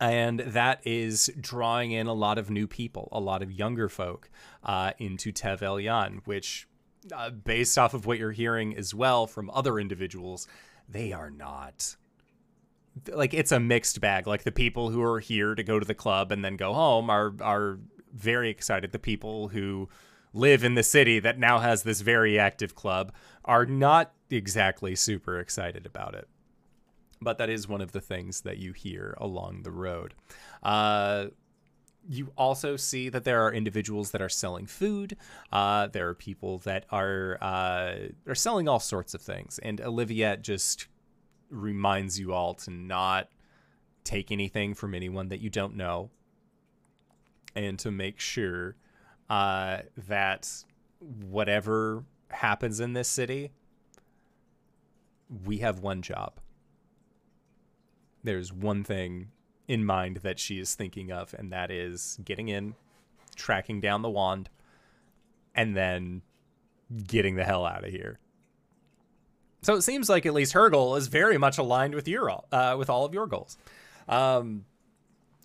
[0.00, 4.28] And that is drawing in a lot of new people, a lot of younger folk
[4.64, 6.66] uh, into Tev Elyon, which,
[7.14, 10.48] uh, based off of what you're hearing as well from other individuals,
[10.88, 11.96] they are not.
[13.12, 14.26] Like it's a mixed bag.
[14.26, 17.10] Like the people who are here to go to the club and then go home
[17.10, 17.78] are are
[18.12, 18.92] very excited.
[18.92, 19.88] The people who
[20.34, 23.12] live in the city that now has this very active club
[23.44, 26.28] are not exactly super excited about it.
[27.20, 30.14] But that is one of the things that you hear along the road.
[30.62, 31.26] Uh,
[32.06, 35.16] you also see that there are individuals that are selling food.
[35.50, 37.94] Uh, there are people that are uh,
[38.26, 40.88] are selling all sorts of things, and Olivia just
[41.48, 43.28] reminds you all to not
[44.02, 46.10] take anything from anyone that you don't know,
[47.54, 48.76] and to make sure
[49.34, 50.48] uh, that
[51.00, 53.50] whatever happens in this city,
[55.44, 56.34] we have one job.
[58.22, 59.32] There's one thing
[59.66, 62.76] in mind that she is thinking of, and that is getting in,
[63.34, 64.50] tracking down the wand,
[65.52, 66.22] and then
[67.04, 68.20] getting the hell out of here.
[69.62, 72.46] So it seems like at least her goal is very much aligned with your all,
[72.52, 73.58] uh, with all of your goals.
[74.08, 74.64] Um,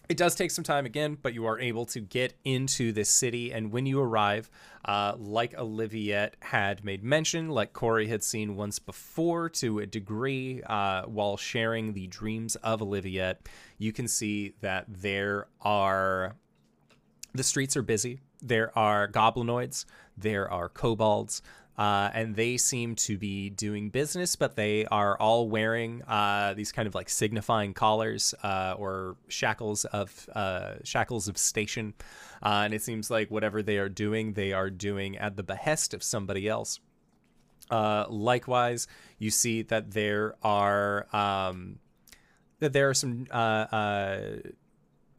[0.10, 3.54] It does take some time again, but you are able to get into this city.
[3.54, 4.50] And when you arrive,
[4.84, 10.64] uh, like Oliviette had made mention, like Corey had seen once before to a degree
[10.64, 13.38] uh, while sharing the dreams of Oliviette,
[13.78, 16.36] you can see that there are.
[17.36, 18.20] The streets are busy.
[18.42, 19.86] There are goblinoids,
[20.18, 21.44] there are kobolds,
[21.80, 26.74] uh, and they seem to be doing business, but they are all wearing uh, these
[26.74, 31.94] kind of like signifying collars uh, or shackles of uh, shackles of station.
[32.44, 35.94] Uh, and it seems like whatever they are doing, they are doing at the behest
[35.94, 36.82] of somebody else.
[37.72, 38.86] Uh, likewise,
[39.18, 41.80] you see that there are um,
[42.60, 43.26] that there are some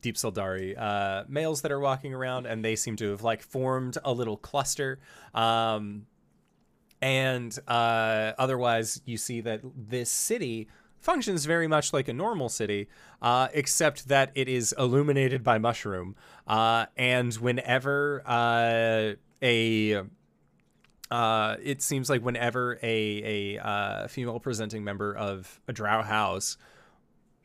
[0.03, 3.97] Deep Sildari uh, males that are walking around, and they seem to have like formed
[4.05, 4.99] a little cluster.
[5.35, 6.07] Um,
[7.03, 10.69] and uh, otherwise, you see that this city
[10.99, 12.89] functions very much like a normal city,
[13.23, 16.15] uh, except that it is illuminated by mushroom.
[16.47, 20.03] Uh, and whenever uh, a
[21.11, 26.57] uh, it seems like whenever a a uh, female presenting member of a drow house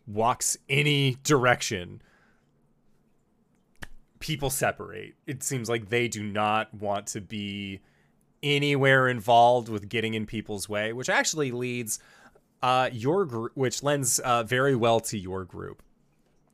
[0.05, 2.01] walks any direction,
[4.19, 5.15] people separate.
[5.25, 7.79] It seems like they do not want to be
[8.45, 11.99] anywhere involved with getting in people's way, which actually leads
[12.61, 15.81] uh, your group, which lends uh, very well to your group.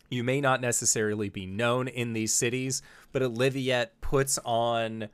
[0.09, 2.81] You may not necessarily be known in these cities,
[3.11, 5.09] but Oliviette puts on.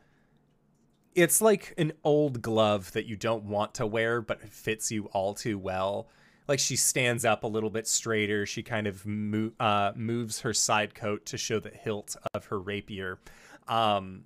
[1.13, 5.05] It's like an old glove that you don't want to wear, but it fits you
[5.07, 6.07] all too well.
[6.47, 8.45] Like she stands up a little bit straighter.
[8.45, 12.59] She kind of mo- uh, moves her side coat to show the hilt of her
[12.59, 13.19] rapier.
[13.67, 14.23] Um,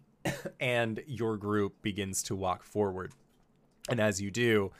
[0.59, 3.13] and your group begins to walk forward.
[3.89, 4.71] And as you do,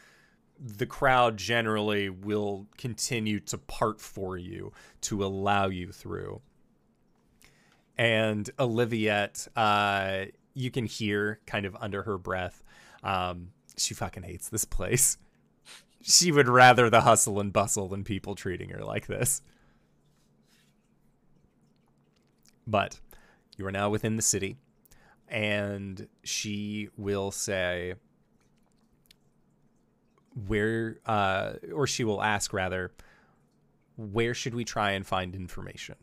[0.59, 6.41] the crowd generally will continue to part for you to allow you through.
[7.97, 12.63] And Oliviette, uh, you can hear kind of under her breath,
[13.03, 15.18] um, she fucking hates this place.
[16.03, 19.43] She would rather the hustle and bustle than people treating her like this.
[22.65, 22.99] But
[23.55, 24.57] you are now within the city
[25.32, 27.95] and she will say
[30.48, 32.91] where uh or she will ask rather
[33.95, 35.95] where should we try and find information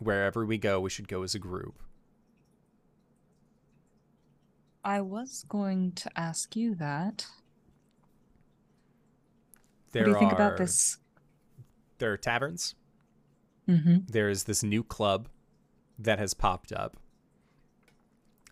[0.00, 1.82] wherever we go we should go as a group
[4.84, 7.26] I was going to ask you that.
[9.90, 10.98] there what do you think about this?
[11.98, 12.74] there are taverns
[13.68, 13.96] Mm-hmm.
[14.06, 15.28] there is this new club
[15.98, 16.96] that has popped up.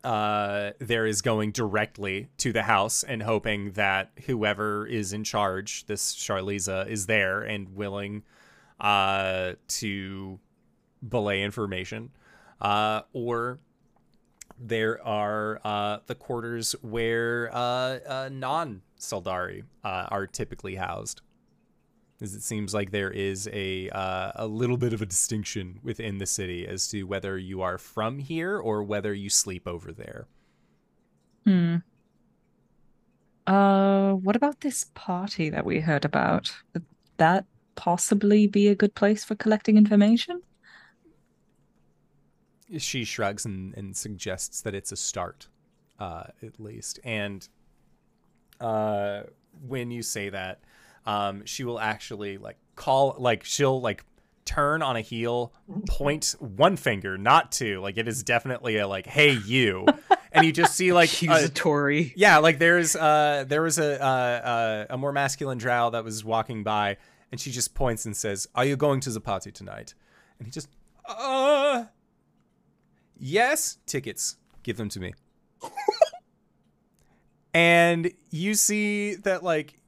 [0.04, 5.86] Uh, there is going directly to the house and hoping that whoever is in charge,
[5.86, 8.22] this Charliza, is there and willing
[8.80, 10.38] uh, to
[11.08, 12.10] belay information.
[12.60, 13.58] Uh, or
[14.58, 21.20] there are uh, the quarters where uh, uh, non Saldari uh, are typically housed
[22.32, 26.26] it seems like there is a uh, a little bit of a distinction within the
[26.26, 30.26] city as to whether you are from here or whether you sleep over there.
[31.44, 31.76] Hmm.
[33.46, 36.54] Uh, what about this party that we heard about?
[36.72, 36.84] Would
[37.18, 37.44] that
[37.74, 40.40] possibly be a good place for collecting information?
[42.78, 45.48] She shrugs and, and suggests that it's a start,
[45.98, 46.98] uh, at least.
[47.04, 47.46] And
[48.60, 49.24] uh,
[49.66, 50.60] when you say that,
[51.06, 54.04] um, she will actually like call, like she'll like
[54.44, 55.52] turn on a heel,
[55.88, 57.80] point one finger, not two.
[57.80, 59.86] Like it is definitely a like, hey you,
[60.32, 62.12] and you just see like a- accusatory.
[62.16, 66.24] Yeah, like there's uh there was a uh, uh, a more masculine drow that was
[66.24, 66.96] walking by,
[67.30, 69.94] and she just points and says, "Are you going to the party tonight?"
[70.38, 70.68] And he just,
[71.08, 71.84] uh,
[73.16, 74.36] yes, tickets.
[74.62, 75.14] Give them to me.
[77.54, 79.78] and you see that like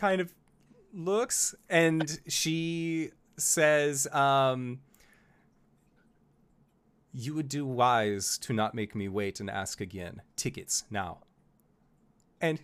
[0.00, 0.32] kind of
[0.94, 4.80] looks and she says um
[7.12, 10.22] you would do wise to not make me wait and ask again.
[10.36, 11.18] Tickets now.
[12.40, 12.60] And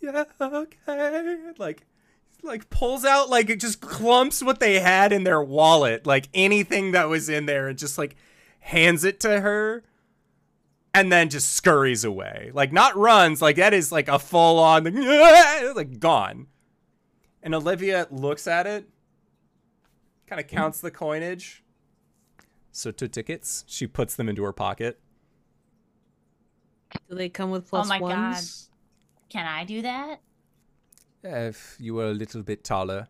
[0.00, 1.52] yeah, okay.
[1.58, 1.86] Like
[2.42, 6.90] like pulls out like it just clumps what they had in their wallet, like anything
[6.92, 8.16] that was in there and just like
[8.58, 9.84] hands it to her
[10.94, 12.50] and then just scurries away.
[12.54, 14.94] Like not runs, like that is like a full on like,
[15.76, 16.46] like gone.
[17.42, 18.88] And Olivia looks at it,
[20.26, 21.62] kind of counts the coinage.
[22.70, 23.64] So two tickets.
[23.66, 24.98] She puts them into her pocket.
[27.08, 28.08] Do they come with plus oh my God.
[28.08, 28.70] ones?
[29.28, 30.20] Can I do that?
[31.22, 33.08] If you were a little bit taller.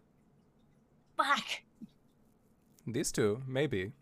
[1.17, 1.45] Fuck.
[2.87, 3.93] These two, maybe.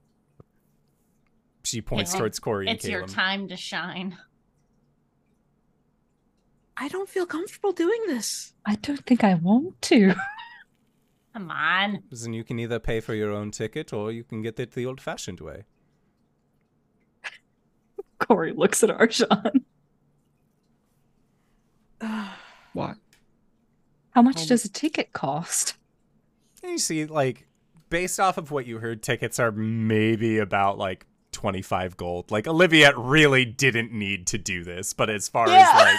[1.71, 4.19] She points Caleb, towards Corey and It's your time to shine.
[6.77, 8.55] I don't feel comfortable doing this.
[8.67, 10.15] I don't think I want to.
[11.33, 12.03] Come on.
[12.11, 14.85] Then you can either pay for your own ticket or you can get it the
[14.85, 15.63] old-fashioned way.
[18.19, 19.63] Corey looks at Arshawn.
[22.73, 22.97] What?
[24.11, 25.75] How much Um, does a ticket cost?
[26.65, 27.47] You see, like,
[27.91, 31.05] based off of what you heard, tickets are maybe about like
[31.41, 32.31] 25 gold.
[32.31, 35.71] Like, Olivia really didn't need to do this, but as far Yeah.
[35.73, 35.99] as like,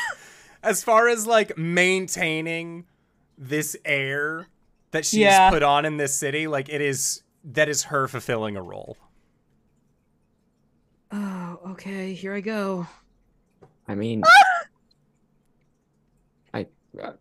[0.61, 2.85] as far as like maintaining
[3.39, 4.47] this air
[4.91, 5.49] that she's Yeah.
[5.49, 8.97] put on in this city, like, it is that is her fulfilling a role.
[11.11, 12.13] Oh, okay.
[12.13, 12.85] Here I go.
[13.87, 14.21] I mean,
[16.53, 16.67] I
[17.01, 17.13] uh,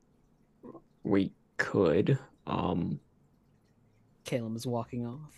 [1.05, 2.19] we could.
[2.47, 3.01] Um,
[4.25, 5.35] Caleb is walking off.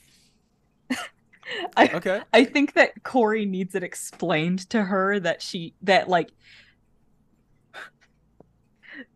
[1.77, 2.23] I, Okay.
[2.33, 6.31] I think that Corey needs it explained to her that she that like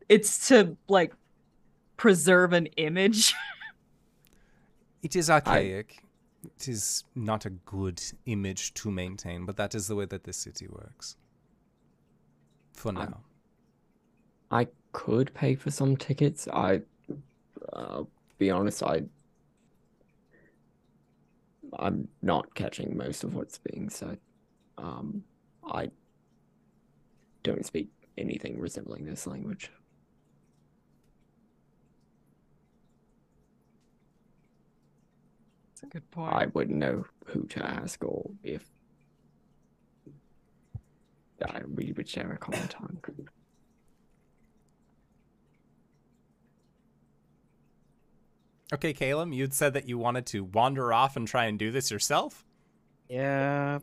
[0.08, 1.12] it's to like
[1.96, 3.34] preserve an image.
[5.02, 6.02] It is archaic.
[6.56, 10.36] It is not a good image to maintain, but that is the way that this
[10.36, 11.16] city works.
[12.72, 13.20] For I'm- now.
[14.50, 16.48] I could pay for some tickets.
[16.52, 16.80] I,
[17.72, 18.02] uh,
[18.38, 19.04] be honest, I,
[21.78, 24.18] I'm not catching most of what's being said.
[24.78, 25.24] Um,
[25.70, 25.90] I
[27.42, 29.70] don't speak anything resembling this language.
[35.74, 36.32] That's a good point.
[36.32, 38.64] I wouldn't know who to ask or if
[41.44, 42.98] I really would share a common tongue.
[48.72, 51.90] Okay, Caleb, you'd said that you wanted to wander off and try and do this
[51.90, 52.44] yourself.
[53.08, 53.78] Yeah,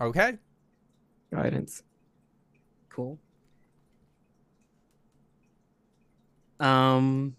[0.00, 0.38] Okay.
[1.30, 1.82] Guidance.
[2.88, 3.18] cool.
[6.58, 7.36] Um,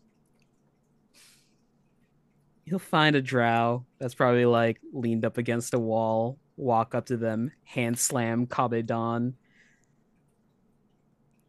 [2.66, 6.38] you'll find a drow that's probably like leaned up against a wall.
[6.56, 9.34] Walk up to them, hand slam Kabedon.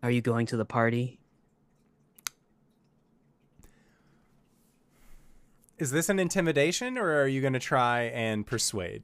[0.03, 1.20] Are you going to the party?
[5.81, 9.03] Is this an intimidation or are you going to try and persuade?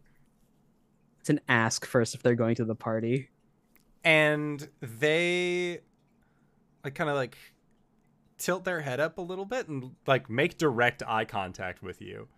[1.20, 3.30] It's an ask first if they're going to the party.
[4.04, 5.80] And they
[6.84, 7.38] like kind of like
[8.36, 12.28] tilt their head up a little bit and like make direct eye contact with you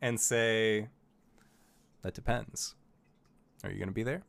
[0.00, 0.88] and say
[2.00, 2.74] that depends.
[3.62, 4.22] Are you going to be there?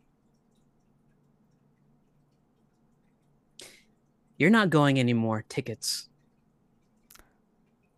[4.38, 5.46] You're not going anymore.
[5.48, 6.10] Tickets.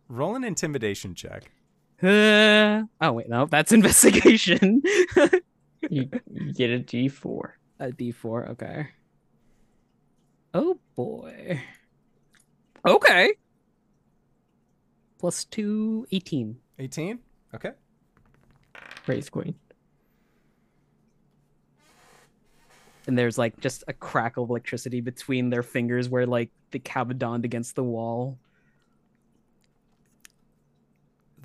[0.08, 1.50] Roll an intimidation check.
[2.02, 4.82] Uh, oh wait, no, that's investigation.
[5.90, 7.50] You, you get a D4.
[7.80, 8.88] a D4, okay.
[10.52, 11.60] Oh boy.
[12.86, 13.32] Okay.
[15.18, 16.56] Plus two, 18.
[16.78, 17.18] 18?
[17.54, 17.70] Okay.
[19.04, 19.54] Praise Queen.
[23.06, 27.44] And there's like just a crackle of electricity between their fingers where like the kabedoned
[27.44, 28.38] against the wall.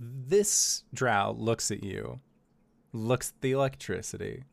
[0.02, 2.22] This drow looks at you,
[2.94, 4.46] looks at the electricity,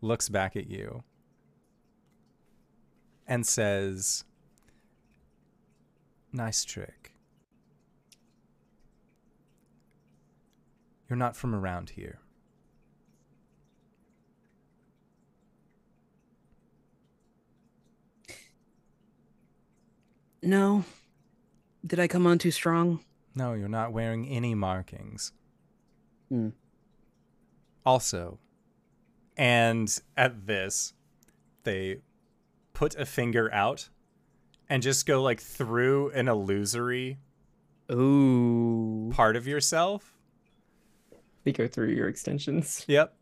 [0.00, 1.02] looks back at you,
[3.26, 4.24] and says,
[6.32, 7.12] Nice trick.
[11.08, 12.20] You're not from around here.
[20.42, 20.84] No.
[21.84, 23.00] Did I come on too strong?
[23.36, 25.32] No, you're not wearing any markings.
[26.30, 26.48] Hmm.
[27.84, 28.38] Also,
[29.36, 30.94] and at this,
[31.64, 31.98] they
[32.72, 33.90] put a finger out
[34.68, 37.18] and just go like through an illusory
[37.92, 39.10] Ooh.
[39.12, 40.16] part of yourself.
[41.44, 42.84] They go through your extensions.
[42.88, 43.14] Yep.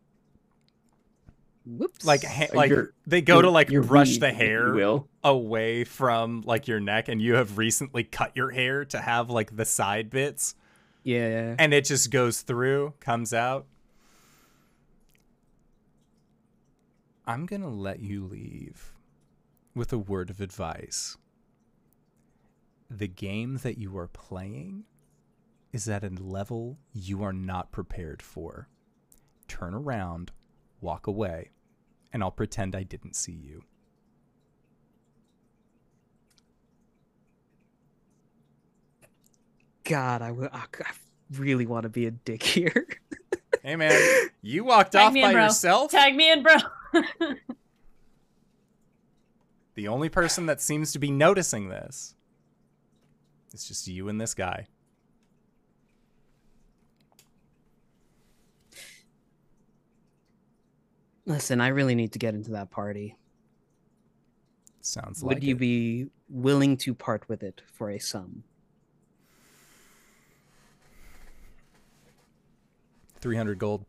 [1.65, 2.05] Whoops.
[2.05, 5.07] Like ha- Uh, like your- they go to like brush weave, the hair will.
[5.23, 9.55] away from like your neck and you have recently cut your hair to have like
[9.55, 10.53] the side bits
[11.03, 11.55] yeah.
[11.57, 13.65] and it just goes through, comes out.
[17.27, 18.93] I'm going to let you leave
[19.73, 21.17] with a word of advice.
[22.89, 24.83] The game that you are playing
[25.73, 28.69] is at a level you are not prepared for.
[29.47, 30.31] Turn around,
[30.81, 31.49] walk away,
[32.15, 33.65] and I'll pretend I didn't see you.
[39.83, 40.47] God, I will.
[40.51, 40.87] Oh, God.
[41.29, 42.87] really want to be a dick here.
[43.63, 45.45] Hey man, you walked Tag off me in, by bro.
[45.45, 45.89] yourself.
[45.89, 46.53] Tag me in, bro.
[49.73, 52.13] The only person that seems to be noticing this
[53.53, 54.67] is just you and this guy.
[61.25, 63.17] Listen, I really need to get into that party.
[64.81, 65.35] Sounds like.
[65.35, 65.59] Would you it.
[65.59, 68.43] be willing to part with it for a sum?
[73.21, 73.85] 300 gold.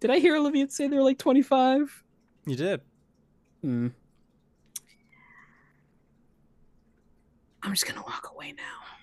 [0.00, 2.02] Did I hear Olivia say they were like 25?
[2.46, 2.80] You did.
[3.62, 3.88] Hmm.
[7.62, 8.95] I'm just gonna walk away now.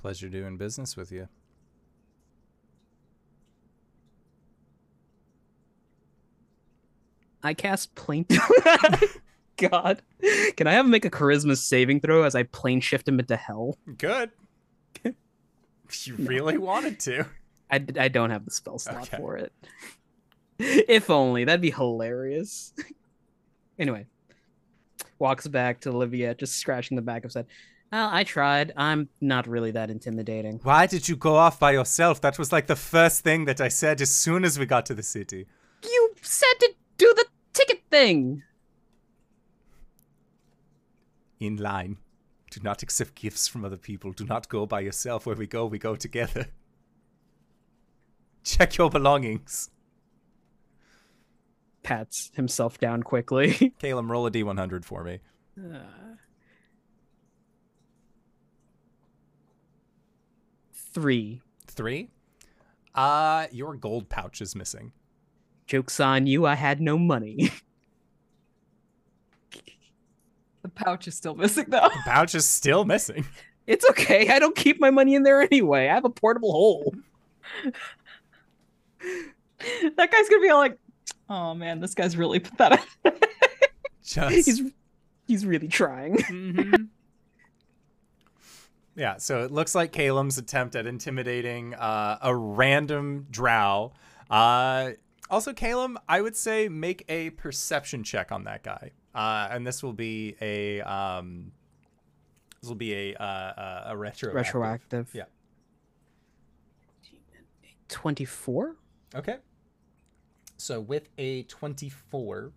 [0.00, 1.28] Pleasure doing business with you.
[7.42, 8.26] I cast plane.
[9.56, 10.02] God,
[10.56, 13.36] can I have him make a charisma saving throw as I plane shift him into
[13.36, 13.76] hell?
[13.98, 14.30] Good.
[15.04, 15.14] you
[16.16, 17.26] really wanted to.
[17.70, 19.16] I, I don't have the spell slot Okay.
[19.18, 19.52] for it.
[20.58, 22.72] if only that'd be hilarious.
[23.78, 24.06] anyway,
[25.18, 27.46] walks back to Olivia, just scratching the back of his head.
[27.92, 28.72] Well, I tried.
[28.76, 30.60] I'm not really that intimidating.
[30.62, 32.20] Why did you go off by yourself?
[32.20, 34.94] That was like the first thing that I said as soon as we got to
[34.94, 35.46] the city.
[35.82, 38.42] You said to do the ticket thing.
[41.40, 41.96] In line.
[42.50, 44.12] Do not accept gifts from other people.
[44.12, 45.26] Do not go by yourself.
[45.26, 46.46] Where we go, we go together.
[48.44, 49.70] Check your belongings.
[51.82, 53.72] Pats himself down quickly.
[53.78, 55.20] Caleb, roll a d100 for me.
[55.58, 55.78] Uh,
[60.92, 61.40] Three.
[61.66, 62.08] Three.
[62.94, 64.92] Uh, your gold pouch is missing.
[65.66, 67.50] Joke's on you, I had no money.
[70.62, 71.88] The pouch is still missing though.
[71.88, 73.24] The pouch is still missing.
[73.66, 75.88] it's okay, I don't keep my money in there anyway.
[75.88, 76.94] I have a portable hole.
[79.00, 80.78] that guy's gonna be all like,
[81.30, 82.80] "Oh man, this guy's really pathetic."
[84.04, 84.34] Just.
[84.34, 84.62] He's
[85.26, 86.18] he's really trying.
[86.18, 86.88] Mhm.
[88.96, 93.92] Yeah, so it looks like Caleb's attempt at intimidating uh, a random drow.
[94.28, 94.90] Uh,
[95.30, 99.82] also, Caleb, I would say make a perception check on that guy, uh, and this
[99.82, 101.52] will be a um,
[102.60, 104.34] this will be a uh, uh, a retroactive.
[104.34, 105.10] Retroactive.
[105.14, 105.24] Yeah.
[107.88, 108.76] 24?
[109.14, 109.36] Okay.
[110.56, 112.52] So with a 24,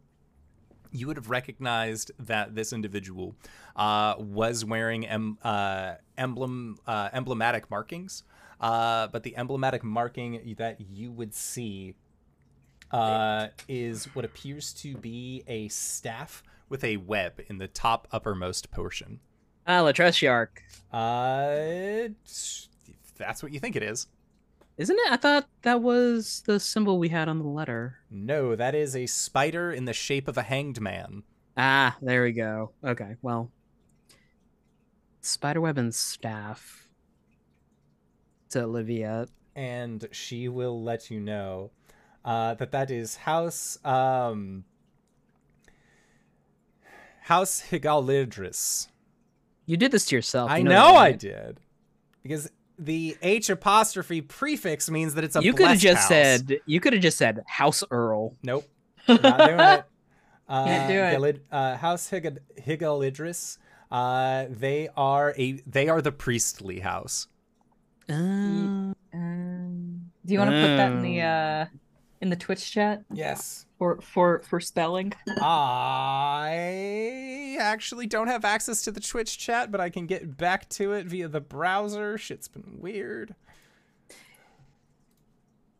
[0.93, 3.35] you would have recognized that this individual
[3.75, 8.23] uh, was wearing em- uh, emblem uh, emblematic markings,
[8.61, 11.95] uh, but the emblematic marking that you would see
[12.91, 18.71] uh, is what appears to be a staff with a web in the top uppermost
[18.71, 19.19] portion.
[19.65, 20.59] Ah, Latresiarch.
[20.91, 22.09] Uh,
[23.17, 24.07] that's what you think it is.
[24.77, 25.11] Isn't it?
[25.11, 27.99] I thought that was the symbol we had on the letter.
[28.09, 31.23] No, that is a spider in the shape of a hanged man.
[31.55, 32.71] Ah, there we go.
[32.83, 33.51] Okay, well.
[35.21, 36.87] Spiderweb and staff.
[38.49, 39.27] To Olivia.
[39.55, 41.71] and she will let you know
[42.25, 44.63] uh, that that is House um,
[47.21, 48.89] House Higalidris.
[49.65, 50.51] You did this to yourself.
[50.51, 51.61] I you know, I did
[52.21, 52.51] because
[52.83, 55.43] the H apostrophe prefix means that it's a.
[55.43, 56.07] You could have just house.
[56.07, 56.59] said.
[56.65, 58.35] You could have just said House Earl.
[58.43, 58.67] nope,
[59.07, 59.85] not doing it.
[60.49, 61.13] Uh, Can't do it.
[61.17, 63.57] Galid- uh, House Hig- Higalidris.
[63.91, 67.27] Uh, they are a they are the priestly house.
[68.09, 68.13] Uh,
[69.13, 71.25] Um, do you want to put that in the Oh.
[71.25, 71.65] uh
[72.23, 73.65] in the Twitch chat Yes.
[73.77, 75.11] for for for spelling?
[75.41, 76.47] I
[77.59, 81.05] actually don't have access to the Twitch chat, but I can get back to it
[81.05, 82.17] via the browser.
[82.17, 83.35] Shit's been weird.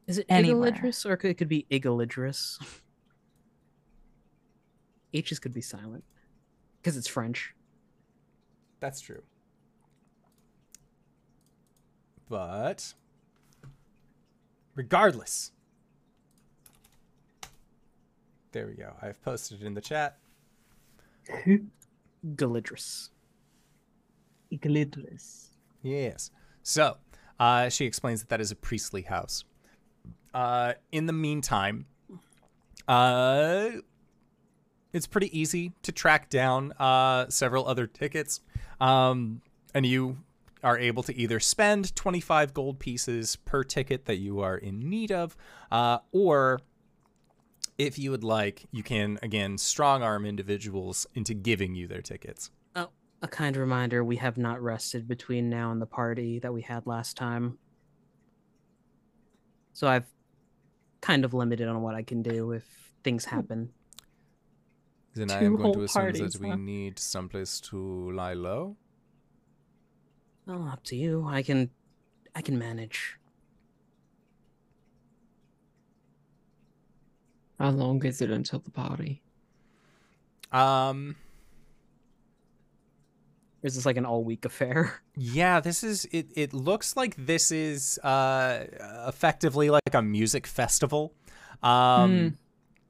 [0.05, 0.73] is it Anywhere.
[0.73, 2.61] Igalidris or it could be Igalidris?
[5.13, 6.03] H's could be silent
[6.81, 7.55] because it's French.
[8.81, 9.23] That's true.
[12.27, 12.95] But
[14.75, 15.51] regardless.
[18.53, 18.93] There we go.
[19.01, 20.19] I've posted it in the chat.
[22.35, 23.09] Galidris.
[24.51, 25.47] Iglidris.
[25.81, 26.29] Yes.
[26.61, 26.97] So,
[27.39, 29.43] uh, she explains that that is a priestly house.
[30.35, 31.87] Uh, in the meantime,
[32.87, 33.69] uh,
[34.93, 38.39] it's pretty easy to track down uh, several other tickets.
[38.79, 39.41] Um,
[39.73, 40.17] and you
[40.63, 45.11] are able to either spend 25 gold pieces per ticket that you are in need
[45.11, 45.35] of,
[45.71, 46.59] uh, or
[47.77, 52.51] If you would like, you can again strong arm individuals into giving you their tickets.
[52.75, 52.89] Oh,
[53.21, 56.85] a kind reminder we have not rested between now and the party that we had
[56.85, 57.57] last time.
[59.73, 60.05] So I've
[61.01, 62.63] kind of limited on what I can do if
[63.03, 63.35] things hmm.
[63.35, 63.69] happen.
[65.15, 66.55] Then I am going to assume parties, that we huh?
[66.55, 68.77] need someplace to lie low.
[70.47, 71.25] Oh, up to you.
[71.27, 71.69] I can
[72.35, 73.17] I can manage.
[77.59, 79.21] How long is it until the party?
[80.51, 81.15] Um,
[83.63, 85.01] Or is this like an all week affair?
[85.15, 86.27] yeah, this is it.
[86.35, 88.65] It looks like this is uh
[89.07, 91.13] effectively like a music festival.
[91.61, 92.27] Um, Hmm.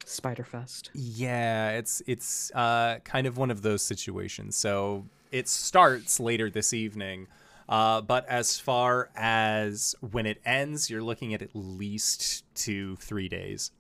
[0.06, 0.90] Spiderfest.
[0.94, 4.56] Yeah, it's it's uh, kind of one of those situations.
[4.58, 7.28] So it starts later this evening,
[7.70, 13.30] uh, but as far as when it ends, you're looking at at least two, three
[13.30, 13.72] days.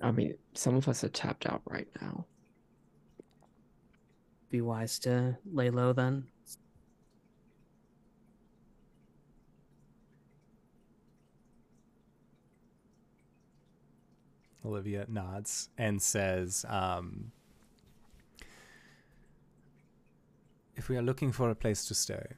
[0.00, 2.26] I mean, some of us are tapped out right now.
[4.50, 6.26] Be wise to lay low then.
[14.64, 17.32] Olivia nods and says, um,
[20.74, 22.36] "If we are looking for a place to stay,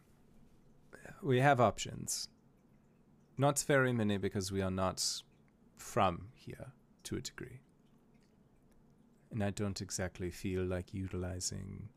[1.23, 2.29] we have options.
[3.39, 5.23] Not very many because we are not
[5.77, 6.73] from here
[7.05, 7.61] to a degree.
[9.31, 11.89] And I don't exactly feel like utilizing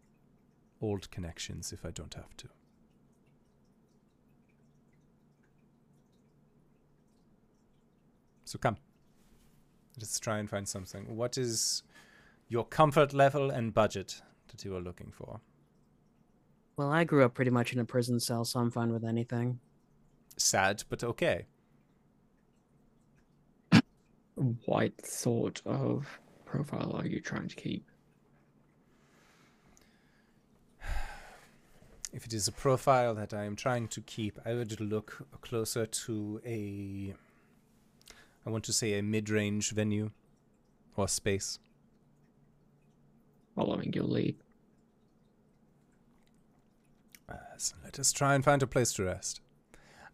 [0.82, 2.50] old connections if I don't have to.
[8.46, 8.78] So come.
[10.00, 11.16] Let's try and find something.
[11.16, 11.84] What is
[12.48, 15.40] your comfort level and budget that you are looking for?
[16.76, 19.60] Well, I grew up pretty much in a prison cell, so I'm fine with anything.
[20.38, 21.46] Sad, but okay.
[24.66, 27.86] What sort of profile are you trying to keep?
[32.14, 35.86] If it is a profile that I am trying to keep, I would look closer
[35.86, 37.14] to a.
[38.46, 40.12] I want to say a mid range venue
[40.96, 41.60] or space.
[43.56, 44.38] Following your lead.
[47.28, 49.42] Uh, so let us try and find a place to rest.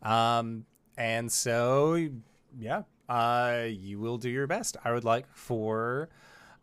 [0.01, 0.65] Um,
[0.97, 2.09] and so,
[2.57, 4.77] yeah, uh, you will do your best.
[4.83, 6.09] I would like for,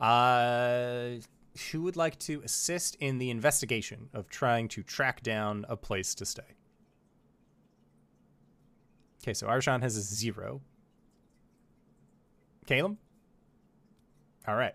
[0.00, 1.10] uh,
[1.70, 6.14] who would like to assist in the investigation of trying to track down a place
[6.16, 6.56] to stay?
[9.22, 10.60] Okay, so Arshan has a zero.
[12.66, 12.96] Caleb?
[14.48, 14.74] All right.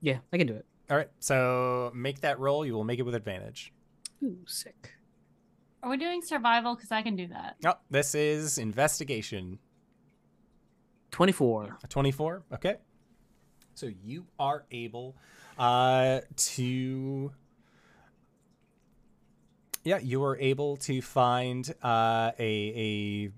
[0.00, 0.66] Yeah, I can do it.
[0.90, 2.64] All right, so make that roll.
[2.64, 3.72] You will make it with advantage.
[4.22, 4.97] Ooh, sick.
[5.82, 6.74] Are we doing survival?
[6.74, 7.56] Because I can do that.
[7.64, 9.58] Oh, this is investigation
[11.10, 11.78] 24.
[11.82, 12.76] A 24 okay
[13.74, 15.16] so you are able
[15.56, 17.32] uh to
[19.84, 23.30] yeah you are able to find uh a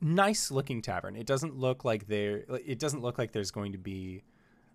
[0.00, 3.72] a nice looking tavern it doesn't look like there it doesn't look like there's going
[3.72, 4.22] to be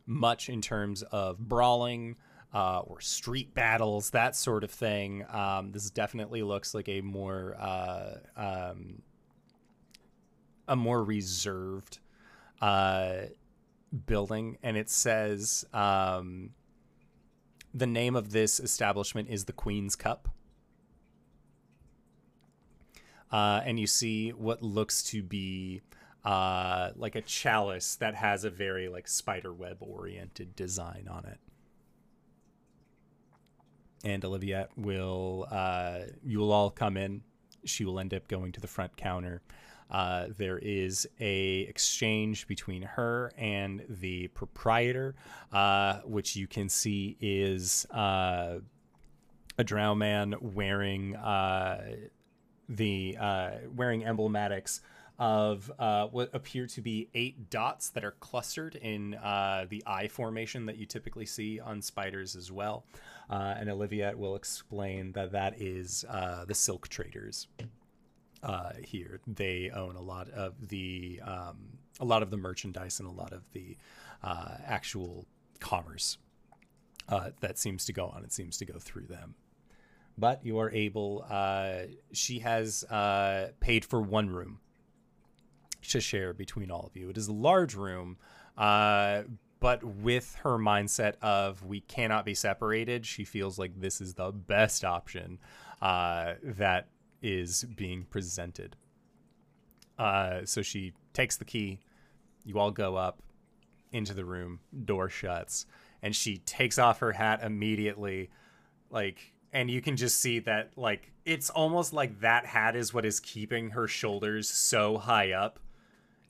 [0.05, 2.15] much in terms of brawling
[2.53, 7.55] uh, or street battles that sort of thing um, this definitely looks like a more
[7.59, 9.01] uh, um,
[10.67, 11.99] a more reserved
[12.61, 13.23] uh,
[14.05, 16.51] building, and it says um,
[17.73, 20.29] the name of this establishment is the Queen's Cup.
[23.31, 25.81] Uh, and you see what looks to be
[26.23, 31.39] uh, like a chalice that has a very like spider web oriented design on it.
[34.03, 37.21] And Olivia will, uh, you will all come in.
[37.65, 39.41] She will end up going to the front counter.
[39.89, 45.15] Uh, there is a exchange between her and the proprietor,
[45.51, 48.59] uh, which you can see is uh,
[49.57, 51.95] a drow man wearing uh,
[52.69, 54.81] the uh, wearing emblematics
[55.19, 60.07] of uh, what appear to be eight dots that are clustered in uh, the eye
[60.07, 62.85] formation that you typically see on spiders as well.
[63.33, 67.47] Uh, and Olivia will explain that that is uh, the silk traders
[68.43, 69.21] uh, here.
[69.25, 73.33] They own a lot of the um, a lot of the merchandise and a lot
[73.33, 73.75] of the
[74.21, 75.25] uh, actual
[75.59, 76.19] commerce
[77.09, 78.23] uh, that seems to go on.
[78.23, 79.33] It seems to go through them.
[80.15, 81.25] But you are able.
[81.27, 82.85] Uh, she has
[83.61, 84.59] paid for one room
[85.89, 87.09] to share between all of you.
[87.09, 88.17] It is a large room,
[89.63, 94.29] but with her mindset of we cannot be separated, she feels like this is the
[94.29, 95.39] best option
[95.81, 96.89] uh, that
[97.21, 98.75] is being presented.
[99.97, 101.79] Uh, so she takes the key.
[102.43, 103.23] You all go up
[103.93, 104.59] into the room.
[104.83, 105.65] Door shuts,
[106.01, 108.31] and she takes off her hat immediately,
[108.89, 113.05] like, and you can just see that like it's almost like that hat is what
[113.05, 115.57] is keeping her shoulders so high up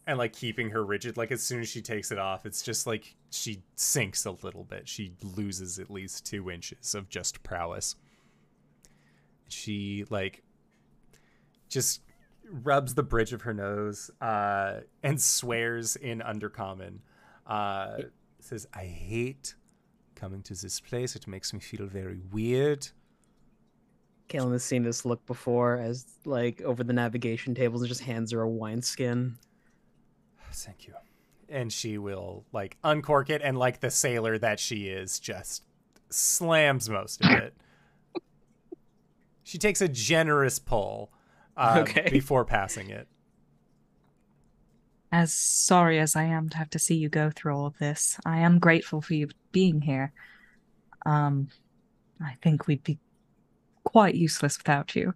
[0.05, 2.85] and like keeping her rigid like as soon as she takes it off it's just
[2.85, 4.87] like she sinks a little bit.
[4.87, 7.95] She loses at least two inches of just prowess.
[9.49, 10.43] She like
[11.69, 12.01] just
[12.49, 16.99] rubs the bridge of her nose uh and swears in undercommon.
[17.47, 17.97] Uh
[18.39, 19.55] says i hate
[20.15, 21.15] coming to this place.
[21.15, 22.87] It makes me feel very weird.
[24.29, 28.31] Kalen has seen this look before as like over the navigation tables and just hands
[28.31, 29.37] her a wineskin.
[30.53, 30.93] Thank you.
[31.49, 35.63] And she will like uncork it and like the sailor that she is just
[36.09, 37.53] slams most of it.
[39.43, 41.11] she takes a generous pull
[41.57, 42.07] uh, Okay.
[42.11, 43.07] before passing it.
[45.11, 48.19] As sorry as I am to have to see you go through all of this,
[48.25, 50.11] I am grateful for you being here.
[51.05, 51.49] Um,
[52.19, 52.97] I think we'd be
[53.83, 55.13] quite useless without you.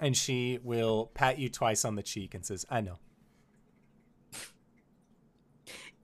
[0.00, 2.98] And she will pat you twice on the cheek and says, I know.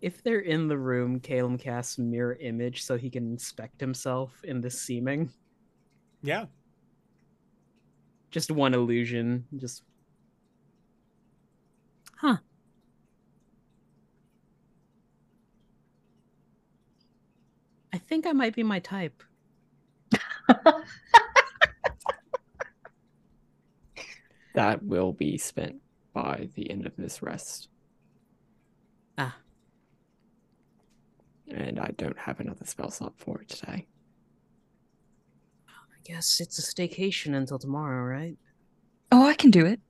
[0.04, 4.60] If they're in the room, Caleb casts mirror image so he can inspect himself in
[4.60, 5.30] the seeming.
[6.20, 6.44] Yeah.
[8.30, 9.46] Just one illusion.
[9.56, 9.82] Just
[12.18, 12.36] Huh.
[17.90, 19.22] I think I might be my type.
[24.54, 25.76] That will be spent
[26.12, 27.68] by the end of this rest.
[29.18, 29.36] Ah.
[31.48, 33.86] And I don't have another spell slot for it today.
[35.68, 38.36] I guess it's a staycation until tomorrow, right?
[39.12, 39.80] Oh, I can do it.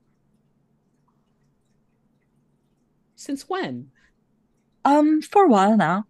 [3.15, 3.91] Since when?
[4.83, 6.05] Um, for a while now.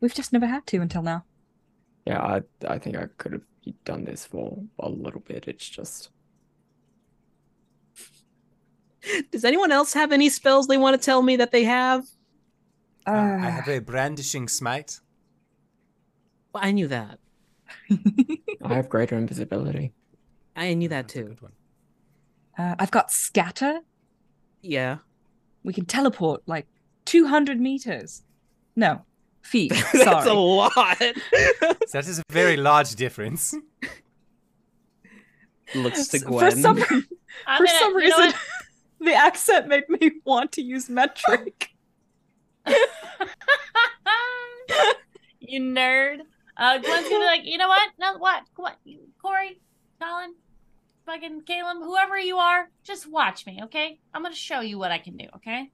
[0.00, 1.24] We've just never had to until now.
[2.06, 3.42] Yeah, I I think I could have
[3.84, 5.46] done this for a little bit.
[5.46, 6.10] It's just
[9.30, 12.04] Does anyone else have any spells they want to tell me that they have?
[13.08, 13.50] Uh, I Ah.
[13.50, 15.00] have a brandishing smite.
[16.52, 17.18] Well, I knew that.
[17.90, 19.92] I have greater invisibility.
[20.56, 21.24] I knew that That's too.
[21.24, 21.52] good one.
[22.58, 23.80] Uh, I've got scatter.
[24.62, 24.98] Yeah.
[25.62, 26.66] We can teleport like
[27.04, 28.22] 200 meters.
[28.76, 29.04] No,
[29.42, 29.70] feet.
[29.92, 30.36] That's a Sorry.
[30.36, 30.98] lot.
[31.92, 33.54] That is a very large difference.
[35.74, 36.50] Looks to Gwen.
[36.50, 38.32] For some, for gonna- some you know reason,
[39.00, 41.70] the accent made me want to use metric.
[45.40, 46.20] you nerd.
[46.56, 47.90] Uh, Gwen's gonna be like, you know what?
[47.98, 48.42] No, what?
[48.56, 48.76] What?
[49.22, 49.60] Corey,
[50.00, 50.34] Colin,
[51.06, 53.98] fucking Caleb, whoever you are, just watch me, okay?
[54.12, 55.70] I'm gonna show you what I can do, okay?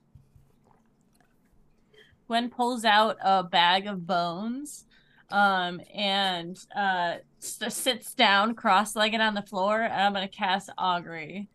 [2.26, 4.84] Gwen pulls out a bag of bones,
[5.30, 11.48] um, and uh, sits down cross-legged on the floor, and I'm gonna cast augury.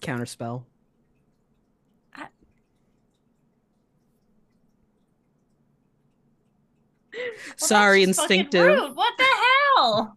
[0.00, 0.38] Counterspell.
[0.38, 0.66] Well,
[2.16, 2.32] that's
[7.56, 8.66] Sorry, instinctive.
[8.66, 8.96] rude.
[8.96, 10.16] What the hell?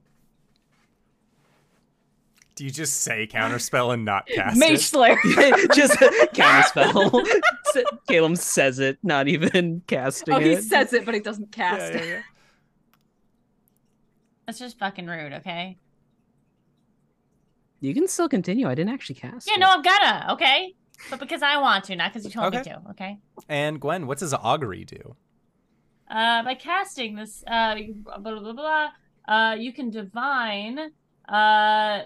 [2.55, 4.59] Do you just say counterspell and not cast it?
[4.59, 5.71] Mage it?
[5.75, 5.93] Just
[6.33, 7.23] counterspell.
[7.75, 10.63] S- Caleb says it, not even casting oh, he it.
[10.63, 12.23] says it, but he doesn't Yeah, cast yeah, it.
[14.47, 15.77] That's just fucking rude, okay?
[17.79, 18.67] You can still continue.
[18.67, 19.47] I didn't actually cast.
[19.47, 19.59] Yeah, it.
[19.59, 20.73] no, I'm gonna, okay?
[21.11, 23.19] But because I want to, not because you told me to, okay?
[23.47, 25.15] And Gwen, what does augury do?
[26.09, 28.89] Uh, by casting this, uh, blah, blah, blah, blah,
[29.27, 30.79] uh, you can divine,
[31.27, 32.01] uh,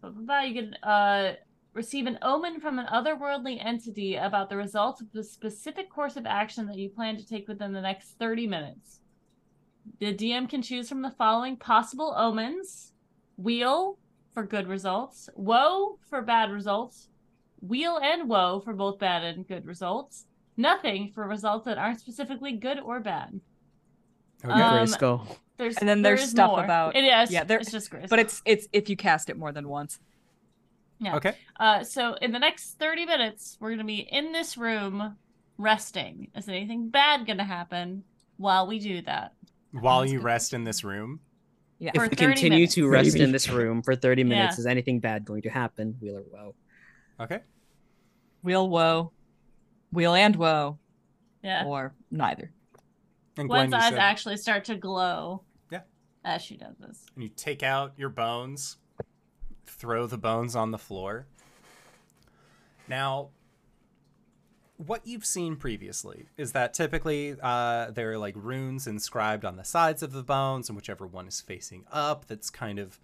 [0.00, 1.32] blah, blah, blah, you can, uh,
[1.72, 6.26] receive an omen from an otherworldly entity about the results of the specific course of
[6.26, 9.00] action that you plan to take within the next 30 minutes.
[9.98, 12.92] The DM can choose from the following possible omens
[13.36, 13.98] wheel
[14.32, 17.08] for good results, woe for bad results,
[17.60, 20.26] wheel and woe for both bad and good results,
[20.56, 23.40] nothing for results that aren't specifically good or bad.
[24.44, 24.52] Okay.
[24.52, 25.36] Um, Grayskull.
[25.58, 26.64] There's And then there there's stuff more.
[26.64, 28.06] about- it is yeah, there- it's just Grace.
[28.08, 29.98] But it's it's if you cast it more than once.
[30.98, 31.16] yeah.
[31.16, 31.34] okay.
[31.58, 35.16] Uh, so in the next 30 minutes, we're gonna be in this room
[35.58, 36.28] resting.
[36.34, 38.04] Is anything bad gonna happen
[38.38, 39.34] while we do that?
[39.72, 40.24] While That's you good.
[40.24, 41.20] rest in this room.
[41.78, 41.92] Yeah.
[41.94, 43.06] If we 30 continue to minutes.
[43.12, 44.60] rest in this room for 30 minutes, Yeah.
[44.60, 45.96] is anything bad going to happen?
[46.00, 46.54] Wheel or woe?
[47.20, 47.40] Okay.
[48.42, 49.12] Wheel woe,
[49.92, 50.78] wheel and woe,
[51.42, 51.64] Yeah.
[51.66, 52.52] or neither.
[53.36, 55.42] And Gwen, Gwen's you eyes said, actually start to glow.
[55.70, 55.80] Yeah.
[56.24, 57.06] As she does this.
[57.14, 58.76] and you take out your bones,
[59.66, 61.26] throw the bones on the floor.
[62.88, 63.28] Now,
[64.76, 69.64] what you've seen previously is that typically uh, there are like runes inscribed on the
[69.64, 72.98] sides of the bones, and whichever one is facing up, that's kind of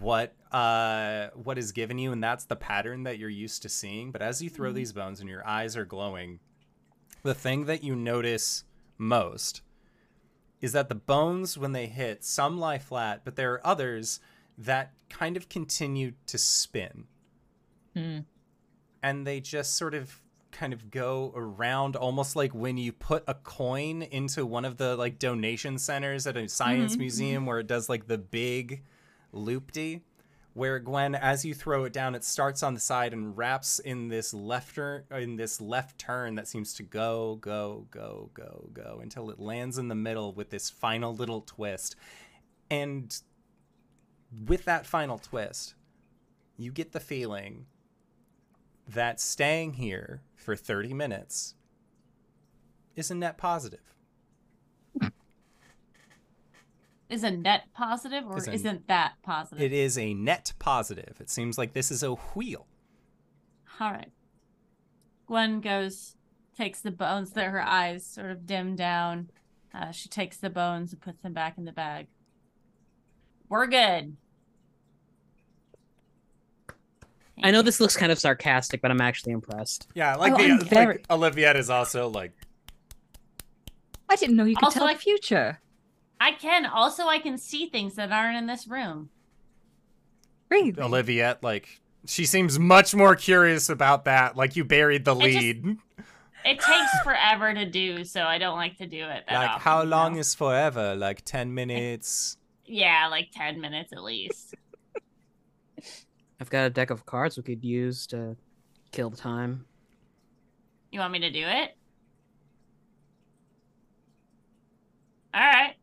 [0.00, 4.10] what uh, what is given you, and that's the pattern that you're used to seeing.
[4.12, 6.40] But as you throw these bones and your eyes are glowing,
[7.22, 8.64] the thing that you notice
[8.96, 9.62] most
[10.60, 14.18] is that the bones, when they hit, some lie flat, but there are others
[14.56, 17.04] that kind of continue to spin
[17.94, 18.18] Hmm.
[19.02, 23.34] and they just sort of kind of go around almost like when you put a
[23.34, 27.88] coin into one of the like donation centers at a science museum where it does
[27.88, 28.82] like the big
[29.32, 30.02] loopty
[30.54, 34.08] where Gwen as you throw it down it starts on the side and wraps in
[34.08, 39.00] this left turn in this left turn that seems to go go go go go
[39.02, 41.94] until it lands in the middle with this final little twist
[42.70, 43.20] and
[44.46, 45.74] with that final twist
[46.56, 47.66] you get the feeling
[48.88, 51.54] that staying here for 30 minutes
[52.96, 53.94] is a net positive.
[57.08, 59.62] Is a net positive or Is a- isn't that positive?
[59.62, 61.16] It is a net positive.
[61.20, 62.66] It seems like this is a wheel.
[63.80, 64.12] All right.
[65.26, 66.16] Gwen goes,
[66.56, 69.30] takes the bones that her eyes sort of dim down.
[69.72, 72.08] Uh, she takes the bones and puts them back in the bag.
[73.48, 74.16] We're good.
[77.42, 79.86] I know this looks kind of sarcastic, but I'm actually impressed.
[79.94, 82.32] Yeah, like Oh, the I'm like, very- Olivia is also like
[84.10, 85.60] I didn't know you could Also, tell like- the future.
[86.20, 86.66] I can.
[86.66, 89.10] Also, I can see things that aren't in this room.
[90.50, 90.74] Really?
[90.78, 94.36] Olivia like she seems much more curious about that.
[94.36, 95.76] Like you buried the I just- lead.
[96.44, 99.24] It takes forever to do, so I don't like to do it.
[99.28, 100.20] That like often, how long know?
[100.20, 100.94] is forever?
[100.94, 102.38] Like 10 minutes.
[102.64, 104.54] Yeah, like 10 minutes at least.
[106.40, 108.36] I've got a deck of cards we could use to
[108.92, 109.66] kill the time.
[110.92, 111.76] You want me to do it?
[115.34, 115.74] All right.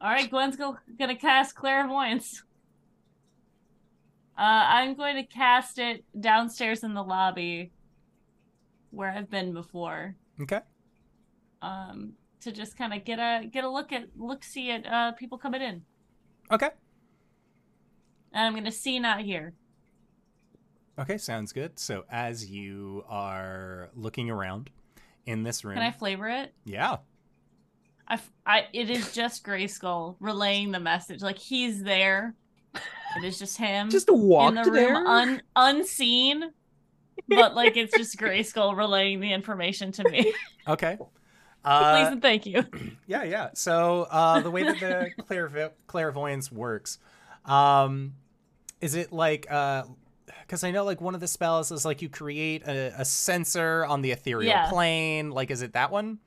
[0.00, 2.42] All right, Gwen's go- gonna cast clairvoyance.
[4.38, 7.72] Uh, I'm going to cast it downstairs in the lobby,
[8.90, 10.14] where I've been before.
[10.40, 10.60] Okay.
[11.60, 15.12] Um, to just kind of get a get a look at look see at uh
[15.12, 15.82] people coming in,
[16.50, 16.70] Okay.
[18.32, 19.52] and I'm gonna see not hear.
[20.98, 21.78] Okay, sounds good.
[21.78, 24.70] So as you are looking around
[25.26, 25.74] in this room.
[25.74, 26.54] Can I flavor it?
[26.64, 26.96] Yeah.
[28.10, 31.22] I, f- I- it is just Grayskull relaying the message.
[31.22, 32.34] Like he's there.
[33.16, 34.94] It is just him Just in walked the room, there.
[34.96, 36.50] un, unseen.
[37.28, 40.32] But like it's just Grayskull relaying the information to me.
[40.68, 40.96] Okay.
[40.96, 41.06] Please
[41.64, 42.64] Uh, and thank you.
[43.06, 43.48] Yeah, yeah.
[43.54, 46.98] So uh, the way that the clairv- clairvoyance works,
[47.44, 48.14] um,
[48.80, 52.66] is it like because I know like one of the spells is like you create
[52.66, 54.68] a, a sensor on the ethereal Yeah.
[54.70, 55.30] plane.
[55.30, 56.18] Like, is it that one?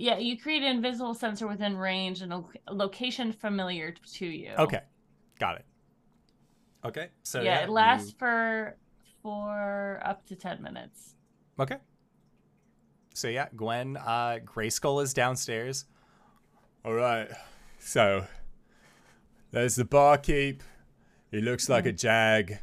[0.00, 4.52] Yeah, you create an invisible sensor within range and a location familiar to you.
[4.58, 4.80] Okay,
[5.38, 5.66] got it.
[6.84, 8.76] Okay, so yeah, yeah, it lasts you- for
[9.22, 11.14] for up to ten minutes.
[11.58, 11.76] Okay.
[13.12, 15.84] So yeah, Gwen, uh, Grayskull is downstairs.
[16.84, 17.28] All right.
[17.78, 18.26] So
[19.50, 20.62] there's the barkeep.
[21.30, 22.58] He looks like a jag.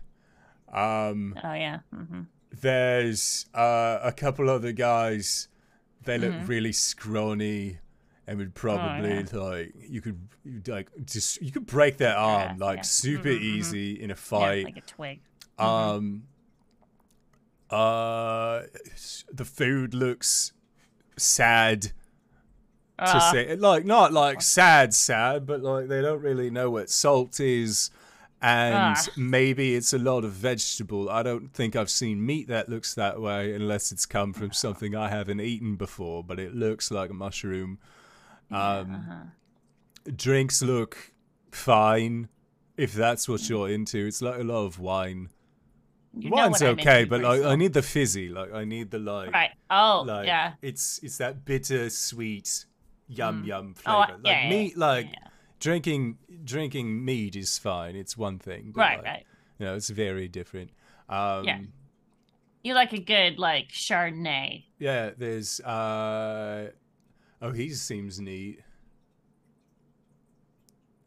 [0.73, 1.79] Um, Oh yeah.
[1.93, 2.21] hmm
[2.59, 5.47] there's uh, a couple other guys.
[6.07, 6.47] They look Mhm.
[6.47, 7.77] really scrawny
[8.25, 9.25] and would probably yeah.
[9.33, 12.81] like you could you'd, like just you could break their arm Yeah, like yeah.
[12.83, 13.41] super Mhm, mhm.
[13.41, 14.65] easy in a fight.
[14.65, 15.19] like a twig.
[15.59, 16.23] Um.
[17.69, 18.63] Uh,
[19.31, 20.53] the food looks
[21.17, 21.91] sad to
[22.99, 27.39] Uh, say, like not like sad, sad, but like they don't really know what salt
[27.41, 27.91] is,
[28.41, 29.05] and Ah.
[29.15, 31.09] maybe it's a lot of vegetable.
[31.09, 34.95] I don't think I've seen meat that looks that way unless it's come from something
[34.95, 36.23] I haven't eaten before.
[36.23, 37.79] But it looks like a mushroom.
[38.51, 38.57] Um,
[38.95, 40.11] uh-huh.
[40.15, 41.11] drinks look
[41.51, 42.29] fine.
[42.77, 45.29] If that's what you're into, it's like a lot of wine.
[46.19, 48.29] You Wine's okay, but like I need the fizzy.
[48.29, 49.51] Like I need the like, right.
[49.69, 50.53] Oh like yeah.
[50.61, 52.65] it's it's that bitter sweet,
[53.07, 53.47] yum Mm.
[53.47, 54.19] yum Oh, flavor.
[54.23, 55.26] yeah, like yeah, meat, like yeah.
[55.59, 57.95] Drinking drinking mead is fine.
[57.95, 59.25] It's one thing, Right, like, right.
[59.59, 60.71] You know, it's very different.
[61.09, 61.59] Um, Yeah.
[62.63, 64.65] You like a good like Chardonnay.
[64.79, 65.11] yeah.
[65.17, 66.71] There's uh,
[67.41, 68.59] oh, he seems neat.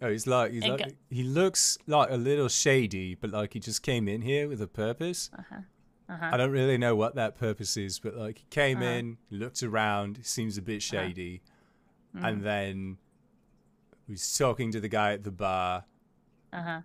[0.02, 3.82] Oh, he's like he's like he looks like a little shady, but like he just
[3.82, 5.31] came in here with a purpose.
[5.39, 5.56] Uh-huh.
[6.09, 6.31] Uh-huh.
[6.32, 8.86] I don't really know what that purpose is, but like he came Uh-huh.
[8.90, 11.43] in, looked around, seems a bit shady,
[12.16, 12.27] Mm.
[12.28, 12.98] and then
[14.10, 15.84] he's talking to the guy at the bar.
[16.52, 16.80] Uh-huh.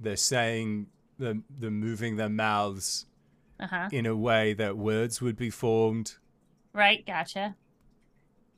[0.00, 0.86] They're saying
[1.18, 3.06] they're, they're moving their mouths
[3.58, 3.88] Uh huh.
[3.92, 6.16] in a way that words would be formed.
[6.72, 7.04] Right.
[7.06, 7.56] Gotcha.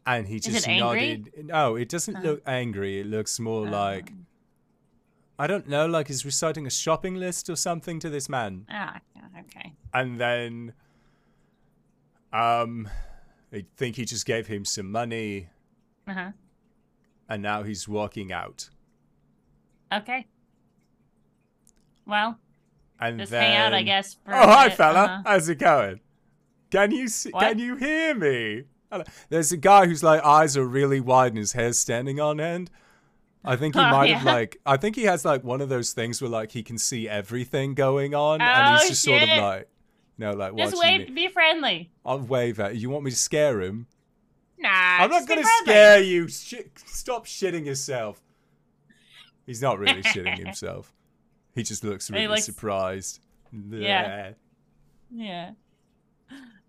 [0.05, 1.17] And he just angry?
[1.19, 1.47] nodded.
[1.47, 2.23] No, it doesn't Oh.
[2.23, 3.01] look angry.
[3.01, 4.27] It looks more like Um,
[5.39, 8.67] I don't know, like he's reciting a shopping list or something to this man.
[8.69, 9.01] Ah.
[9.41, 9.75] Okay.
[9.95, 10.73] And then,
[12.33, 12.89] um,
[13.53, 15.49] I think he just gave him some money,
[16.07, 16.31] Uh huh.
[17.29, 18.71] And now he's walking out.
[19.93, 20.27] Okay.
[22.07, 22.39] Well,
[23.01, 24.15] And just then, hang out, I guess.
[24.25, 25.05] For Oh, hi, fella.
[25.05, 25.23] Uh-huh.
[25.27, 26.01] How's it going?
[26.71, 27.41] Can you see, What?
[27.43, 28.65] can you hear me?
[29.29, 32.71] There's a guy whose like eyes are really wide and his hair's standing on end.
[33.45, 35.93] I think he Oh, might have like I think he has like one of those
[35.93, 39.29] things where like he can see everything going on and Oh, he's just sort of
[39.29, 39.69] like
[40.17, 41.09] you know like Just wave.
[41.09, 41.15] me.
[41.15, 41.91] Be friendly.
[42.05, 42.81] I'll wave at you.
[42.83, 43.87] You want me to scare him?
[44.59, 44.69] Nah.
[44.71, 46.29] I'm not gonna scare you.
[46.29, 48.21] Shit, stop shitting yourself.
[49.47, 50.93] He's not really shitting himself.
[51.55, 53.21] He just looks really looks- surprised.
[53.71, 54.33] Yeah.
[55.11, 55.53] Yeah.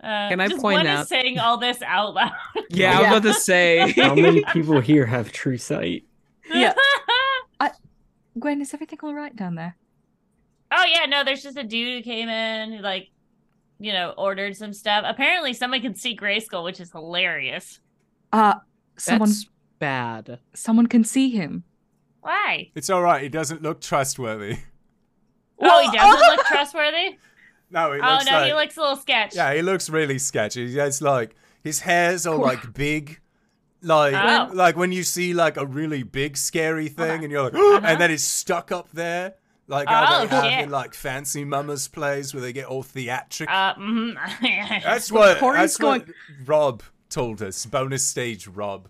[0.02, 2.32] Uh, Can I just point one out- is saying all this out loud.
[2.70, 3.91] Yeah, I was about to say.
[3.98, 6.06] How many people here have true sight?
[6.53, 6.74] Yeah.
[7.60, 7.72] I...
[8.40, 9.76] Gwen, is everything all right down there?
[10.72, 13.10] oh yeah, no, there's just a dude who came in who like,
[13.80, 15.03] you know, ordered some stuff.
[15.07, 17.80] Apparently, someone can see Grayskull, which is hilarious.
[18.31, 18.56] Uh
[18.97, 19.45] someone That's
[19.80, 20.39] bad.
[20.53, 21.64] someone can see him.
[22.22, 22.72] Why?
[22.76, 23.23] It's all right.
[23.23, 24.57] He doesn't look trustworthy.
[25.61, 27.18] Oh, he doesn't look trustworthy.
[27.72, 29.38] No, he Oh looks no, like he looks a little sketchy.
[29.38, 30.68] yeah, he looks really sketchy.
[30.69, 33.19] He has like his hair's all like big,
[33.81, 34.51] like Oh.
[34.53, 37.23] like when you see like a really big scary thing, Uh-huh.
[37.23, 37.81] and you're like, Uh-huh.
[37.84, 39.35] and then it's stuck up there,
[39.69, 40.63] like how Oh, they have shit.
[40.65, 43.49] in like fancy mamas plays where they get all theatric.
[43.49, 44.15] Uh, mhm.
[44.83, 46.05] that's what Corey's that's what
[46.45, 47.65] Rob told us.
[47.65, 48.87] Bonus stage Rob,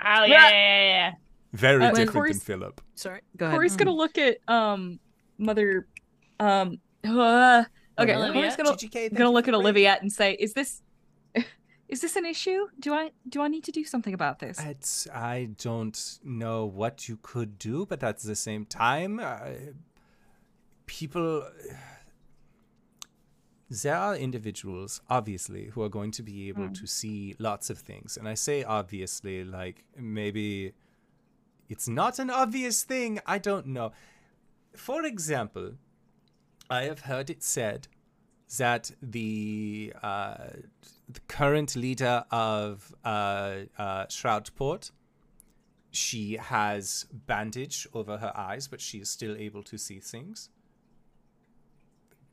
[0.00, 1.12] oh yeah, yeah, yeah, yeah.
[1.52, 2.80] very Uh, when different than Philip.
[2.94, 3.20] Sorry.
[3.36, 3.56] Go ahead.
[3.56, 4.98] Corey's gonna look at um
[5.36, 5.86] mother
[6.40, 7.64] um uh,
[7.98, 8.32] okay, Olivia?
[8.32, 10.82] Corey's gonna gonna look at Olivia and say, "Is this
[11.88, 12.66] is this an issue?
[12.78, 17.08] Do I do I need to do something about this?" It's, I don't know what
[17.08, 19.38] you could do, but at the same time, uh,
[20.88, 21.46] people.
[23.70, 26.74] There are individuals, obviously, who are going to be able Mm.
[26.80, 28.16] to see lots of things.
[28.16, 30.72] And I say obviously, like maybe
[31.68, 33.20] it's not an obvious thing.
[33.26, 33.92] I don't know.
[34.74, 35.74] For example,
[36.70, 37.88] I have heard it said
[38.56, 40.48] that the uh,
[41.10, 43.08] the current leader of uh,
[43.78, 44.92] uh, Shroudport,
[45.90, 50.48] she has bandage over her eyes, but she is still able to see things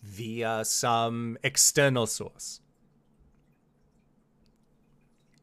[0.06, 2.62] via some external source.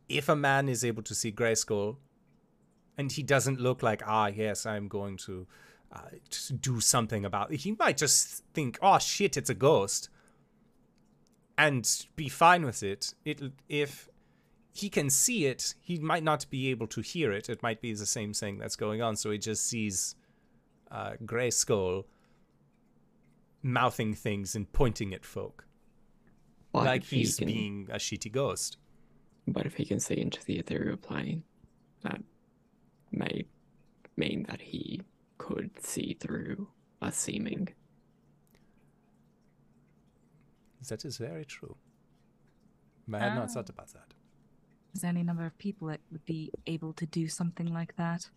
[0.09, 1.97] If a man is able to see Grayskull,
[2.97, 5.47] and he doesn't look like, ah, yes, I'm going to
[5.93, 10.09] uh, to do something about it, he might just think, oh shit, it's a ghost
[11.59, 13.15] and be fine with it.
[13.25, 14.09] It if
[14.73, 17.49] he can see it, he might not be able to hear it.
[17.49, 19.17] It might be the same thing that's going on.
[19.17, 20.15] So he just sees
[20.91, 22.05] uh, Grayskull
[23.63, 25.67] mouthing things and pointing at folk,
[26.73, 28.77] But like if he he's can- being a shitty ghost.
[29.47, 31.43] But if he can see into the ethereal plane,
[32.03, 32.23] that
[33.11, 33.45] may
[34.17, 35.03] mean that he
[35.39, 36.69] could see through
[37.01, 37.69] a seeming.
[40.89, 41.77] That is very true.
[43.13, 43.53] I had not Ah.
[43.53, 44.15] thought about that.
[44.95, 48.31] Is there any number of people that would be able to do something like that?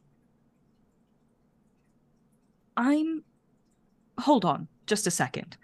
[2.78, 3.24] I'm.
[4.20, 5.58] Hold on, just a second.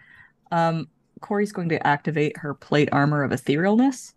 [0.50, 0.88] Um,
[1.20, 4.12] Corey's going to activate her plate armor of etherealness.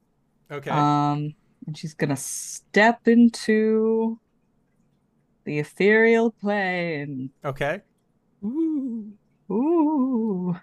[0.52, 0.70] Okay.
[0.70, 1.34] Um,
[1.66, 4.20] and she's gonna step into
[5.46, 7.32] the ethereal plane.
[7.44, 7.82] okay.
[8.44, 9.12] Ooh,
[9.50, 10.56] ooh.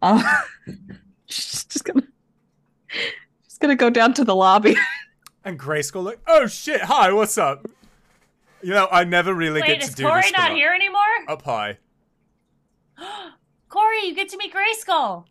[0.00, 0.22] Um,
[1.26, 2.06] she's just gonna,
[2.88, 4.76] she's gonna go down to the lobby.
[5.44, 7.66] And Grayskull like, oh shit, hi, what's up?
[8.62, 10.32] You know, I never really Wait, get to do Corey this.
[10.36, 11.00] not here anymore?
[11.28, 11.78] Up high.
[13.68, 15.24] Corey, you get to meet Grayskull.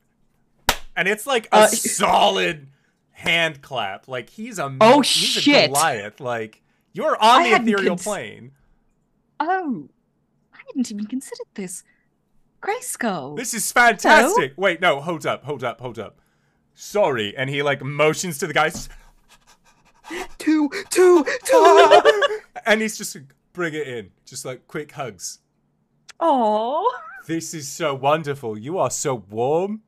[0.95, 2.67] and it's like a Uh, solid
[3.11, 4.07] hand clap.
[4.07, 5.65] Like he's a Oh, he's shit.
[5.65, 6.19] a Goliath.
[6.19, 6.61] Like
[6.93, 8.51] you're on I the ethereal cons- plane.
[9.39, 9.89] Oh,
[10.53, 11.83] I hadn't even considered this.
[12.61, 13.35] Grayskull.
[13.37, 14.53] This is fantastic.
[14.57, 16.19] Wait, no, hold up, hold up, hold up.
[16.73, 18.89] Sorry, and he like motions to the guys,
[20.37, 22.39] two, two, two.
[22.65, 25.39] and he's just like, bring it in, just like quick hugs.
[26.19, 26.91] Oh,
[27.27, 28.57] This is so wonderful.
[28.57, 29.81] You are so warm.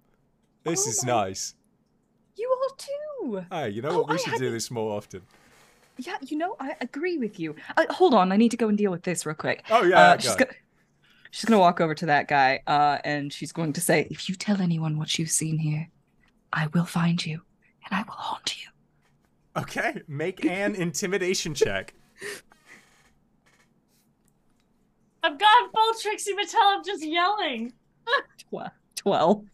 [0.64, 1.56] This Oh is my- nice.
[2.36, 3.46] you are too.
[3.50, 4.10] Hey, you know Oh, what?
[4.10, 5.22] We I should do this more often.
[5.98, 7.56] Yeah, you know, I agree with you.
[7.78, 9.64] Uh, hold on, I need to go and deal with this real quick.
[9.70, 10.52] Oh yeah, uh, she's gonna,
[11.32, 14.36] she's gonna walk over to that guy, uh, and she's going to say, "If you
[14.36, 15.90] tell anyone what you've seen here,
[16.54, 17.42] I will find you
[17.86, 18.68] and I will haunt you.
[19.62, 21.94] Okay, make an intimidation check.
[25.24, 26.78] I've got full Trixie Mattel.
[26.78, 27.74] I'm just yelling.
[28.52, 29.46] Tw- 12.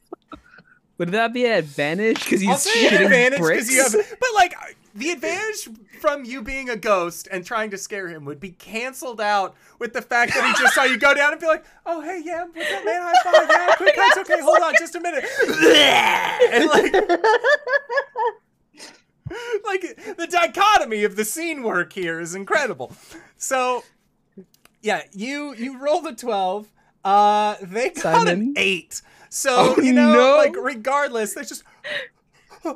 [0.97, 2.23] Would that be an advantage?
[2.23, 3.69] Because I'll he's say an shitting advantage bricks.
[3.69, 4.53] you have, but like
[4.95, 5.67] the advantage
[5.99, 9.91] from you being a ghost and trying to scare him would be canceled out with
[9.91, 12.45] the fact that he just saw you go down and be like, "Oh hey, yeah,
[12.45, 13.01] what's up, man?
[13.01, 15.25] High five, yeah, quick cuts, okay, hold on, just a minute,"
[16.53, 16.93] and like,
[19.65, 22.93] like the dichotomy of the scene work here is incredible.
[23.37, 23.83] So,
[24.85, 26.71] yeah, you you rolled a twelve.
[27.03, 29.01] Uh, they got an eight.
[29.29, 30.37] So Oh, you know, no.
[30.37, 31.63] like regardless, they just.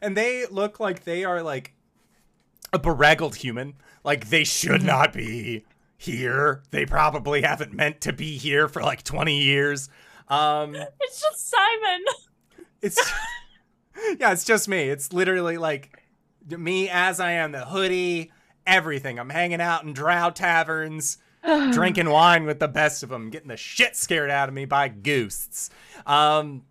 [0.00, 1.74] and they look like they are like
[2.72, 3.74] a beraggled human.
[4.04, 5.64] Like they should not be
[5.96, 6.62] here.
[6.70, 9.88] They probably haven't meant to be here for like 20 years.
[10.28, 12.04] Um It's just Simon.
[12.80, 12.98] it's
[14.18, 14.88] Yeah, it's just me.
[14.88, 16.01] It's literally like
[16.48, 18.32] me as I am, the hoodie,
[18.66, 19.18] everything.
[19.18, 21.18] I'm hanging out in drow taverns
[21.72, 24.88] drinking wine with the best of them, getting the shit scared out of me by
[24.88, 25.70] ghosts.
[26.06, 26.62] Um,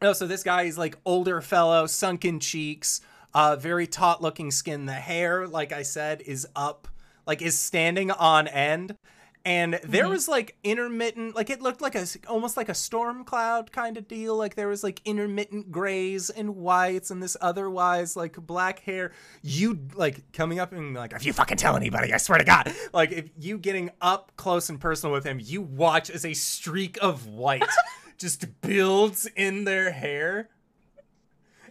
[0.00, 3.00] oh, so this guy is like older fellow, sunken cheeks,
[3.34, 4.86] uh, very taut looking skin.
[4.86, 6.88] The hair, like I said, is up,
[7.26, 8.96] like is standing on end.
[9.44, 10.12] And there mm-hmm.
[10.12, 14.06] was like intermittent, like it looked like a almost like a storm cloud kind of
[14.06, 14.36] deal.
[14.36, 19.12] Like there was like intermittent grays and whites and this otherwise like black hair.
[19.42, 22.72] You like coming up and like, if you fucking tell anybody, I swear to God,
[22.92, 26.96] like if you getting up close and personal with him, you watch as a streak
[27.02, 27.64] of white
[28.18, 30.48] just builds in their hair.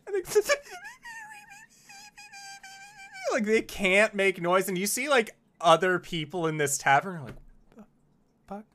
[3.32, 7.24] Like they can't make noise, and you see like other people in this tavern are
[7.24, 7.36] like,
[7.76, 7.84] what the
[8.48, 8.66] fuck?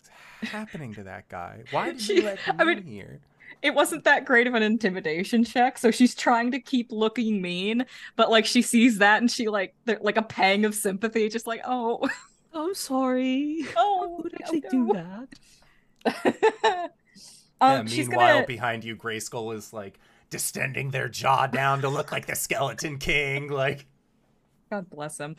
[0.00, 0.10] What's
[0.46, 1.62] happening to that guy?
[1.70, 3.20] Why did you She- let him I mean- in here?
[3.62, 7.86] It wasn't that great of an intimidation check, so she's trying to keep looking mean,
[8.14, 11.46] but like she sees that and she like there- like a pang of sympathy, just
[11.46, 12.06] like oh
[12.52, 13.64] I'm sorry.
[13.76, 14.92] oh Who would actually no, do
[16.04, 16.20] that?
[17.60, 19.98] um, yeah, she's meanwhile, gonna behind you, Grayskull is like
[20.30, 23.48] distending their jaw down to look like the Skeleton King.
[23.48, 23.86] Like,
[24.70, 25.36] God bless him.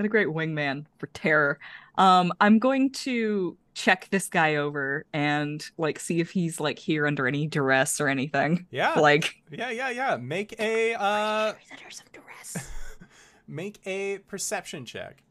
[0.00, 1.58] What a great wingman for terror.
[1.96, 7.06] Um, I'm going to check this guy over and like see if he's like here
[7.06, 8.64] under any duress or anything.
[8.70, 10.16] yeah, Like yeah, yeah, yeah.
[10.16, 12.70] Make a uh, under some duress.
[13.46, 15.22] make a perception check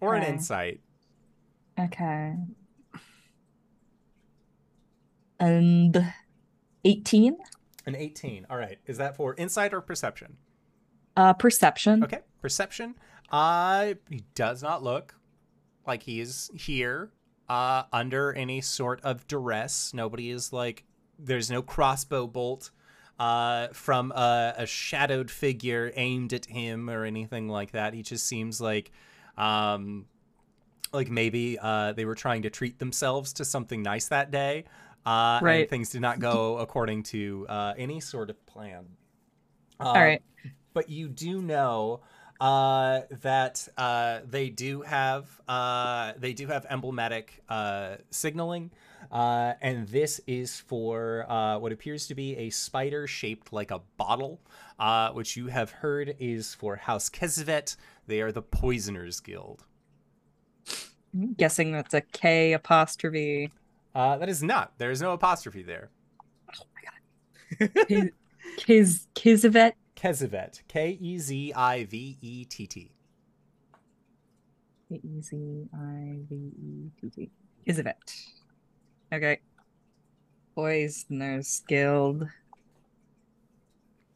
[0.00, 0.78] or an insight.
[1.76, 2.36] Okay.
[5.40, 6.12] And
[6.84, 7.36] 18?
[7.84, 8.46] An 18.
[8.48, 8.78] All right.
[8.86, 10.36] Is that for insight or perception?
[11.16, 12.04] Uh perception.
[12.04, 12.20] Okay.
[12.40, 12.94] Perception.
[13.30, 15.14] Uh, he does not look
[15.86, 17.12] like he is here
[17.48, 19.92] uh, under any sort of duress.
[19.94, 20.84] Nobody is like,
[21.18, 22.70] there's no crossbow bolt
[23.18, 27.94] uh, from a, a shadowed figure aimed at him or anything like that.
[27.94, 28.90] He just seems like,
[29.36, 30.06] um,
[30.92, 34.64] like maybe uh, they were trying to treat themselves to something nice that day.
[35.06, 35.68] Uh, And Right.
[35.68, 38.86] things did not go according to uh, any sort of plan.
[39.80, 40.22] All right.
[40.74, 42.00] but you do know
[42.40, 48.70] uh, that uh, they do have uh, they do have emblematic uh, signaling,
[49.12, 53.80] uh, and this is for uh, what appears to be a spider shaped like a
[53.98, 54.40] bottle,
[54.78, 57.76] uh, which you have heard is for House Kesvet.
[58.06, 59.66] They are the Poisoners Guild.
[61.12, 63.52] I'm guessing that's a K apostrophe.
[63.94, 64.72] Uh, that is not.
[64.78, 65.90] There is no apostrophe there.
[66.56, 66.62] Oh
[67.60, 68.10] my Kiz
[68.56, 69.72] Kiz Kizivet.
[70.00, 70.62] Kezivet.
[70.66, 72.90] K E Z I V E T T.
[74.90, 75.36] E Z
[75.74, 77.30] I V E T T.
[77.66, 78.26] Kizivet.
[79.12, 79.40] Okay.
[80.54, 82.22] Poisoners Guild.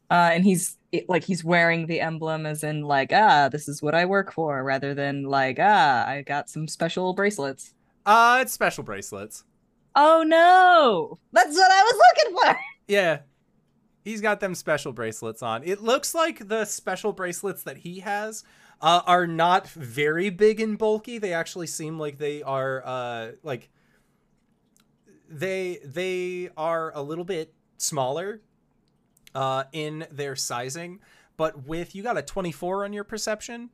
[0.09, 3.81] Uh, and he's it, like he's wearing the emblem as in like ah this is
[3.81, 7.73] what I work for rather than like ah I got some special bracelets.
[8.05, 9.43] Uh, it's special bracelets.
[9.95, 12.59] Oh no, that's what I was looking for.
[12.87, 13.19] Yeah.
[14.05, 15.63] He's got them special bracelets on.
[15.63, 18.43] It looks like the special bracelets that he has
[18.79, 21.17] uh, are not very big and bulky.
[21.17, 23.69] They actually seem like they are uh, like
[25.27, 28.41] they they are a little bit smaller
[29.33, 30.99] uh, in their sizing.
[31.37, 33.71] But with you got a 24 on your perception,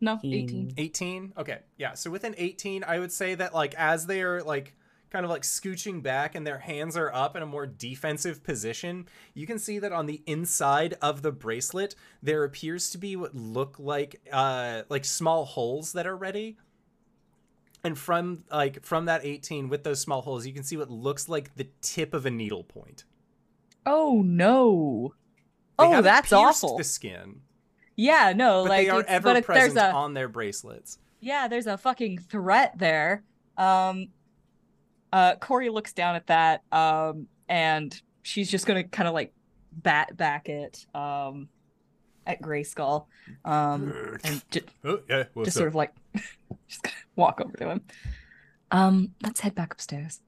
[0.00, 0.32] No, Hmm.
[0.34, 0.74] 18.
[0.76, 1.32] 18.
[1.38, 1.94] Okay, yeah.
[1.94, 4.74] So with an 18, I would say that like as they are like
[5.10, 9.08] kind of like scooching back and their hands are up in a more defensive position,
[9.34, 13.34] you can see that on the inside of the bracelet there appears to be what
[13.34, 16.56] look like uh like small holes that are ready.
[17.82, 21.28] and from like from that 18 with those small holes, you can see what looks
[21.28, 23.04] like the tip of a needle point.
[23.86, 25.14] Oh no.
[25.78, 26.76] They oh, that's awful.
[26.76, 27.40] The skin,
[27.96, 30.98] yeah, no, but like they are it's, ever present a on their bracelets.
[31.20, 33.24] yeah, there's a fucking threat there.
[33.56, 34.08] Um,
[35.12, 39.32] uh, Corey looks down at that, um, and she's just gonna kind of like
[39.72, 41.48] bat back it, um,
[42.26, 43.06] at Grayskull,
[43.44, 45.52] um, and ju- oh yeah, just up?
[45.52, 45.92] sort of like
[46.68, 47.80] just walk over to him.
[48.70, 50.20] Um, let's head back upstairs.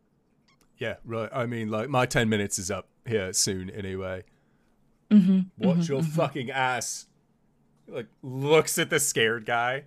[0.78, 1.30] Yeah, right.
[1.32, 4.24] I mean, like my ten minutes is up here soon anyway.
[5.10, 5.40] Mm-hmm.
[5.58, 7.06] Watch your fucking ass.
[7.86, 9.84] Like looks at the scared guy.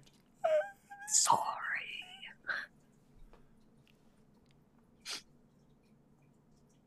[1.08, 1.42] Sorry.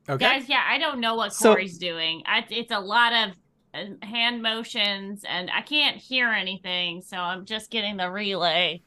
[0.09, 0.25] Okay.
[0.25, 2.23] Guys, yeah, I don't know what So- Corey's doing.
[2.27, 3.31] I, it's a lot of
[3.75, 8.83] uh, hand motions, and I can't hear anything, so I'm just getting the relay.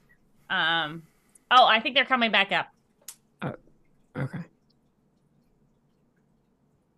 [0.49, 1.03] Um,
[1.51, 2.67] oh, I think they're coming back up.
[4.17, 4.39] Okay.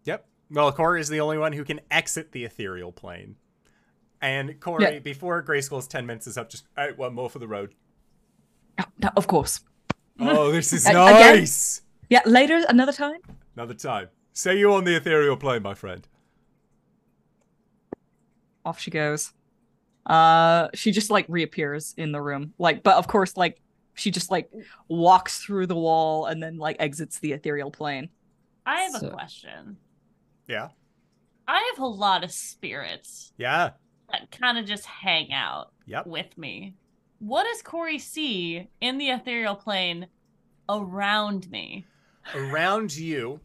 [0.05, 0.25] Yep.
[0.49, 3.35] Well, Corey is the only one who can exit the ethereal plane.
[4.21, 4.99] And Corey, Yeah.
[4.99, 7.75] before Grayskull's ten minutes is up, just all right, one more for the road.
[8.79, 9.59] No, no, of course.
[10.19, 11.35] Oh, this is A- again?
[11.37, 11.81] nice.
[12.09, 13.17] Yeah, later, another time.
[13.55, 14.09] Another time.
[14.33, 16.07] Say you on the ethereal plane, my friend.
[18.65, 19.33] Off she goes.
[20.05, 23.61] Uh, she just like reappears in the room, like, but of course, like,
[23.93, 24.49] she just like
[24.87, 28.09] walks through the wall and then like exits the ethereal plane.
[28.65, 29.77] I have a question.
[30.47, 30.69] Yeah.
[31.47, 33.71] I have a lot of spirits Yeah.
[34.11, 36.07] that kind of just hang out Yep.
[36.07, 36.73] with me.
[37.19, 40.07] What does Corey see in the ethereal plane
[40.67, 41.85] around me?
[42.35, 43.39] Around you,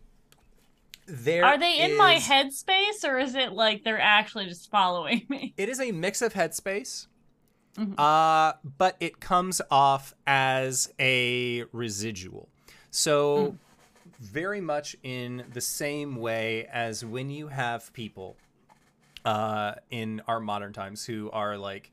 [1.06, 5.54] there Are they in my headspace, or is it like they're actually just following me?
[5.56, 7.06] It is a mix of headspace,
[7.76, 7.98] Mhm.
[7.98, 12.48] uh, but it comes off as a residual.
[12.90, 13.56] So,
[14.18, 18.36] very much in the same way as when you have people
[19.24, 21.92] uh, in our modern times who are like,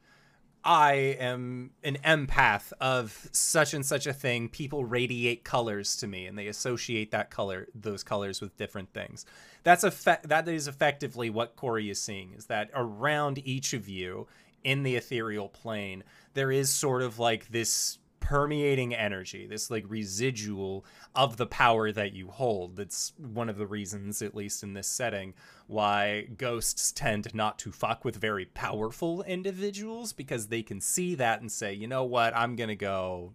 [0.65, 4.49] I am an empath of such and such a thing.
[4.49, 9.27] People radiate colors to me, and they associate that color, those colors, with different things.
[9.63, 10.27] That's effect.
[10.29, 12.33] That is effectively what Corey is seeing.
[12.33, 14.27] Is that around each of you
[14.63, 20.83] in the ethereal plane, there is sort of like this permeating energy, this like residual
[21.13, 22.75] of the power that you hold.
[22.75, 25.35] That's one of the reasons, at least in this setting,
[25.67, 31.41] why ghosts tend not to fuck with very powerful individuals because they can see that
[31.41, 33.33] and say, you know what, I'm gonna go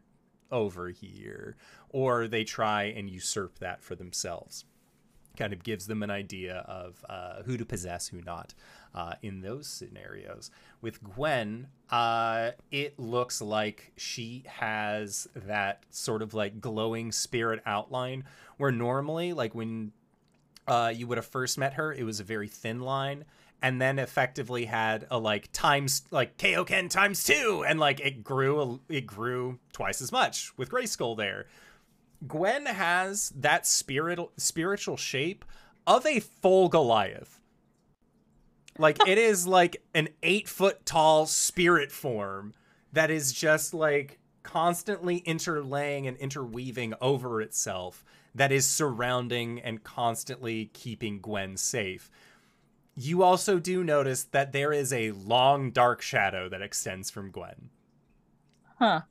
[0.51, 1.55] over here.
[1.91, 4.65] Or they try and usurp that for themselves.
[5.37, 8.55] Kind of gives them an idea of uh, who to possess, who not
[8.93, 10.51] uh, in those scenarios.
[10.83, 18.25] With Gwen, uh, it looks like she has that sort of like glowing spirit outline
[18.57, 19.93] where normally, like when
[20.67, 23.25] uh, you would have first met her, it was a very thin line.
[23.63, 28.81] And then effectively had a like times like Kaioken times two, and like it grew
[28.89, 31.47] it grew twice as much with Grayskull there.
[32.27, 35.45] Gwen has that spiritual spiritual shape
[35.87, 37.40] of a full Goliath.
[38.79, 42.55] Like it is like an eight foot tall spirit form
[42.93, 50.71] that is just like constantly interlaying and interweaving over itself that is surrounding and constantly
[50.73, 52.11] keeping Gwen safe.
[52.97, 57.71] You also do notice that there is a long dark shadow that extends from Gwen.
[58.79, 59.03] Huh.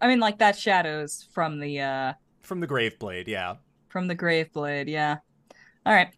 [0.00, 2.12] I mean, like that shadows from the uh
[2.42, 3.56] From the Graveblade, yeah.
[3.88, 4.88] from the grave blade.
[4.88, 5.18] Yeah.
[5.86, 6.12] All right.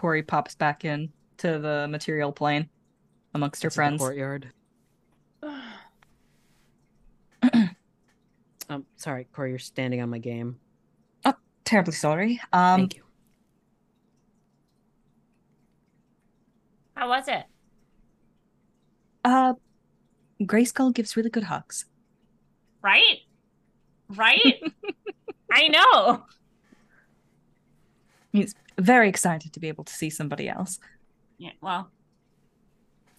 [0.00, 2.70] Corey pops back in to the material plane
[3.34, 3.98] amongst her Into the friends.
[4.00, 4.48] courtyard.
[8.70, 10.60] Um, sorry, Corey, you're standing on my game.
[11.64, 12.40] Terribly sorry.
[12.52, 13.02] Um, Thank you.
[16.94, 17.44] How was it?
[19.24, 19.54] uh,
[20.42, 21.84] Grayskull gives really good hugs.
[22.82, 23.18] Right?
[24.08, 24.62] Right?
[25.52, 26.24] I know.
[28.32, 30.78] He's very excited to be able to see somebody else.
[31.38, 31.90] Yeah, well,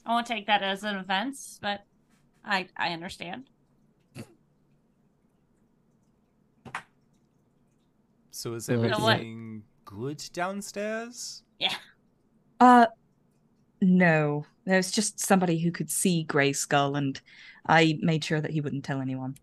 [0.05, 1.81] I won't take that as an offense, but
[2.43, 3.49] I I understand.
[8.31, 11.43] So is So everything good downstairs?
[11.59, 11.75] Yeah.
[12.59, 12.88] Uh,
[13.81, 14.45] no.
[14.65, 17.21] There's just somebody who could see Grayskull and
[17.67, 19.35] I made sure that he wouldn't tell anyone.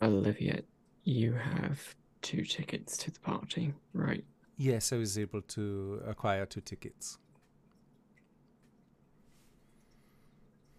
[0.00, 0.60] Olivia,
[1.04, 1.94] you have
[2.26, 4.24] two tickets to the party, right?
[4.56, 7.18] Yes, I was able to acquire two tickets.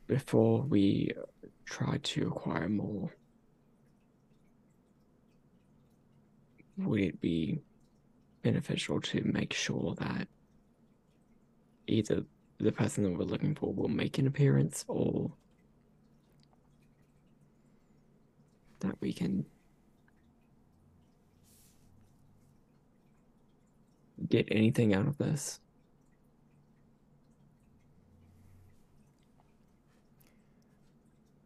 [0.07, 1.11] before we
[1.65, 3.11] try to acquire more,
[6.77, 7.59] would it be
[8.41, 10.27] beneficial to make sure that
[11.87, 12.23] either
[12.59, 15.31] the person that we're looking for will make an appearance or
[18.79, 19.45] that we can
[24.29, 25.59] get anything out of this?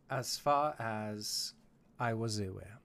[0.10, 1.54] As far as
[2.00, 2.80] I was aware,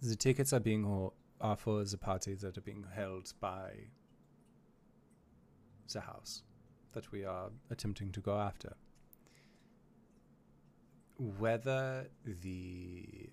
[0.00, 3.72] the tickets are being are for the parties that are being held by
[5.92, 6.42] the house
[6.92, 8.72] that we are attempting to go after.
[11.18, 13.28] Whether the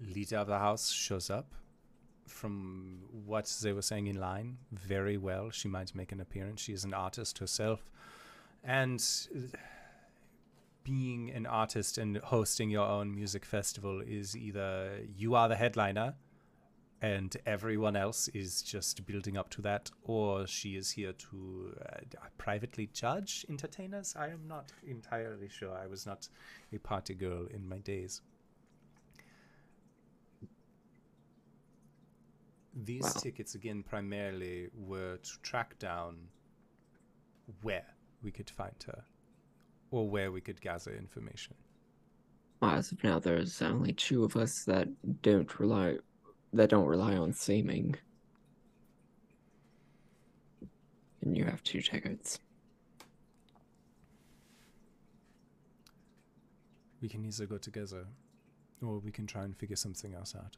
[0.00, 1.54] leader of the house shows up,
[2.28, 6.60] from what they were saying in line, very well, she might make an appearance.
[6.60, 7.90] She is an artist herself.
[8.64, 9.02] And
[10.84, 16.14] being an artist and hosting your own music festival is either you are the headliner
[17.00, 22.00] and everyone else is just building up to that, or she is here to uh,
[22.38, 24.14] privately judge entertainers.
[24.18, 25.76] I am not entirely sure.
[25.76, 26.28] I was not
[26.72, 28.22] a party girl in my days.
[32.74, 33.20] These Wow.
[33.22, 36.28] tickets, again, primarily were to track down
[37.62, 39.04] where we could find her
[39.90, 41.56] or where we could gather information.
[42.60, 44.88] As of now, there's only two of us that
[45.22, 45.98] don't rely
[46.52, 47.94] that don't rely on seeming.
[51.20, 52.40] And you have two tickets.
[57.00, 58.06] We can either go together
[58.82, 60.56] or we can try and figure something else out.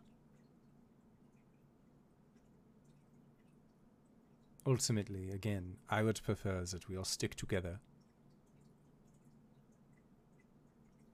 [4.71, 7.81] Ultimately, again, I would prefer that we all stick together.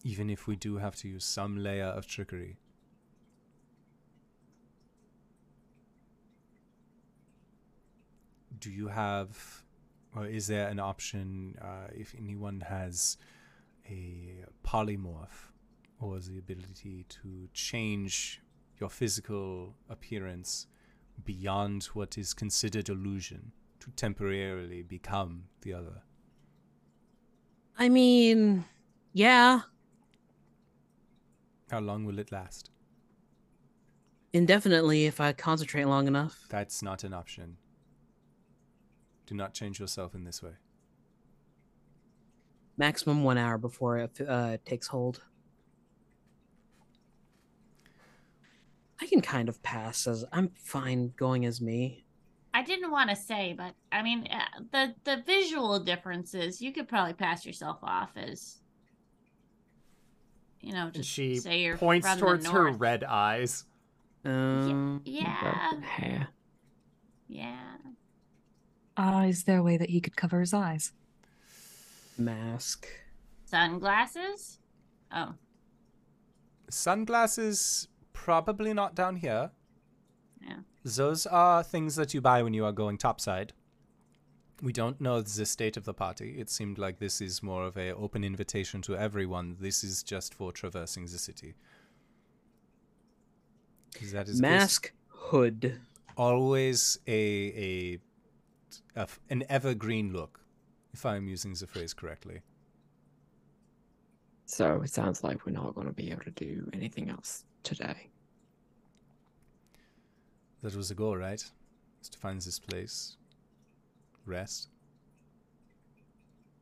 [0.04, 2.58] Even if we do have to use some layer of trickery.
[8.58, 9.62] Do you have,
[10.14, 13.16] or is there an option uh, if anyone has
[13.88, 15.48] a polymorph
[15.98, 18.42] or the ability to change
[18.78, 20.66] your physical appearance
[21.24, 26.02] beyond what is considered illusion to temporarily become the other.
[27.78, 28.64] I mean,
[29.12, 29.62] yeah,
[31.70, 32.70] How long will it last?
[34.32, 36.46] indefinitely if I concentrate long enough.
[36.48, 37.56] That's not an option.
[39.26, 40.52] Do not change yourself in this way.
[42.76, 45.22] Maximum one hour before it uh, takes hold.
[49.00, 52.04] I can kind of pass as I'm fine going as me.
[52.54, 56.88] I didn't want to say, but I mean, uh, the the visual differences, you could
[56.88, 58.58] probably pass yourself off as,
[60.62, 63.64] you know, just she say you're points from towards the her red eyes.
[64.24, 66.28] Um, Yeah, The hair.
[67.28, 67.76] yeah.
[68.96, 70.92] Uh, is there a way that he could cover his eyes?
[72.18, 72.88] mask.
[73.44, 74.58] Sunglasses.
[75.14, 75.34] Oh,
[76.70, 79.50] Sunglasses, probably not down here.
[80.42, 80.60] Yeah.
[80.84, 83.52] Those are things that you buy when you are going topside.
[84.62, 86.36] We don't know the state of the party.
[86.38, 89.56] It seemed like this is more of a open invitation to everyone.
[89.60, 91.54] This is just for traversing the city.
[94.12, 95.78] That is mask, hood.
[96.16, 97.98] always a, a,
[98.96, 100.40] a f- an evergreen look,
[100.92, 102.40] if I'm using the phrase correctly.
[104.46, 108.06] So it sounds like we're not going to be able to do anything else today.
[110.62, 111.44] That was the goal, right?
[112.00, 113.16] Is to find this place,
[114.24, 114.68] rest,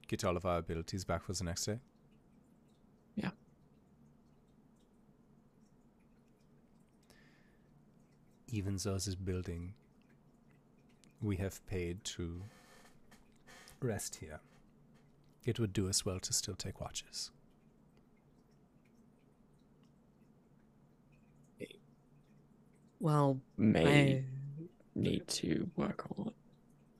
[0.08, 1.78] get all of our abilities back for the next day.
[3.16, 3.30] Yeah.
[8.48, 9.74] Even though this building
[11.20, 12.40] we have paid to
[13.80, 14.40] rest here,
[15.44, 17.30] it would do us well to still take watches.
[23.04, 24.24] Well, May I,
[24.94, 26.32] need to work on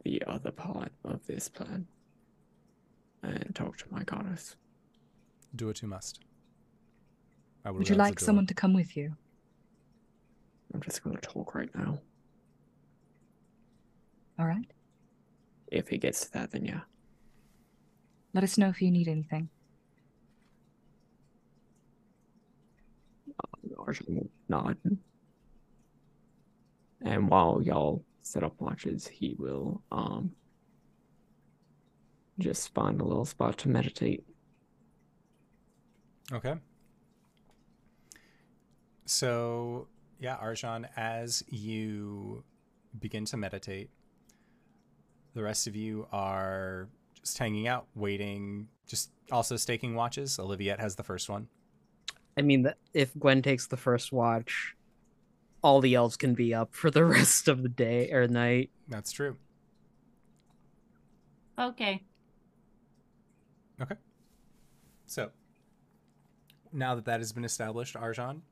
[0.04, 1.86] the other part of this plan
[3.22, 4.54] and talk to my goddess.
[5.56, 6.20] Do what you must.
[7.64, 9.16] I will Would you like someone to come with you?
[10.74, 11.98] I'm just going to talk right now.
[14.38, 14.70] All right.
[15.68, 16.80] If it gets to that, then yeah.
[18.34, 19.48] Let us know if you need anything.
[23.78, 24.76] Arjan will nod.
[27.04, 30.32] And while y'all set up watches, he will um
[32.38, 34.24] just find a little spot to meditate.
[36.32, 36.54] Okay.
[39.06, 39.86] So,
[40.18, 42.42] yeah, Arjan, as you
[42.98, 43.90] begin to meditate,
[45.34, 46.88] the rest of you are
[47.20, 50.38] just hanging out, waiting, just also staking watches.
[50.38, 51.48] Oliviette has the first one.
[52.36, 54.73] I mean, if Gwen takes the first watch,
[55.64, 58.70] all the elves can be up for the rest of the day or night.
[58.86, 59.36] That's true.
[61.58, 62.02] Okay.
[63.80, 63.94] Okay.
[65.06, 65.30] So,
[66.72, 68.42] now that that has been established, Arjan,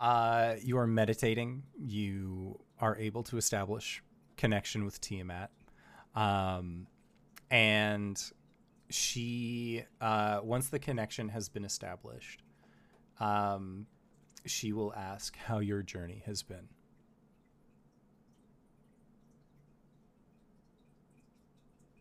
[0.00, 1.62] uh, you are meditating.
[1.78, 4.02] You are able to establish
[4.36, 5.50] connection with Tiamat.
[6.14, 6.88] Um,
[7.50, 8.20] and
[8.90, 12.42] she, uh, once the connection has been established,
[13.20, 13.86] um,
[14.46, 16.68] she will ask how your journey has been.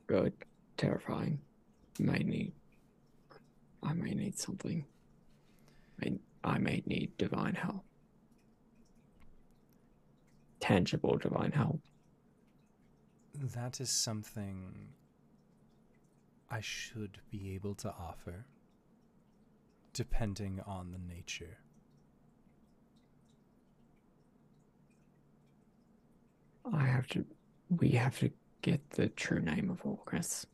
[0.08, 0.34] Good.
[0.78, 1.40] Terrifying.
[2.00, 2.54] May need.
[3.82, 4.86] I may need something.
[6.00, 7.84] May, I may need divine help.
[10.60, 11.80] Tangible divine help.
[13.34, 14.90] That is something
[16.50, 18.46] I should be able to offer,
[19.94, 21.58] depending on the nature.
[26.74, 27.26] I have to.
[27.70, 28.32] We have to
[28.62, 30.46] get the true name of Orcus.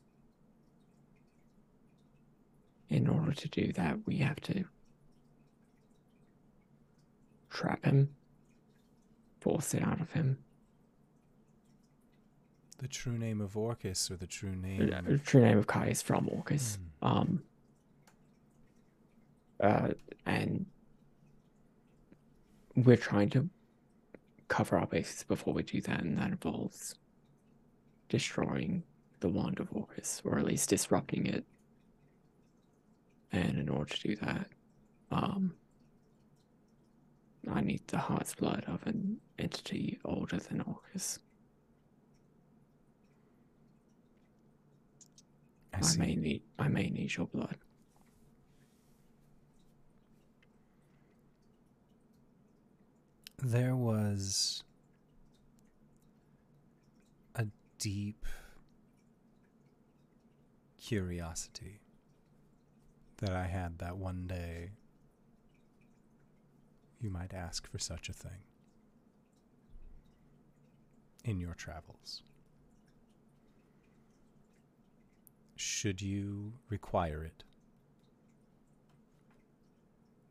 [2.89, 4.65] In order to do that, we have to
[7.49, 8.09] trap him,
[9.39, 10.37] force it out of him.
[12.79, 14.93] The true name of Orcus or the true name?
[15.05, 16.77] the true name of Caius from Orcus.
[17.01, 17.07] Hmm.
[17.07, 17.43] Um.
[19.59, 19.89] Uh,
[20.25, 20.65] and
[22.75, 23.47] we're trying to
[24.51, 26.95] cover our bases before we do that, and that involves
[28.09, 28.83] destroying
[29.21, 31.45] the wand of Orcus, or at least disrupting it.
[33.31, 34.47] And in order to do that,
[35.09, 35.53] um,
[37.49, 41.19] I need the heart's blood of an entity older than Orcus.
[45.73, 47.55] I I may need I may need your blood.
[53.43, 54.63] There was
[57.33, 57.47] a
[57.79, 58.27] deep
[60.79, 61.81] curiosity
[63.17, 64.73] that I had that one day
[66.99, 68.43] you might ask for such a thing
[71.23, 72.21] in your travels.
[75.55, 77.43] Should you require it,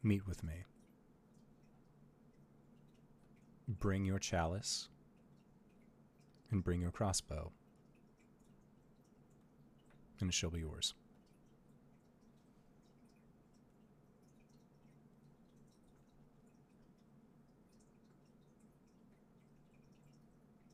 [0.00, 0.64] meet with me.
[3.78, 4.88] Bring your chalice
[6.50, 7.52] and bring your crossbow,
[10.18, 10.92] and it shall be yours.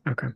[0.09, 0.29] Okay.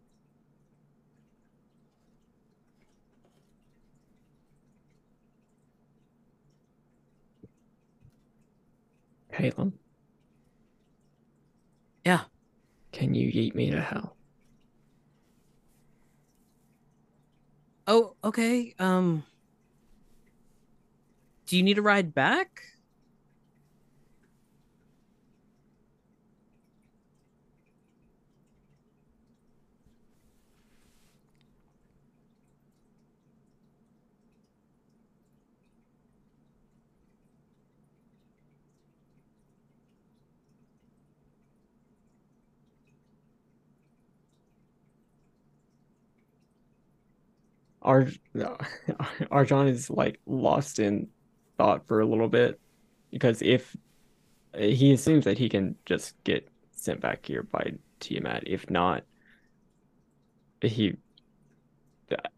[9.33, 9.73] Caitlin,
[12.05, 12.25] Yeah.
[13.01, 14.15] Can you yeet me to hell?
[17.87, 18.75] Oh, okay.
[18.79, 19.25] Um
[21.47, 22.63] Do you need a ride back?
[47.91, 48.07] Ar
[49.33, 51.09] Arjan is like lost in
[51.59, 52.61] thought for a little bit
[53.11, 53.77] because if
[54.57, 59.03] he assumes that he can just get sent back here by Tiamat, if not,
[60.63, 60.97] he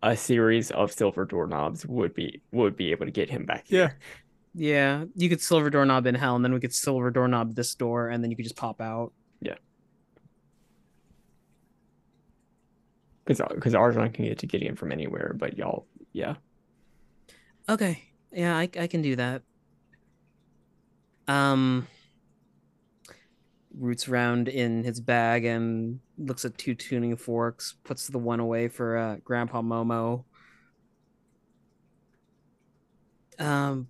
[0.02, 3.98] a series of silver doorknobs would be would be able to get him back here.
[4.54, 8.08] Yeah, you could silver doorknob in hell, and then we could silver doorknob this door,
[8.08, 9.12] and then you could just pop out.
[13.24, 16.34] Because because Arjan can get to Gideon from anywhere, but y'all, yeah.
[17.68, 18.02] Okay.
[18.32, 19.42] Yeah, I I can do that.
[21.28, 21.86] Um
[23.78, 28.68] roots around in his bag and looks at two tuning forks, puts the one away
[28.68, 30.24] for uh, Grandpa Momo.
[33.38, 33.88] Um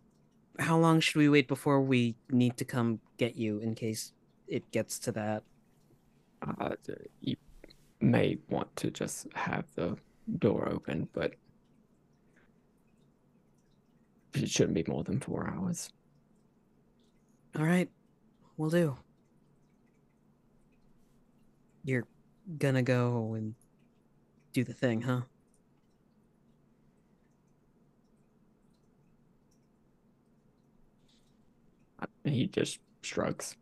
[0.58, 4.12] how long should we wait before we need to come get you in case
[4.46, 5.42] it gets to that?
[6.42, 6.74] Uh,
[7.20, 7.36] you
[8.02, 9.96] may want to just have the
[10.38, 11.34] door open, but
[14.34, 15.90] it shouldn't be more than four hours.
[17.56, 17.88] All right,
[18.56, 18.96] we'll do.
[21.84, 22.06] You're
[22.58, 23.54] gonna go and
[24.52, 25.22] do the thing, huh?
[32.24, 33.56] He just shrugs.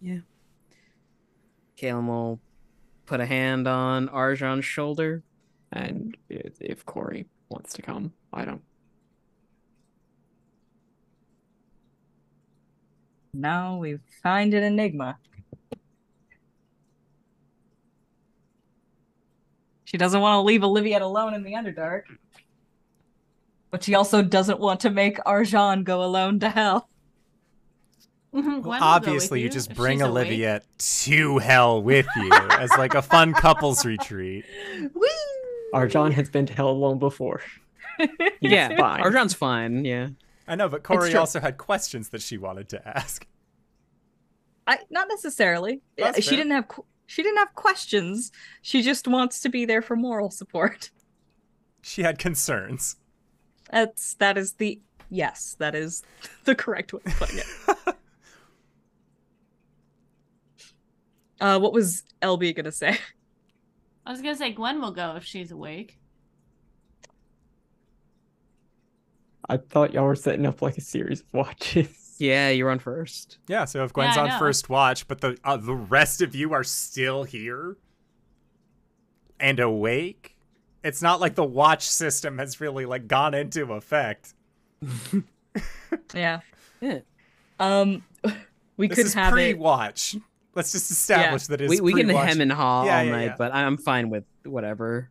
[0.00, 0.20] Yeah.
[1.76, 2.40] Caleb will
[3.08, 5.22] put a hand on Arjan's shoulder.
[5.72, 8.62] And if, if Corey wants to come, I don't.
[13.32, 15.18] Now we find an enigma.
[19.84, 22.02] She doesn't want to leave Olivia alone in the Underdark.
[23.70, 26.90] But she also doesn't want to make Arjan go alone to hell.
[28.42, 30.26] Gwen will go Obviously, with you just bring she's awake.
[30.26, 34.44] Olivia to hell with you as like a fun couples retreat.
[35.74, 37.42] Arjan has been to hell alone before.
[37.98, 38.08] He's
[38.40, 39.02] yeah, fine.
[39.02, 39.84] Arjan's fine.
[39.84, 40.08] Yeah.
[40.46, 43.26] I know, but Corey also had questions that she wanted to ask.
[44.66, 45.82] I not necessarily.
[45.96, 46.36] That's uh, she fair.
[46.38, 46.66] didn't have
[47.06, 48.30] she didn't have questions.
[48.62, 50.90] She just wants to be there for moral support.
[51.80, 52.96] She had concerns.
[53.70, 56.02] That's that is the yes, that is
[56.44, 57.46] the correct way of putting it.
[61.40, 62.98] Uh what was LB gonna say?
[64.06, 65.98] I was gonna say Gwen will go if she's awake.
[69.48, 71.94] I thought y'all were setting up like a series of watches.
[72.20, 73.38] Yeah, you're on first.
[73.46, 76.52] Yeah, so if Gwen's I on first watch, but the uh, the rest of you
[76.52, 77.76] are still here
[79.38, 80.36] and awake,
[80.82, 84.34] it's not like the watch system has really like gone into effect.
[86.12, 86.40] Yeah.
[86.80, 87.00] Yeah.
[87.60, 88.02] Um
[88.76, 90.16] we This could is have it pre-watch.
[90.58, 93.24] Let's just establish that it's we we can hem and haw Yeah, all yeah, night,
[93.26, 93.34] yeah.
[93.38, 95.08] but I'm fine with whatever.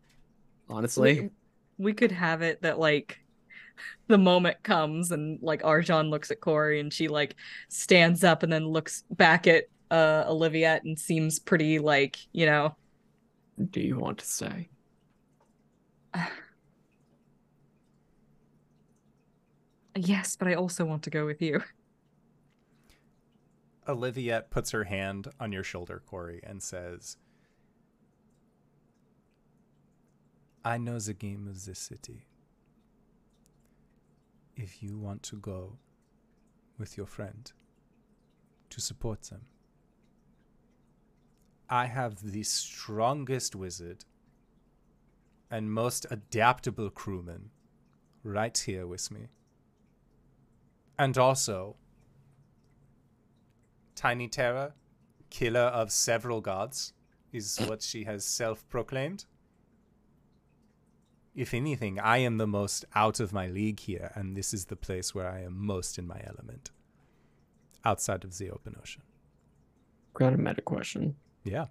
[0.69, 1.22] Honestly.
[1.22, 3.19] we, we could have it that like
[4.08, 7.35] the moment comes and like Arjan looks at Corey and she like
[7.69, 12.76] stands up and then looks back at uh Olivia and seems pretty like, you know,
[13.72, 14.67] Do you want to stay?
[19.95, 21.61] yes, but I also want to go with you.
[23.88, 27.17] Oliviette puts her hand on your shoulder, Corey, and says,
[30.66, 32.25] I know the game of this city.
[34.56, 35.77] If you want to go
[36.77, 37.49] with your friend
[38.69, 39.45] to support them,
[41.69, 44.03] I have the strongest wizard
[45.49, 47.51] and most adaptable crewman
[48.24, 49.27] right here with me.
[50.99, 51.77] And also,
[53.98, 54.74] Tiny Terra,
[55.32, 56.93] killer of several gods,
[57.34, 59.26] is what she has self proclaimed.
[61.35, 64.76] If anything, I am the most out of my league here, and this is the
[64.76, 66.69] place where I am most in my element.
[67.84, 69.01] Outside of the open ocean.
[70.14, 71.16] Got a meta question.
[71.43, 71.66] Yeah.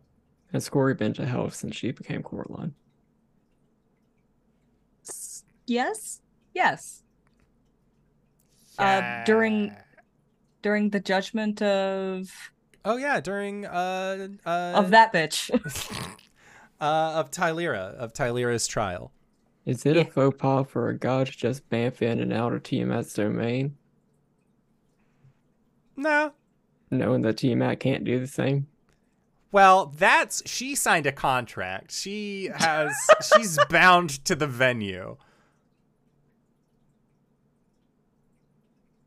[0.52, 2.74] Has Corey been to hell since she became Coraline?
[5.08, 6.20] S- Yes?
[6.54, 7.02] Yes.
[8.78, 9.76] Uh, during-
[10.62, 12.30] During the judgment of
[12.84, 15.50] Oh yeah, during uh uh of that bitch.
[16.80, 19.12] uh of Tylera, of Tylera's trial.
[19.64, 20.02] Is it Yeah.
[20.02, 23.76] a faux pas for a god to just bamf in and out of Tiamat's domain,
[25.96, 26.32] No.
[26.90, 28.66] knowing that Tiamat can't do the same?
[29.52, 31.90] Well, that's she signed a contract.
[31.92, 32.92] She has
[33.36, 35.16] she's bound to the venue.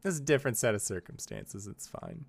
[0.01, 1.67] There's a different set of circumstances.
[1.67, 2.25] It's fine.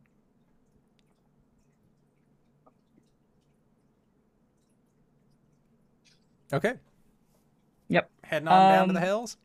[6.52, 6.74] Okay.
[7.88, 8.10] Yep.
[8.24, 9.36] Heading on down to the Um, hills.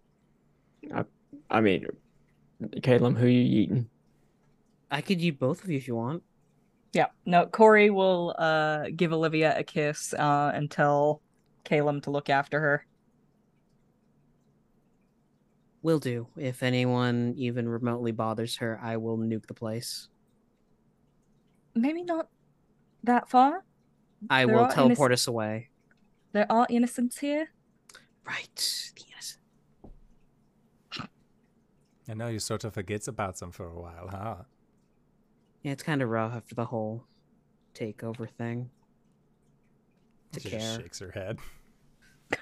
[1.49, 1.85] I mean,
[2.81, 3.89] Caleb, who you eating?
[4.91, 6.23] I could eat both of you if you want.
[6.93, 7.07] yeah.
[7.25, 11.21] No, Corey will uh give Olivia a kiss uh and tell
[11.63, 12.85] Caleb to look after her.
[15.85, 16.25] Will do.
[16.35, 20.07] If anyone even remotely bothers her, I will nuke the place.
[21.75, 22.27] Maybe not
[23.03, 23.63] that far.
[24.27, 25.69] I There will are teleport us away.
[26.31, 27.49] There are innocents here.
[28.25, 28.93] Right.
[29.11, 29.37] Yes.
[32.09, 34.35] I know you sort of forgets about them for a while, huh?
[35.61, 37.03] Yeah, it's kind of rough after the whole
[37.75, 38.71] takeover thing.
[40.31, 41.37] To She just shakes her head.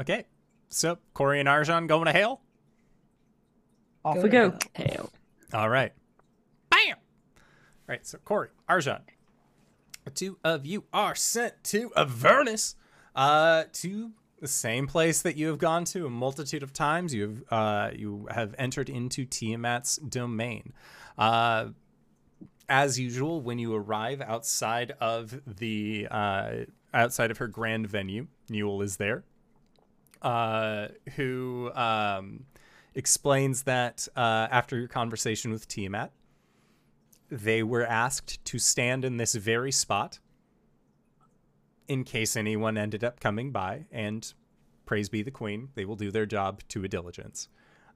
[0.00, 0.24] okay.
[0.68, 2.40] So Corey and Arjan going to hell?
[4.04, 4.50] Off Go we go.
[4.74, 4.86] hell.
[4.86, 5.10] Hell.
[5.54, 5.92] All right.
[6.70, 6.96] Bam!
[6.96, 6.96] All
[7.88, 9.00] right, so Corey, Arjan,
[10.04, 12.76] the two of you are sent to Avernus
[13.16, 17.14] uh, to the same place that you have gone to a multitude of times.
[17.14, 20.72] You have uh, you have entered into Tiamat's domain.
[21.16, 21.68] Uh,
[22.68, 26.50] as usual, when you arrive outside of the uh,
[26.92, 29.24] outside of her grand venue, Newell is there,
[30.22, 32.44] uh, who um,
[32.94, 36.12] explains that uh, after your conversation with Tiamat,
[37.30, 40.18] they were asked to stand in this very spot
[41.86, 44.34] in case anyone ended up coming by, and
[44.84, 47.48] praise be the queen, they will do their job to a diligence.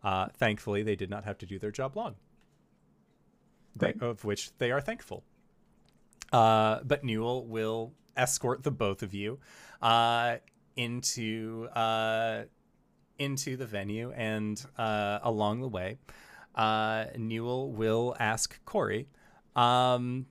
[0.02, 2.16] Uh, thankfully, they did not have to do their job long,
[3.76, 5.22] they, of which they are thankful.
[6.32, 9.38] Uh, but Newell will escort the both of you
[9.80, 10.36] uh,
[10.76, 12.42] into uh,
[13.18, 15.98] into the venue, and uh, along the way,
[16.54, 19.08] uh, Newell will ask Corey,
[19.54, 20.26] um,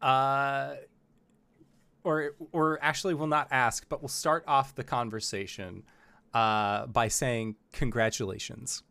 [0.00, 0.74] uh,
[2.04, 5.84] or or actually will not ask, but will start off the conversation
[6.34, 8.82] uh, by saying congratulations.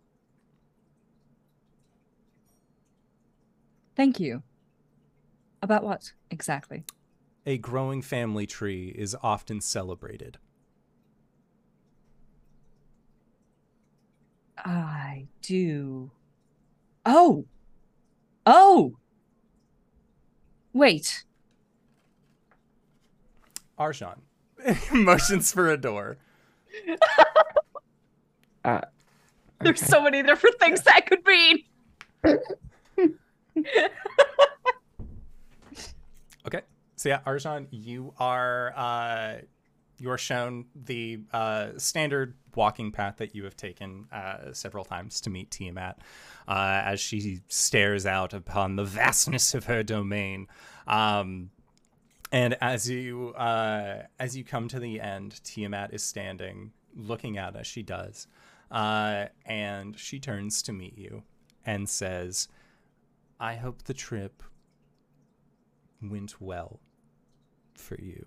[3.95, 4.43] Thank you.
[5.61, 6.85] About what exactly?
[7.45, 10.37] A growing family tree is often celebrated.
[14.57, 16.11] I do.
[17.05, 17.45] Oh.
[18.45, 18.97] Oh.
[20.73, 21.23] Wait.
[23.79, 24.19] Arjan
[24.93, 26.17] motions for a door.
[28.63, 28.79] Uh,
[29.61, 31.63] There's so many different things that could mean.
[37.01, 39.37] So yeah, Arjan, you are uh,
[39.97, 45.19] you are shown the uh, standard walking path that you have taken uh, several times
[45.21, 45.97] to meet Tiamat,
[46.47, 50.45] uh, as she stares out upon the vastness of her domain.
[50.85, 51.49] Um,
[52.31, 57.55] and as you uh, as you come to the end, Tiamat is standing, looking out
[57.55, 58.27] as she does,
[58.69, 61.23] uh, and she turns to meet you
[61.65, 62.47] and says,
[63.39, 64.43] "I hope the trip
[65.99, 66.79] went well
[67.81, 68.25] for you."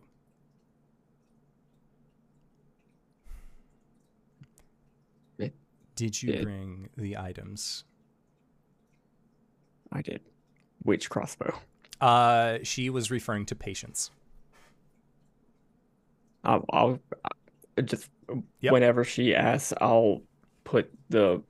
[5.39, 5.55] It
[5.97, 6.43] Did you did.
[6.43, 7.85] bring the items?
[9.93, 10.21] I did.
[10.83, 11.59] Which crossbow?
[12.01, 14.11] Uh, she was referring to patience.
[16.43, 16.99] I'll, I'll
[17.79, 18.11] uh, just
[18.61, 18.73] Yep.
[18.73, 20.23] whenever she asks, I'll
[20.65, 21.43] put the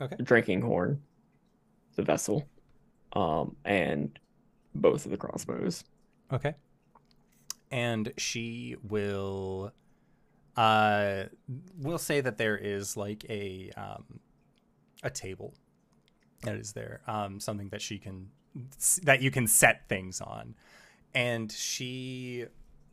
[0.00, 0.16] Okay.
[0.22, 1.02] drinking horn,
[1.96, 2.48] the vessel,
[3.12, 4.18] um, and
[4.74, 5.84] both of the crossbows.
[6.32, 6.54] Okay.
[7.70, 9.72] And she will
[10.56, 11.24] uh
[11.78, 14.20] will say that there is like a um
[15.02, 15.54] a table
[16.42, 17.02] that is there.
[17.06, 18.28] Um something that she can
[19.04, 20.54] that you can set things on.
[21.14, 22.46] And she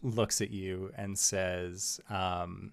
[0.03, 2.71] looks at you and says, um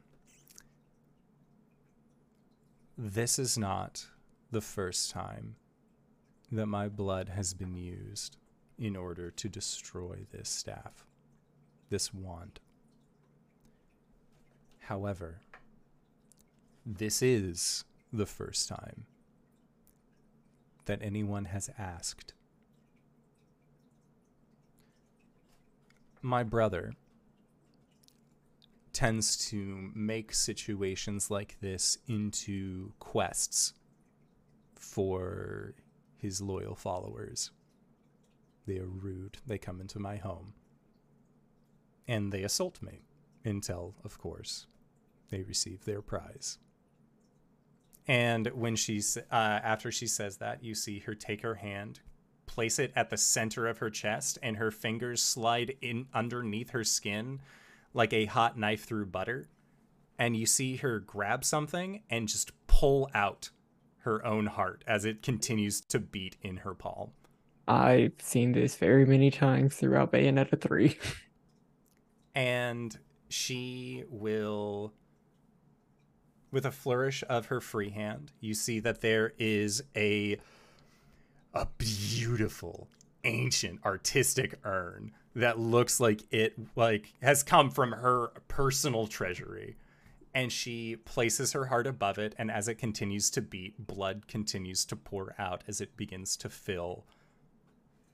[2.96, 4.06] This is not
[4.50, 5.56] the first time
[6.52, 8.36] that my blood has been used
[8.78, 11.06] in order to destroy this staff,
[11.90, 12.60] this wand.
[14.80, 15.40] However,
[16.84, 19.06] this is the first time
[20.84, 22.34] that anyone has asked.
[26.20, 26.94] My brother
[28.92, 33.74] tends to make situations like this into quests
[34.74, 35.74] for
[36.16, 37.50] his loyal followers.
[38.66, 39.38] They are rude.
[39.46, 40.54] They come into my home.
[42.06, 43.02] And they assault me
[43.44, 44.66] until, of course,
[45.30, 46.58] they receive their prize.
[48.06, 52.00] And when she's, uh, after she says that, you see her take her hand,
[52.46, 56.84] place it at the center of her chest, and her fingers slide in underneath her
[56.84, 57.40] skin
[57.94, 59.46] like a hot knife through butter.
[60.18, 63.50] And you see her grab something and just pull out
[64.00, 67.12] her own heart as it continues to beat in her palm.
[67.66, 70.98] I've seen this very many times throughout Bayonetta 3.
[72.34, 74.92] and she will
[76.50, 80.38] with a flourish of her free hand you see that there is a
[81.52, 82.88] a beautiful
[83.24, 89.76] ancient artistic urn that looks like it like has come from her personal treasury
[90.32, 94.84] and she places her heart above it and as it continues to beat blood continues
[94.84, 97.04] to pour out as it begins to fill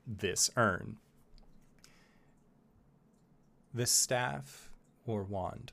[0.05, 0.97] this urn
[3.73, 4.69] the staff
[5.05, 5.71] or wand,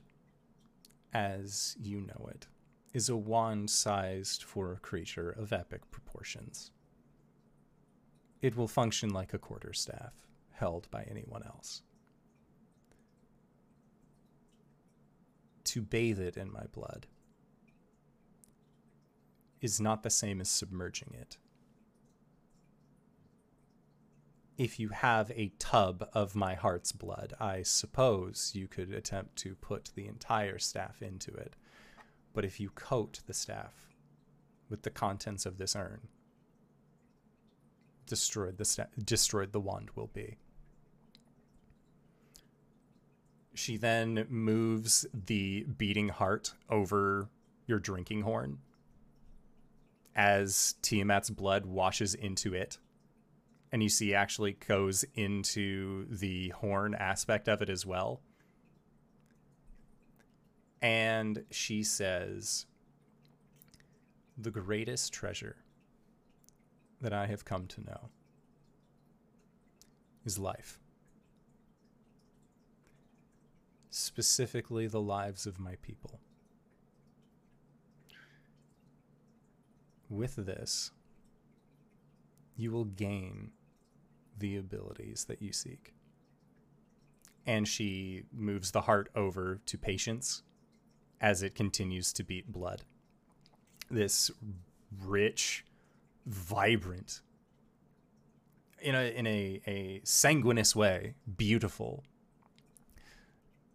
[1.13, 2.47] as you know it,
[2.93, 6.71] is a wand sized for a creature of epic proportions.
[8.41, 10.13] It will function like a quarterstaff
[10.51, 11.81] held by anyone else.
[15.69, 17.05] to bathe it in my blood
[19.61, 21.37] is not the same as submerging it.
[24.59, 29.55] If you have a tub of my heart's blood, I suppose you could attempt to
[29.55, 31.55] put the entire staff into it.
[32.33, 33.95] But if you coat the staff
[34.69, 36.09] with the contents of this urn,
[38.05, 40.35] destroyed the sta- destroyed the wand will be.
[43.53, 47.29] She then moves the beating heart over
[47.65, 48.57] your drinking horn
[50.13, 52.77] as Tiamat's blood washes into it.
[53.71, 58.21] And you see actually goes into the horn aspect of it as well.
[60.81, 62.65] And she says,
[64.37, 65.57] The greatest treasure
[67.01, 68.09] that I have come to know
[70.25, 70.79] is life.
[73.89, 76.19] Specifically, the lives of my people.
[80.09, 80.91] With this,
[82.55, 83.51] you will gain
[84.39, 85.93] the abilities that you seek.
[87.45, 90.43] And she moves the heart over to patience
[91.21, 92.83] as it continues to beat blood.
[93.89, 94.29] This
[95.03, 95.65] rich,
[96.25, 97.21] vibrant,
[98.81, 102.03] in a in a, a sanguineous way, beautiful.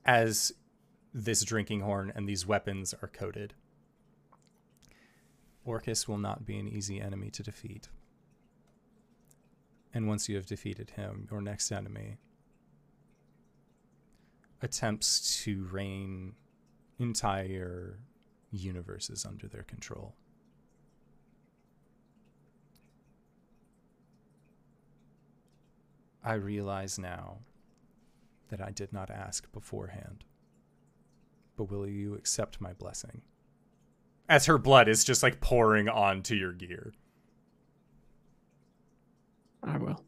[0.06, 0.52] As
[1.14, 3.54] this drinking horn and these weapons are coated.
[5.64, 7.88] Orcus will not be an easy enemy to defeat.
[9.94, 12.18] And once you have defeated him, your next enemy
[14.60, 16.34] attempts to reign
[16.98, 18.00] entire
[18.50, 20.14] universes under their control.
[26.24, 27.38] I realize now
[28.48, 30.24] that I did not ask beforehand.
[31.56, 33.22] But will you accept my blessing?
[34.28, 36.94] As her blood is just like pouring onto your gear.
[39.66, 40.04] I will.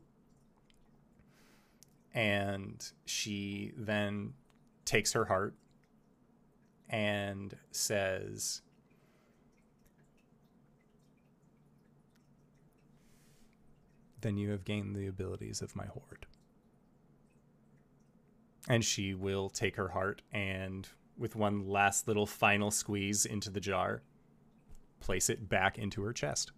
[2.14, 4.32] And she then
[4.84, 5.54] takes her heart
[6.88, 8.62] and says,
[14.22, 16.26] Then you have gained the abilities of my horde.
[18.68, 23.60] And she will take her heart and, with one last little final squeeze into the
[23.60, 24.02] jar,
[25.00, 26.50] place it back into her chest.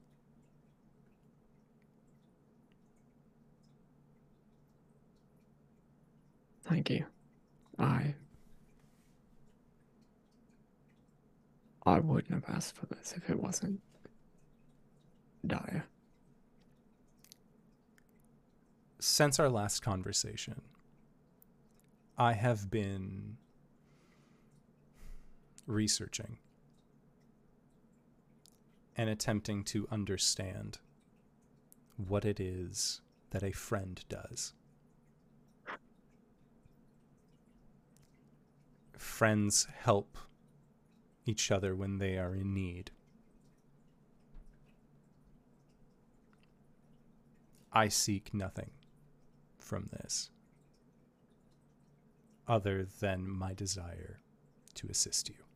[6.69, 7.07] Thank you.
[7.79, 8.15] I.
[11.87, 13.81] I wouldn't have asked for this if it wasn't
[15.47, 15.87] dire.
[19.01, 20.61] Since our last conversation,
[22.19, 23.39] I have been
[25.67, 26.37] researching
[28.97, 30.79] and attempting to understand
[31.97, 34.53] what it is that a friend does.
[38.99, 40.18] Friends help
[41.25, 42.91] each other when they are in need.
[47.73, 48.70] I seek nothing
[49.59, 50.31] from this
[52.49, 54.20] other than my desire
[54.75, 55.48] to assist you.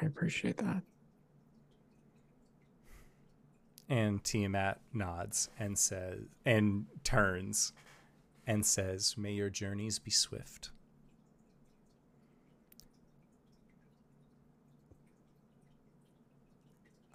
[0.00, 0.82] I appreciate that.
[3.88, 7.72] And Tiamat nods and says, and turns
[8.46, 10.70] and says, May your journeys be swift.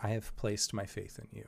[0.04, 1.48] I have placed my faith in you.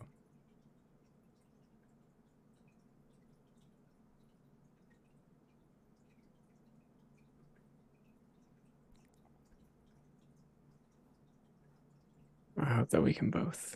[12.59, 13.75] I hope that we can both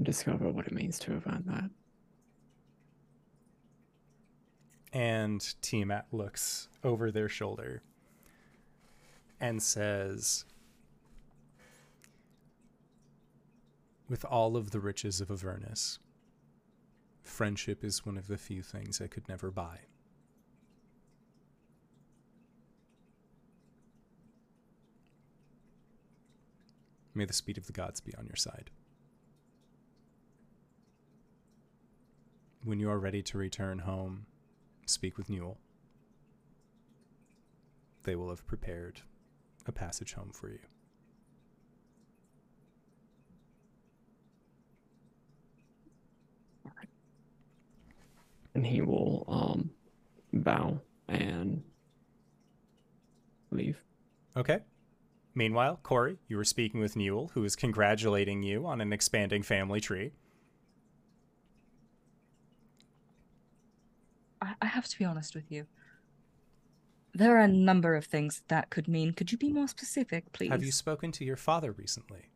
[0.00, 1.70] discover what it means to have earned that.
[4.92, 7.82] And Tiamat looks over their shoulder
[9.40, 10.44] and says,
[14.08, 15.98] With all of the riches of Avernus,
[17.22, 19.78] friendship is one of the few things I could never buy.
[27.14, 28.70] May the speed of the gods be on your side.
[32.64, 34.26] When you are ready to return home,
[34.86, 35.58] speak with Newell.
[38.04, 39.00] they will have prepared
[39.66, 40.58] a passage home for you.
[48.54, 49.70] And he will um
[50.32, 51.62] bow and
[53.50, 53.82] leave.
[54.36, 54.60] Okay.
[55.34, 59.80] Meanwhile, Corey, you were speaking with Newell, who is congratulating you on an expanding family
[59.80, 60.12] tree.
[64.40, 65.66] I, have to be honest with you.
[67.14, 69.12] There are a number of things that could mean.
[69.12, 70.50] Could you be more specific, please?
[70.50, 72.30] Have you spoken to your father recently?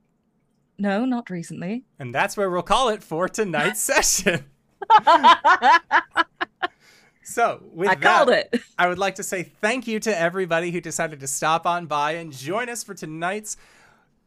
[0.79, 1.85] No, not recently.
[1.99, 4.47] And that's where we'll call it for tonight's session.
[7.29, 8.63] So, with I that, called it.
[8.79, 12.13] I would like to say thank you to everybody who decided to stop on by
[12.13, 13.59] and join us for tonight's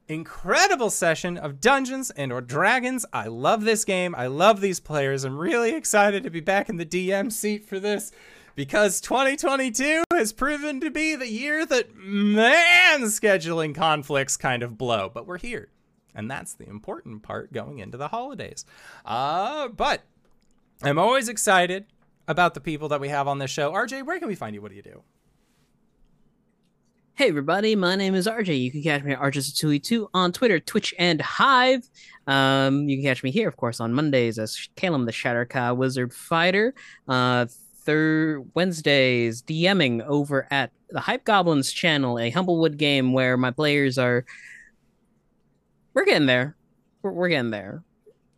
[0.08, 3.04] incredible session of Dungeons and or Dragons.
[3.12, 4.14] I love this game.
[4.16, 5.24] I love these players.
[5.24, 8.12] I'm really excited to be back in the DM seat for this
[8.54, 15.10] because 2022 has proven to be the year that man scheduling conflicts kind of blow,
[15.12, 15.70] but we're here.
[16.14, 18.64] And that's the important part going into the holidays.
[19.04, 20.04] Uh, but
[20.84, 21.88] I'm always excited
[22.32, 23.72] about the people that we have on this show.
[23.72, 24.62] RJ, where can we find you?
[24.62, 25.04] What do you do?
[27.16, 28.60] Hey everybody, my name is RJ.
[28.60, 31.88] You can catch me at RJ222 on Twitter, Twitch, and Hive.
[32.26, 36.14] Um, you can catch me here, of course, on Mondays as Calum the Shadar-kai Wizard
[36.14, 36.74] Fighter.
[37.08, 37.46] Uh,
[37.84, 43.98] third Wednesdays DMing over at the Hype Goblins channel, a Humblewood game where my players
[43.98, 44.26] are.
[45.94, 46.56] We're getting there.
[47.02, 47.84] We're, we're getting there.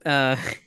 [0.03, 0.35] Uh,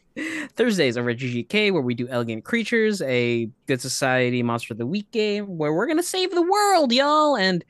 [0.56, 4.86] Thursdays over at GGK, where we do Elegant Creatures, a Good Society Monster of the
[4.86, 7.64] Week game, where we're gonna save the world, y'all, and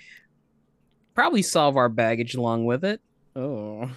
[1.15, 3.01] probably solve our baggage along with it.
[3.35, 3.91] Oh.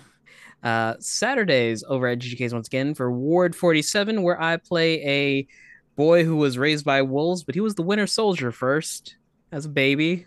[0.64, 5.48] Uh, Saturdays over at GGK's once again for Ward 47, where I play a
[5.96, 9.16] boy who was raised by wolves, but he was the Winter Soldier first
[9.52, 10.26] as a baby.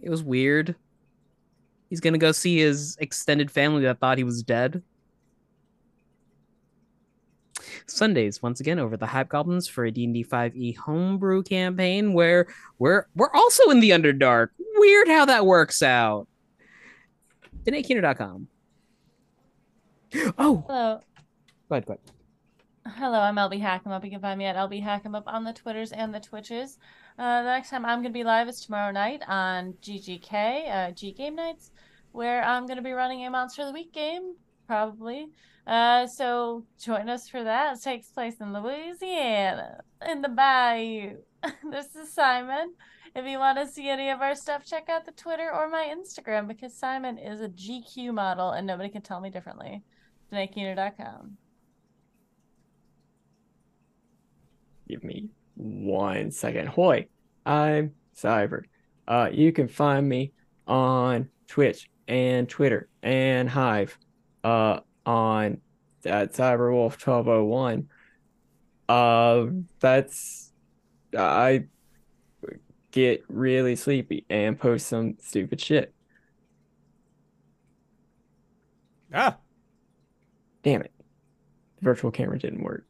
[0.00, 0.74] It was weird.
[1.90, 4.82] He's gonna go see his extended family that thought he was dead.
[7.90, 12.46] Sundays once again over the Hype Goblins for a D&D 5e homebrew campaign where
[12.78, 14.48] we're we're also in the Underdark.
[14.76, 16.28] Weird how that works out.
[17.64, 18.48] DanaeKeener.com.
[20.38, 21.00] Oh, Hello.
[21.68, 22.00] go ahead, go ahead.
[22.96, 24.02] Hello, I'm LB Hackemup.
[24.04, 26.78] You can find me at LB Hackemup on the Twitters and the Twitches.
[27.18, 30.90] Uh, the next time I'm going to be live is tomorrow night on GGK, uh,
[30.92, 31.70] G Game Nights,
[32.12, 34.34] where I'm going to be running a Monster of the Week game,
[34.68, 35.30] probably.
[35.66, 37.76] Uh, so join us for that.
[37.76, 41.16] It takes place in Louisiana, in the bayou.
[41.70, 42.74] this is Simon.
[43.16, 45.92] If you want to see any of our stuff, check out the Twitter or my
[45.92, 49.82] Instagram because Simon is a GQ model and nobody can tell me differently.
[50.32, 51.36] DanaeKeener.com.
[54.88, 56.68] Give me one second.
[56.68, 57.08] Hoy,
[57.44, 58.62] I'm Cyber.
[59.06, 60.32] Uh, you can find me
[60.66, 63.98] on Twitch and Twitter and Hive.
[64.44, 65.60] Uh, on
[66.04, 67.88] at Cyberwolf twelve oh one.
[68.88, 69.46] Uh,
[69.80, 70.52] that's
[71.16, 71.64] I
[72.90, 75.92] get really sleepy and post some stupid shit.
[79.12, 79.38] Ah.
[80.62, 80.92] Damn it,
[81.78, 82.84] the virtual camera didn't work.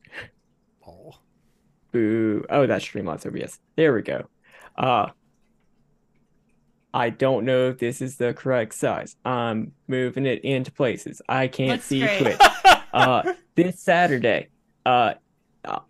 [0.87, 1.13] Oh.
[1.93, 2.45] Boo.
[2.51, 3.59] Oh, that's Streamlabs OBS.
[3.77, 4.29] There we go.
[4.77, 5.09] Uh
[6.95, 9.17] I don't know if this is the correct size.
[9.25, 11.21] I'm moving it into places.
[11.29, 12.19] I can't Looks see great.
[12.21, 12.41] Twitch.
[12.93, 14.49] Uh this Saturday,
[14.87, 15.15] uh,
[15.65, 15.81] uh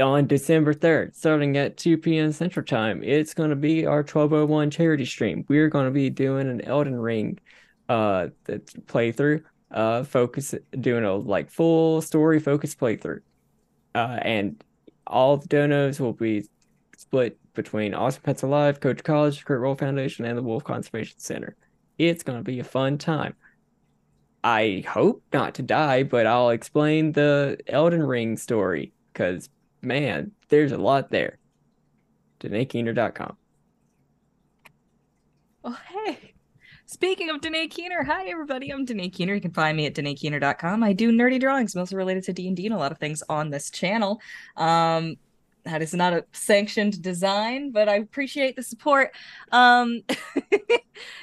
[0.00, 2.32] on December 3rd, starting at 2 p.m.
[2.32, 5.44] Central Time, it's going to be our 1201 charity stream.
[5.48, 7.38] We're going to be doing an Elden Ring
[7.88, 8.28] uh
[8.86, 13.20] playthrough, uh focus doing a like full story focused playthrough.
[13.94, 14.62] Uh and
[15.06, 16.44] all the donos will be
[16.96, 21.56] split between Awesome Pets Alive, Coach College, Kurt Roll Foundation, and the Wolf Conservation Center.
[21.98, 23.34] It's going to be a fun time.
[24.42, 29.48] I hope not to die, but I'll explain the Elden Ring story because,
[29.80, 31.38] man, there's a lot there.
[32.40, 33.36] DanaeKeener.com.
[35.64, 36.34] Oh, hey.
[36.84, 38.70] Speaking of Danae Keener, hi everybody.
[38.70, 39.34] I'm Danae Keener.
[39.34, 40.82] You can find me at DanaeKeener.com.
[40.82, 43.70] I do nerdy drawings, mostly related to D&D and a lot of things on this
[43.70, 44.20] channel.
[44.56, 45.16] Um,
[45.64, 49.12] that is not a sanctioned design, but I appreciate the support.
[49.50, 50.02] Um,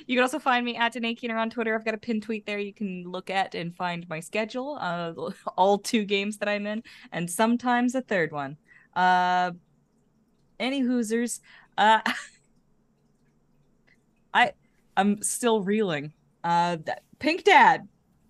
[0.08, 1.76] you can also find me at Danae Keener on Twitter.
[1.76, 5.14] I've got a pin tweet there you can look at and find my schedule, uh,
[5.58, 8.58] all two games that I'm in, and sometimes a third one.
[8.96, 9.52] Uh,
[10.60, 11.40] any Hoosers.
[11.78, 12.00] Uh,
[14.34, 14.54] I
[14.98, 16.14] I'm still reeling.
[16.44, 17.88] Uh, that, Pink Dad.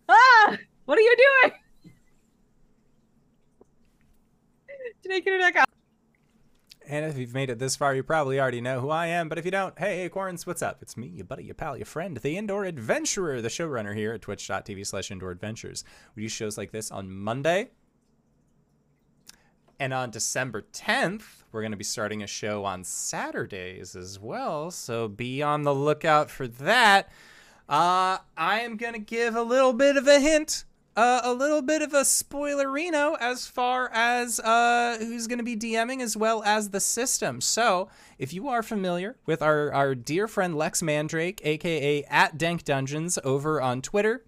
[0.09, 1.53] Ah, what are you doing?
[5.23, 5.70] DanaeKeener.com.
[6.91, 9.29] And if you've made it this far, you probably already know who I am.
[9.29, 10.79] But if you don't, hey, Acorns, what's up?
[10.81, 14.21] It's me, your buddy, your pal, your friend, the Indoor Adventurer, the showrunner here at
[14.21, 15.85] twitch.tv slash indoor adventures.
[16.17, 17.69] We do shows like this on Monday.
[19.79, 24.69] And on December 10th, we're going to be starting a show on Saturdays as well.
[24.69, 27.09] So be on the lookout for that.
[27.69, 31.61] Uh, I am going to give a little bit of a hint uh, a little
[31.61, 36.43] bit of a spoilerino as far as uh, who's going to be DMing as well
[36.43, 37.39] as the system.
[37.39, 37.89] So,
[38.19, 43.17] if you are familiar with our, our dear friend Lex Mandrake, aka at Dank Dungeons,
[43.23, 44.23] over on Twitter,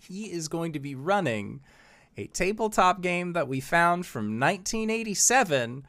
[0.00, 1.60] he is going to be running
[2.16, 5.86] a tabletop game that we found from 1987.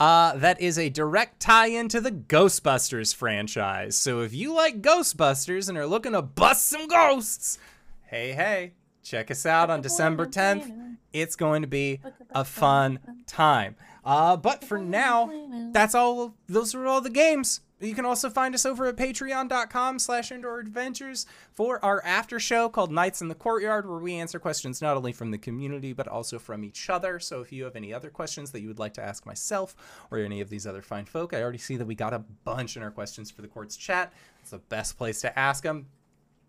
[0.00, 3.96] Uh, that is a direct tie into the Ghostbusters franchise.
[3.96, 7.58] So if you like Ghostbusters and are looking to bust some ghosts,
[8.06, 8.74] hey, hey,
[9.08, 10.96] check us out on December 10th.
[11.12, 13.76] It's going to be a fun time.
[14.04, 15.30] Uh, but for now,
[15.72, 16.34] that's all.
[16.48, 17.60] Those are all the games.
[17.80, 22.68] You can also find us over at patreon.com slash indoor adventures for our after show
[22.68, 26.08] called Nights in the Courtyard, where we answer questions not only from the community, but
[26.08, 27.20] also from each other.
[27.20, 29.76] So if you have any other questions that you would like to ask myself
[30.10, 32.76] or any of these other fine folk, I already see that we got a bunch
[32.76, 34.12] in our questions for the court's chat.
[34.40, 35.86] It's the best place to ask them.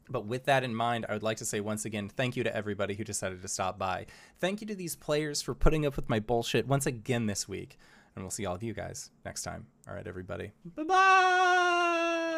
[0.09, 2.55] But with that in mind, I would like to say once again, thank you to
[2.55, 4.07] everybody who decided to stop by.
[4.39, 7.77] Thank you to these players for putting up with my bullshit once again this week.
[8.15, 9.67] And we'll see all of you guys next time.
[9.87, 10.51] All right, everybody.
[10.75, 12.35] Bye bye.